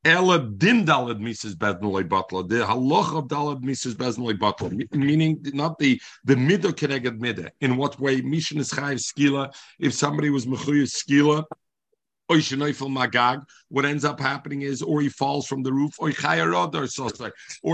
Ella 0.05 0.39
din 0.39 0.85
dalad 0.85 1.21
mises 1.21 1.55
beznolay 1.55 2.09
butler. 2.09 2.45
The 2.45 2.65
halach 2.65 3.17
of 3.17 3.29
dalad 3.29 3.63
mises 3.63 3.95
beznolay 3.95 4.39
butler, 4.39 4.71
meaning 4.93 5.45
not 5.53 5.79
the 5.79 6.01
the 6.25 6.37
middle 6.37 6.73
connected 6.73 7.21
midah. 7.21 7.51
In 7.61 7.77
what 7.77 7.99
way? 7.99 8.23
Mishin 8.23 8.59
is 8.59 8.71
chayiv 8.71 9.01
skila. 9.01 9.53
If 9.79 9.93
somebody 9.93 10.31
was 10.31 10.47
mechuyev 10.47 10.87
skila, 10.87 11.45
magag. 12.31 13.43
What 13.69 13.85
ends 13.85 14.05
up 14.05 14.21
happening 14.21 14.63
is, 14.63 14.83
or 14.83 15.01
he 15.01 15.09
falls 15.09 15.47
from 15.47 15.63
the 15.63 15.73
roof, 15.73 15.95
or 15.99 16.09
or 16.09 16.13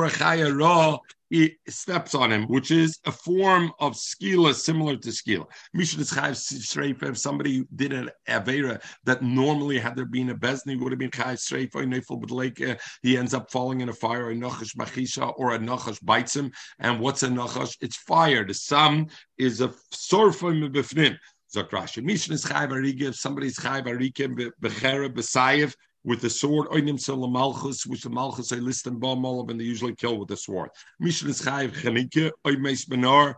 a 0.05 0.11
chayara 0.11 0.99
he 1.31 1.57
steps 1.69 2.15
on 2.15 2.31
him, 2.31 2.45
which 2.45 2.71
is 2.71 2.99
a 3.07 3.13
form 3.13 3.73
of 3.81 3.95
skila 3.95 4.55
similar 4.55 4.97
to 4.97 5.09
skila. 5.09 5.47
If 5.75 7.19
somebody 7.19 7.65
did 7.75 7.93
an 7.93 8.11
avera 8.29 8.83
that 9.05 9.23
normally 9.23 9.79
had 9.79 9.97
there 9.97 10.05
been 10.05 10.31
a 10.31 10.35
bezni 10.35 10.79
would 10.79 10.93
have 10.93 10.99
been 10.99 11.11
chayv 11.11 11.39
streifa 11.39 12.21
but 12.21 12.31
like 12.31 12.63
he 13.03 13.17
ends 13.17 13.35
up 13.35 13.51
falling 13.51 13.81
in 13.81 13.89
a 13.89 13.93
fire, 13.93 14.31
a 14.31 14.35
nachash 14.35 14.77
machisha 14.77 15.33
or 15.37 15.55
a 15.55 15.59
nachash 15.59 16.05
bites 16.05 16.37
him. 16.37 16.53
And 16.79 17.01
what's 17.01 17.23
a 17.23 17.29
nachash? 17.29 17.77
It's 17.81 17.97
fire. 17.97 18.45
The 18.45 18.55
sum 18.55 19.09
is 19.39 19.61
a 19.61 19.69
sorfa 19.93 20.71
befnim. 20.73 21.17
Zakrashi. 21.55 22.03
Mishnah 22.03 22.35
is 22.35 22.45
chayv 22.45 22.71
arige. 22.71 23.03
If 23.03 23.17
somebody's 23.17 23.57
chayv 23.57 23.87
arike 23.87 24.51
bechera 24.61 25.09
besayev 25.09 25.75
with 26.05 26.21
the 26.21 26.31
sword, 26.31 26.69
oinim 26.69 27.01
sel 27.01 27.27
malchus, 27.27 27.87
which 27.87 28.03
the 28.03 28.11
malchus 28.11 28.49
they 28.49 28.61
list 28.61 28.87
all 28.87 29.41
of, 29.41 29.49
and 29.49 29.59
they 29.59 29.65
usually 29.65 29.95
kill 29.95 30.19
with 30.19 30.29
the 30.29 30.37
sword. 30.37 30.71
Mishnah 31.01 31.31
is 31.31 31.43
chayv 31.43 31.73
chanike, 31.73 32.31
oy 32.47 32.57
meis 32.57 32.85
benar, 32.85 33.37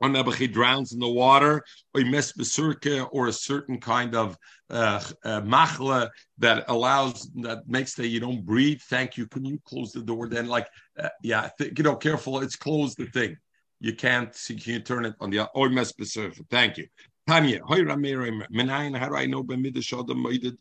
he 0.00 0.46
drowns 0.46 0.92
in 0.92 1.00
the 1.00 1.08
water, 1.08 1.64
or 1.94 2.04
mes 2.04 2.32
besurke, 2.32 3.08
or 3.10 3.28
a 3.28 3.32
certain 3.32 3.80
kind 3.80 4.14
of 4.14 4.36
uh, 4.70 5.02
uh, 5.24 5.40
machla 5.40 6.08
that 6.38 6.64
allows 6.68 7.28
that 7.42 7.62
makes 7.66 7.94
that 7.94 8.08
you 8.08 8.20
don't 8.20 8.44
breathe. 8.44 8.80
Thank 8.88 9.16
you. 9.16 9.26
Can 9.26 9.44
you 9.44 9.58
close 9.64 9.92
the 9.92 10.02
door? 10.02 10.28
Then, 10.28 10.46
like, 10.46 10.68
uh, 10.98 11.08
yeah, 11.22 11.50
th- 11.58 11.76
you 11.76 11.82
know, 11.82 11.96
careful. 11.96 12.40
It's 12.40 12.56
closed 12.56 12.98
the 12.98 13.06
thing. 13.06 13.36
You 13.80 13.94
can't. 13.94 14.36
You 14.48 14.56
can't 14.56 14.86
turn 14.86 15.04
it 15.04 15.14
on 15.20 15.30
the 15.30 15.48
or 15.54 15.68
mes 15.68 15.92
besurke. 15.92 16.46
Thank 16.48 16.78
you. 16.78 16.86
How 17.28 17.40
do 17.40 17.46
I 17.46 19.26
know 19.26 19.42
The 19.42 20.56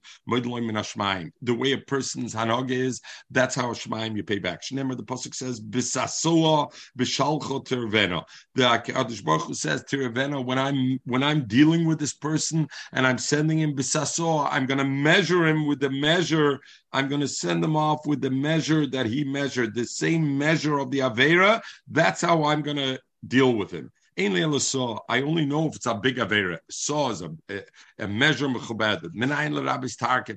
way 1.56 1.72
a 1.72 1.78
person's 1.78 2.36
hanog 2.36 2.72
is, 2.72 3.00
that's 3.32 3.56
how 3.56 3.72
shemaim 3.72 4.18
you 4.18 4.24
pay 4.24 4.40
back. 4.40 4.64
Shnemer, 4.64 4.98
the 4.98 5.04
pasuk 5.04 5.34
says, 5.34 5.62
"Bisasoa 5.62 6.70
b'shalcho 7.00 7.66
tervena." 7.66 8.26
The 8.56 8.64
Kadosh 8.64 9.24
Baruch 9.24 9.44
Hu 9.44 9.54
says 9.54 9.86
tervena 9.86 10.46
when 10.46 10.60
I'm 10.60 11.00
when 11.06 11.24
I'm 11.24 11.48
dealing 11.48 11.86
with 11.86 12.00
this 12.00 12.14
person 12.14 12.68
and 12.92 13.08
I'm 13.08 13.18
sending 13.18 13.60
him 13.60 13.74
bisasoa, 13.74 14.50
I'm 14.52 14.66
going 14.66 14.80
to 14.80 14.84
measure 14.84 15.48
him 15.48 15.68
with 15.68 15.80
the 15.80 15.90
measure. 15.90 16.60
I'm 16.92 17.08
going 17.08 17.22
to 17.22 17.30
send 17.30 17.64
him 17.64 17.78
off 17.78 18.06
with 18.06 18.20
the 18.20 18.32
measure 18.32 18.86
that 18.88 19.06
he 19.06 19.24
measured, 19.24 19.74
the 19.74 19.86
same 19.86 20.38
measure 20.38 20.80
of 20.80 20.92
the 20.92 21.00
avera. 21.00 21.62
That's 21.90 22.20
how 22.20 22.44
I'm 22.44 22.62
going 22.62 22.76
to 22.76 23.00
deal 23.26 23.54
with 23.54 23.72
him. 23.72 23.90
I 24.20 25.22
only 25.22 25.46
know 25.46 25.68
if 25.68 25.76
it's 25.76 25.86
a 25.86 25.94
big 25.94 26.16
avera. 26.18 26.58
Saw 26.72 27.12
is 27.12 27.22
a, 27.22 27.30
a, 27.50 27.62
a 28.00 28.08
measure 28.08 28.48
mechubadet. 28.48 29.12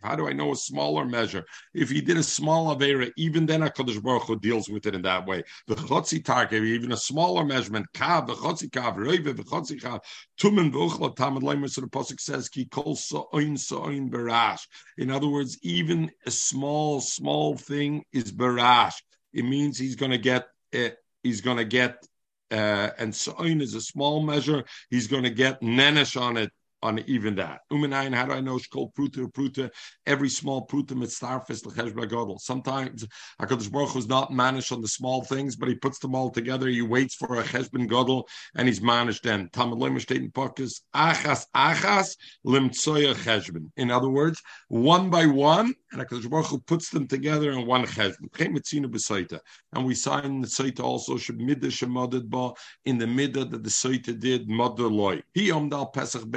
How 0.02 0.16
do 0.16 0.28
I 0.28 0.34
know 0.34 0.52
a 0.52 0.56
smaller 0.56 1.06
measure? 1.06 1.46
If 1.72 1.88
he 1.88 2.02
did 2.02 2.18
a 2.18 2.22
small 2.22 2.76
avera, 2.76 3.10
even 3.16 3.46
then 3.46 3.62
Hakadosh 3.62 4.02
Baruch 4.02 4.24
Hu 4.24 4.38
deals 4.38 4.68
with 4.68 4.84
it 4.84 4.94
in 4.94 5.00
that 5.02 5.26
way. 5.26 5.44
The 5.66 5.76
chotzi 5.76 6.22
tarkev, 6.22 6.62
even 6.62 6.92
a 6.92 6.96
smaller 6.96 7.42
measurement. 7.42 7.86
Kav, 7.94 8.26
the 8.26 8.34
chotzi 8.34 8.68
kav, 8.68 8.96
reive, 8.96 9.24
the 9.24 9.44
chotzi 9.44 9.80
kav. 9.80 10.00
Tumen 10.38 10.70
v'uchla 10.70 11.16
tamad 11.16 11.40
leimer. 11.40 11.70
So 11.70 11.80
the 11.80 11.86
pasuk 11.86 12.20
says 12.20 12.50
ki 12.50 12.66
kol 12.66 12.96
so'oin 12.96 13.56
so'oin 13.56 14.10
barash. 14.10 14.60
In 14.98 15.10
other 15.10 15.28
words, 15.28 15.58
even 15.62 16.10
a 16.26 16.30
small 16.30 17.00
small 17.00 17.56
thing 17.56 18.04
is 18.12 18.30
barash. 18.30 18.96
It 19.32 19.44
means 19.46 19.78
he's 19.78 19.96
going 19.96 20.12
to 20.12 20.18
get. 20.18 20.48
Uh, 20.74 20.90
he's 21.22 21.40
going 21.40 21.56
to 21.56 21.64
get 21.64 22.06
uh, 22.50 22.90
and 22.98 23.14
soin 23.14 23.60
is 23.60 23.74
a 23.74 23.80
small 23.80 24.22
measure. 24.22 24.64
He's 24.90 25.06
going 25.06 25.22
to 25.24 25.30
get 25.30 25.60
nenish 25.60 26.20
on 26.20 26.36
it 26.36 26.50
on 26.82 26.98
even 27.06 27.34
that. 27.36 27.60
Uminayin, 27.72 28.14
how 28.14 28.26
do 28.26 28.32
I 28.32 28.40
know 28.40 28.56
shkol 28.56 28.92
pruta 28.94 29.30
pruta? 29.32 29.70
Every 30.06 30.28
small 30.28 30.66
pruta 30.66 30.92
mitzarfis 30.92 31.64
l'chesh. 31.66 32.40
Sometimes 32.40 33.06
Hakadosh 33.40 33.70
Baruch 33.70 33.96
is 33.96 34.08
not 34.08 34.32
managed 34.32 34.72
on 34.72 34.80
the 34.80 34.88
small 34.88 35.22
things, 35.24 35.56
but 35.56 35.68
he 35.68 35.74
puts 35.74 35.98
them 35.98 36.14
all 36.14 36.30
together. 36.30 36.68
He 36.68 36.82
waits 36.82 37.14
for 37.14 37.38
a 37.38 37.42
cheshbon 37.42 37.88
gadol, 37.88 38.28
and 38.54 38.66
he's 38.66 38.80
managed 38.80 39.24
them. 39.24 39.48
Talmud 39.52 39.78
leimishtaten 39.78 40.32
pokus 40.32 40.80
achas 40.94 41.46
achas 41.54 42.16
limtsoya 42.46 43.14
cheshbon. 43.14 43.70
In 43.76 43.90
other 43.90 44.08
words, 44.08 44.40
one 44.68 45.10
by 45.10 45.26
one, 45.26 45.74
and 45.92 46.02
Hakadosh 46.02 46.30
Baruch 46.30 46.66
puts 46.66 46.90
them 46.90 47.06
together 47.06 47.50
in 47.52 47.66
one 47.66 47.84
cheshbon. 47.84 48.28
And 49.72 49.86
we 49.86 49.94
sign 49.94 50.40
the 50.40 50.46
saita 50.46 50.80
also 50.80 51.14
shemida 51.14 51.64
shemadid 51.64 52.28
ba 52.28 52.52
in 52.84 52.98
the 52.98 53.06
midah 53.06 53.50
that 53.50 53.62
the 53.62 53.70
saita 53.70 54.18
did 54.18 54.48
mother. 54.48 54.88
He 55.34 55.48
omdal 55.48 55.92
pesach 55.92 56.30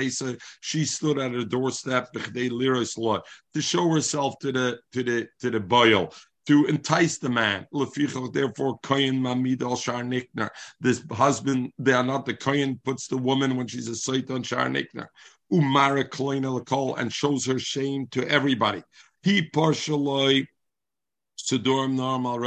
she 0.62 0.86
stood 0.86 1.20
at 1.20 1.32
her 1.32 1.46
doorstep 1.46 2.12
to 2.14 3.62
show 3.62 3.90
herself 3.90 4.36
to 4.40 4.52
the 4.52 4.80
to 4.92 5.04
the 5.04 5.28
to 5.40 5.50
the 5.50 5.60
boil 5.60 6.14
to 6.46 6.66
entice 6.66 7.18
the 7.20 7.30
man. 7.30 7.66
Therefore, 7.72 8.80
Mamid 9.22 9.64
al 9.64 9.76
Shar 9.76 10.04
Nikner. 10.04 10.50
This 10.80 11.04
husband, 11.12 11.72
they 11.78 11.94
are 11.94 12.04
not 12.04 12.26
the 12.26 12.34
Kohen, 12.34 12.82
puts 12.84 13.08
the 13.08 13.18
woman 13.18 13.56
when 13.56 13.68
she's 13.68 13.88
a 13.88 13.96
site 13.96 14.30
on 14.30 14.44
Shar 14.44 14.68
Nikner. 14.68 15.08
Umara 15.52 16.04
Kloin 16.10 17.00
and 17.00 17.14
shows 17.14 17.46
her 17.46 17.60
shame 17.60 18.08
to 18.08 18.28
everybody. 18.28 18.84
He 19.22 19.50
partially 19.50 20.48
Sidurm 21.38 21.96
normal 21.96 22.40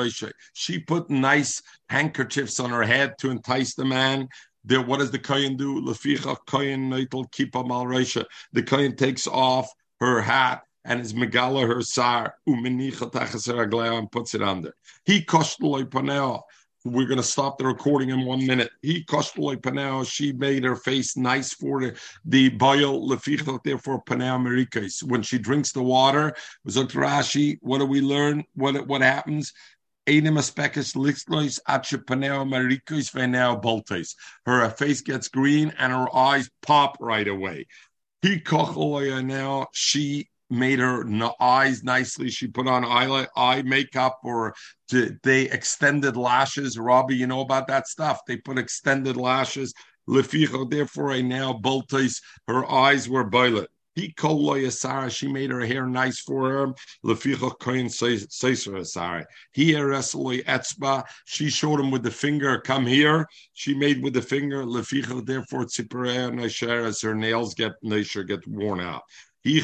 She 0.55 0.79
put 0.79 1.11
nice 1.11 1.63
handkerchiefs 1.89 2.61
on 2.61 2.71
her 2.71 2.83
head 2.83 3.15
to 3.19 3.31
entice 3.31 3.75
the 3.75 3.85
man. 3.85 4.29
There, 4.67 4.83
what 4.83 4.99
does 4.99 5.13
the 5.13 5.19
kohen 5.19 5.57
do? 5.57 5.81
Leficha 5.81 6.37
kohen 6.47 6.91
neitel 6.91 7.31
kipa 7.31 7.63
malreisha. 7.63 8.25
The 8.53 8.65
kohen 8.65 8.97
takes 8.97 9.29
off 9.29 9.71
her 10.01 10.21
hat 10.21 10.63
and 10.85 11.01
is 11.01 11.15
megala 11.15 11.67
her 11.67 11.83
sar 11.83 12.35
umenicha 12.49 13.11
tachas 13.13 13.99
and 13.99 14.11
puts 14.11 14.35
it 14.35 14.43
under. 14.43 14.75
He 15.05 15.25
koshtloy 15.25 15.85
paneo. 15.85 16.43
We're 16.85 17.07
going 17.07 17.17
to 17.17 17.25
stop 17.25 17.59
the 17.59 17.67
recording 17.67 18.11
in 18.11 18.25
one 18.25 18.47
minute. 18.47 18.71
He 18.83 19.05
koshtloy 19.05 19.57
paneo. 19.57 20.09
She 20.09 20.33
made 20.33 20.63
her 20.65 20.77
face 20.77 21.17
nice 21.17 21.53
for 21.53 21.81
the 21.81 21.97
the 22.25 22.49
boil 22.49 23.09
leficha 23.09 23.63
therefore 23.63 24.03
paneo 24.03 24.41
merikais. 24.41 25.03
When 25.05 25.23
she 25.23 25.39
drinks 25.39 25.71
the 25.71 25.83
water, 25.83 26.35
Rashi, 26.67 27.59
what 27.63 27.79
do 27.79 27.87
we 27.87 28.01
learn? 28.01 28.45
What 28.55 28.87
what 28.89 29.03
happens? 29.03 29.53
Her 34.47 34.71
face 34.71 35.01
gets 35.01 35.29
green 35.29 35.73
and 35.79 35.93
her 35.93 36.17
eyes 36.17 36.51
pop 36.63 36.97
right 37.01 37.29
away. 37.29 37.67
Now 38.23 39.67
she 39.73 40.29
made 40.49 40.79
her 40.79 41.05
eyes 41.41 41.83
nicely. 41.83 42.31
She 42.31 42.47
put 42.47 42.69
on 42.69 42.85
eye, 42.85 43.27
eye 43.37 43.63
makeup 43.63 44.21
or 44.23 44.55
they 44.91 45.51
extended 45.51 46.17
lashes. 46.17 46.79
Robbie, 46.79 47.17
you 47.17 47.27
know 47.27 47.41
about 47.41 47.67
that 47.67 47.89
stuff. 47.89 48.21
They 48.27 48.37
put 48.37 48.59
extended 48.59 49.17
lashes. 49.17 49.75
Therefore, 50.07 51.11
I 51.11 51.21
now 51.23 51.53
boltais. 51.53 52.21
Her 52.47 52.65
eyes 52.71 53.09
were 53.09 53.29
violet. 53.29 53.71
He 53.97 54.13
called 54.13 54.71
Sarah. 54.73 55.11
She 55.11 55.27
made 55.27 55.51
her 55.51 55.65
hair 55.65 55.87
nice 55.87 56.21
for 56.21 56.51
etzba. 60.43 61.05
She 61.25 61.49
showed 61.49 61.81
him 61.81 61.91
with 61.91 62.03
the 62.03 62.11
finger. 62.11 62.61
Come 62.61 62.87
here. 62.87 63.27
She 63.55 63.73
made 63.73 64.03
with 64.03 64.13
the 64.13 64.21
finger. 64.21 64.67
Therefore, 64.67 65.67
as 66.85 67.01
her 67.01 67.15
nails 67.15 67.55
get 67.55 67.73
get 68.23 68.47
worn 68.47 68.81
out. 68.81 69.03
He 69.43 69.61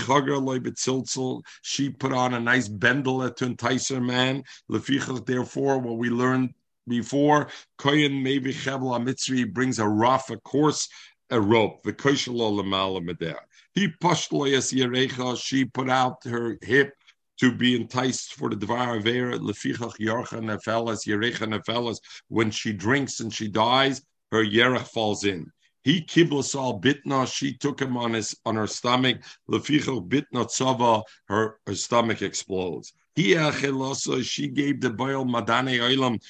She 1.61 1.91
put 1.91 2.13
on 2.15 2.35
a 2.35 2.41
nice 2.41 2.69
bendel 2.69 3.31
to 3.31 3.45
entice 3.45 3.89
her 3.91 4.01
man. 4.01 4.45
Therefore, 4.71 5.79
what 5.79 5.99
we 5.99 6.09
learned 6.09 6.55
before, 6.89 7.49
koyin 7.79 8.23
maybe 8.23 8.55
chevel 8.55 8.99
mitzri 9.05 9.53
brings 9.53 9.79
a 9.79 9.87
rough, 9.87 10.31
a 10.31 10.39
coarse, 10.39 10.89
a 11.29 11.39
rope. 11.39 11.83
The 11.83 11.93
koshalo 11.93 12.63
lemala 12.63 13.07
medeh. 13.07 13.37
He 13.75 13.89
pashloyas 13.89 14.73
yerecha. 14.73 15.41
She 15.43 15.65
put 15.65 15.89
out 15.89 16.17
her 16.25 16.59
hip 16.63 16.95
to 17.41 17.53
be 17.53 17.75
enticed 17.75 18.35
for 18.35 18.51
the 18.51 18.57
Dvar 18.57 19.01
Avera, 19.01 19.39
Lefichach 19.39 19.99
Yarcha 19.99 20.41
Nefelas, 20.41 21.07
Yerecha 21.07 21.49
Nefelas. 21.49 21.99
When 22.29 22.51
she 22.51 22.73
drinks 22.73 23.21
and 23.21 23.33
she 23.33 23.49
dies, 23.49 24.03
her 24.31 24.45
Yerech 24.45 24.87
falls 24.89 25.25
in. 25.25 25.51
He 25.85 26.03
kiblas 26.03 26.55
al 26.55 26.81
bitna. 26.81 27.27
She 27.27 27.57
took 27.57 27.81
him 27.81 27.97
on 27.97 28.13
his 28.13 28.37
on 28.45 28.57
her 28.57 28.67
stomach. 28.67 29.23
Lefichach 29.51 30.09
bitna 30.09 30.47
tzava. 30.47 31.03
Her 31.27 31.59
her 31.67 31.75
stomach 31.75 32.23
explodes. 32.23 32.93
He 33.15 33.35
achelosa. 33.35 34.23
She 34.23 34.49
gave 34.49 34.81
the 34.81 34.91
boil 34.91 35.25
madane 35.25 35.81
oilam 35.81 36.21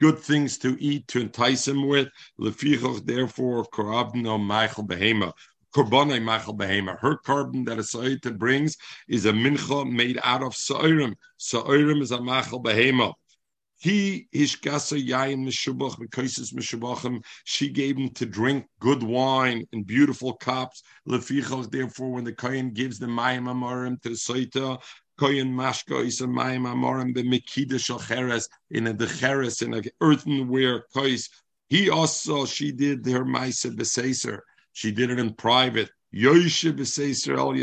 good 0.00 0.18
things 0.18 0.58
to 0.58 0.76
eat 0.82 1.06
to 1.08 1.20
entice 1.20 1.68
him 1.68 1.86
with. 1.86 2.08
Lefichach 2.40 3.06
therefore 3.06 3.64
korabno 3.66 4.38
meichel 4.40 4.86
behema. 4.86 5.32
Korbanai 5.76 6.22
Machal 6.22 6.56
Behema. 6.56 6.98
Her 7.00 7.18
korban 7.18 7.66
that 7.66 7.78
a 7.78 7.82
Sa'ita 7.82 8.30
brings 8.30 8.78
is 9.08 9.26
a 9.26 9.32
mincha 9.32 9.84
made 9.84 10.18
out 10.24 10.42
of 10.42 10.54
Sa'irim. 10.54 11.14
Sa'irim 11.38 12.00
is 12.00 12.12
a 12.12 12.18
Machal 12.18 12.62
Behema. 12.62 13.12
He 13.78 14.26
ishkasa 14.34 14.96
yayin 15.06 15.44
mishubach 15.44 15.98
v'koises 15.98 16.54
mishubachim. 16.54 17.22
She 17.44 17.68
gave 17.68 17.98
him 17.98 18.08
to 18.14 18.24
drink 18.24 18.64
good 18.80 19.02
wine 19.02 19.66
in 19.72 19.82
beautiful 19.82 20.32
cups. 20.32 20.82
Lefichach. 21.06 21.70
Therefore, 21.70 22.10
when 22.10 22.24
the 22.24 22.32
kohen 22.32 22.72
gives 22.72 22.98
the 22.98 23.04
mayim 23.04 23.44
amorim 23.44 24.00
to 24.00 24.08
the 24.08 24.14
soita, 24.14 24.80
kohen 25.18 25.52
mashka 25.52 26.06
is 26.06 26.22
a 26.22 26.26
mayim 26.26 26.62
amorim 26.62 27.14
b'mekida 27.14 27.78
shal 27.78 28.00
in 28.70 28.86
a 28.86 28.94
decheres 28.94 29.60
in 29.60 29.74
a 29.74 29.82
earthenware 30.00 30.84
kois. 30.96 31.28
He 31.68 31.90
also 31.90 32.46
she 32.46 32.72
did 32.72 33.04
her 33.04 33.26
ma'isa 33.26 33.76
b'seiser. 33.76 34.40
She 34.76 34.92
did 34.92 35.10
it 35.10 35.18
in 35.18 35.32
private. 35.32 35.88
Yoshe 36.14 36.68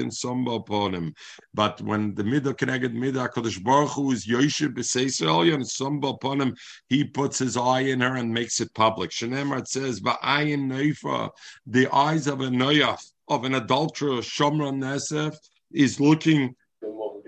and 0.01 0.13
Samba 0.13 0.51
upon 0.51 0.95
him. 0.95 1.13
But 1.53 1.79
when 1.79 2.15
the 2.15 2.23
middle 2.23 2.55
connected 2.55 2.95
midah 2.95 3.29
Kodesh 3.29 3.63
Baruch 3.63 3.91
Hu 3.91 4.11
is 4.11 4.25
Yoshe 4.25 4.73
b'seisrael 4.73 5.53
and 5.53 5.67
Samba 5.67 6.07
upon 6.07 6.41
him, 6.41 6.55
he 6.89 7.03
puts 7.03 7.37
his 7.37 7.55
eye 7.55 7.81
in 7.81 8.01
her 8.01 8.15
and 8.15 8.33
makes 8.33 8.59
it 8.61 8.73
public. 8.73 9.11
Shenemar 9.11 9.59
it 9.59 9.67
says, 9.67 10.01
"Va'ayin 10.01 10.65
neifa," 10.65 11.29
the 11.67 11.87
eyes 11.93 12.25
of 12.25 12.41
a 12.41 12.47
noyaf 12.47 13.03
of 13.27 13.43
an 13.43 13.53
adulterer, 13.53 14.23
Shomron 14.23 14.79
Nesef, 14.79 15.35
is 15.71 15.99
looking 15.99 16.55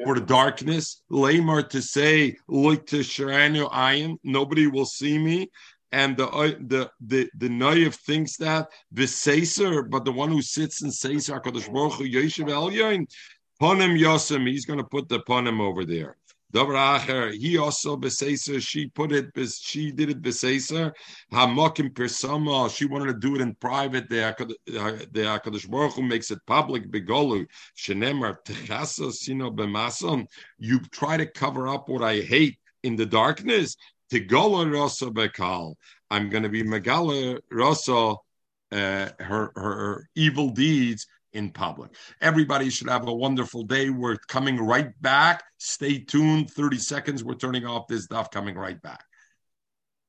for 0.04 0.16
the 0.16 0.26
darkness. 0.26 1.04
Lamar 1.12 1.62
to 1.62 1.82
say, 1.84 2.38
look 2.48 2.88
to 2.88 3.02
Sharanu 3.02 3.72
Ayin, 3.72 4.18
nobody 4.24 4.66
will 4.66 4.88
see 4.88 5.20
me 5.20 5.52
and 5.96 6.18
the 6.18 6.28
uh, 6.28 6.52
the 6.60 6.92
the 7.00 7.30
the 7.38 7.48
Noyev 7.48 7.96
thinks 7.96 8.36
that 8.38 8.68
the 8.92 9.04
Seser, 9.04 9.90
but 9.90 10.04
the 10.04 10.12
one 10.12 10.30
who 10.30 10.42
sits 10.42 10.82
and 10.82 10.94
says 10.94 11.30
Hakadosh 11.30 11.72
Baruch 11.72 11.94
Hu 11.94 12.04
Yeshiv 12.04 12.50
Elyon, 12.50 13.08
Ponim 13.62 13.98
Yosem, 13.98 14.46
he's 14.46 14.66
going 14.66 14.80
to 14.80 14.84
put 14.96 15.08
the 15.08 15.20
Ponim 15.22 15.62
over 15.62 15.86
there. 15.86 16.18
Davar 16.54 17.32
he 17.34 17.58
also 17.58 17.96
beseser. 17.96 18.62
She 18.62 18.88
put 18.88 19.14
it. 19.14 19.28
She 19.62 19.92
did 19.92 20.10
it 20.10 20.22
beseser. 20.22 20.92
Hamokim 21.32 21.94
persama. 21.94 22.70
She 22.76 22.86
wanted 22.86 23.14
to 23.14 23.20
do 23.20 23.36
it 23.36 23.42
in 23.42 23.56
private. 23.56 24.10
The 24.10 24.18
Hakadosh 24.68 25.70
Baruch 25.70 25.94
Hu 25.94 26.02
makes 26.02 26.30
it 26.30 26.40
public. 26.46 26.92
Begolu 26.92 27.46
shenemar 27.78 28.36
techasa 28.46 29.14
sino 29.14 29.50
b'mason. 29.50 30.28
You 30.60 30.80
try 30.92 31.16
to 31.16 31.26
cover 31.26 31.70
up 31.70 31.88
what 31.88 32.04
I 32.04 32.20
hate 32.20 32.58
in 32.84 32.96
the 32.96 33.06
darkness. 33.06 33.76
Tigola 34.12 34.72
Rosa 34.72 35.08
Bekal. 35.08 35.76
I'm 36.12 36.30
going 36.30 36.44
to 36.44 36.50
be 36.50 36.64
Megala 36.64 37.40
Rosa, 37.52 38.16
uh, 38.72 39.10
her, 39.20 39.52
her 39.56 40.10
evil 40.16 40.50
deeds 40.50 41.08
in 41.34 41.52
public. 41.52 41.92
Everybody 42.22 42.70
should 42.70 42.90
have 42.90 43.08
a 43.08 43.14
wonderful 43.14 43.64
day. 43.64 43.90
We're 43.90 44.18
coming 44.28 44.58
right 44.58 44.90
back. 45.02 45.44
Stay 45.58 46.00
tuned. 46.00 46.50
30 46.52 46.78
seconds. 46.78 47.24
We're 47.24 47.36
turning 47.36 47.66
off 47.66 47.88
this 47.88 48.06
stuff, 48.06 48.32
coming 48.32 48.56
right 48.56 48.82
back. 48.82 49.04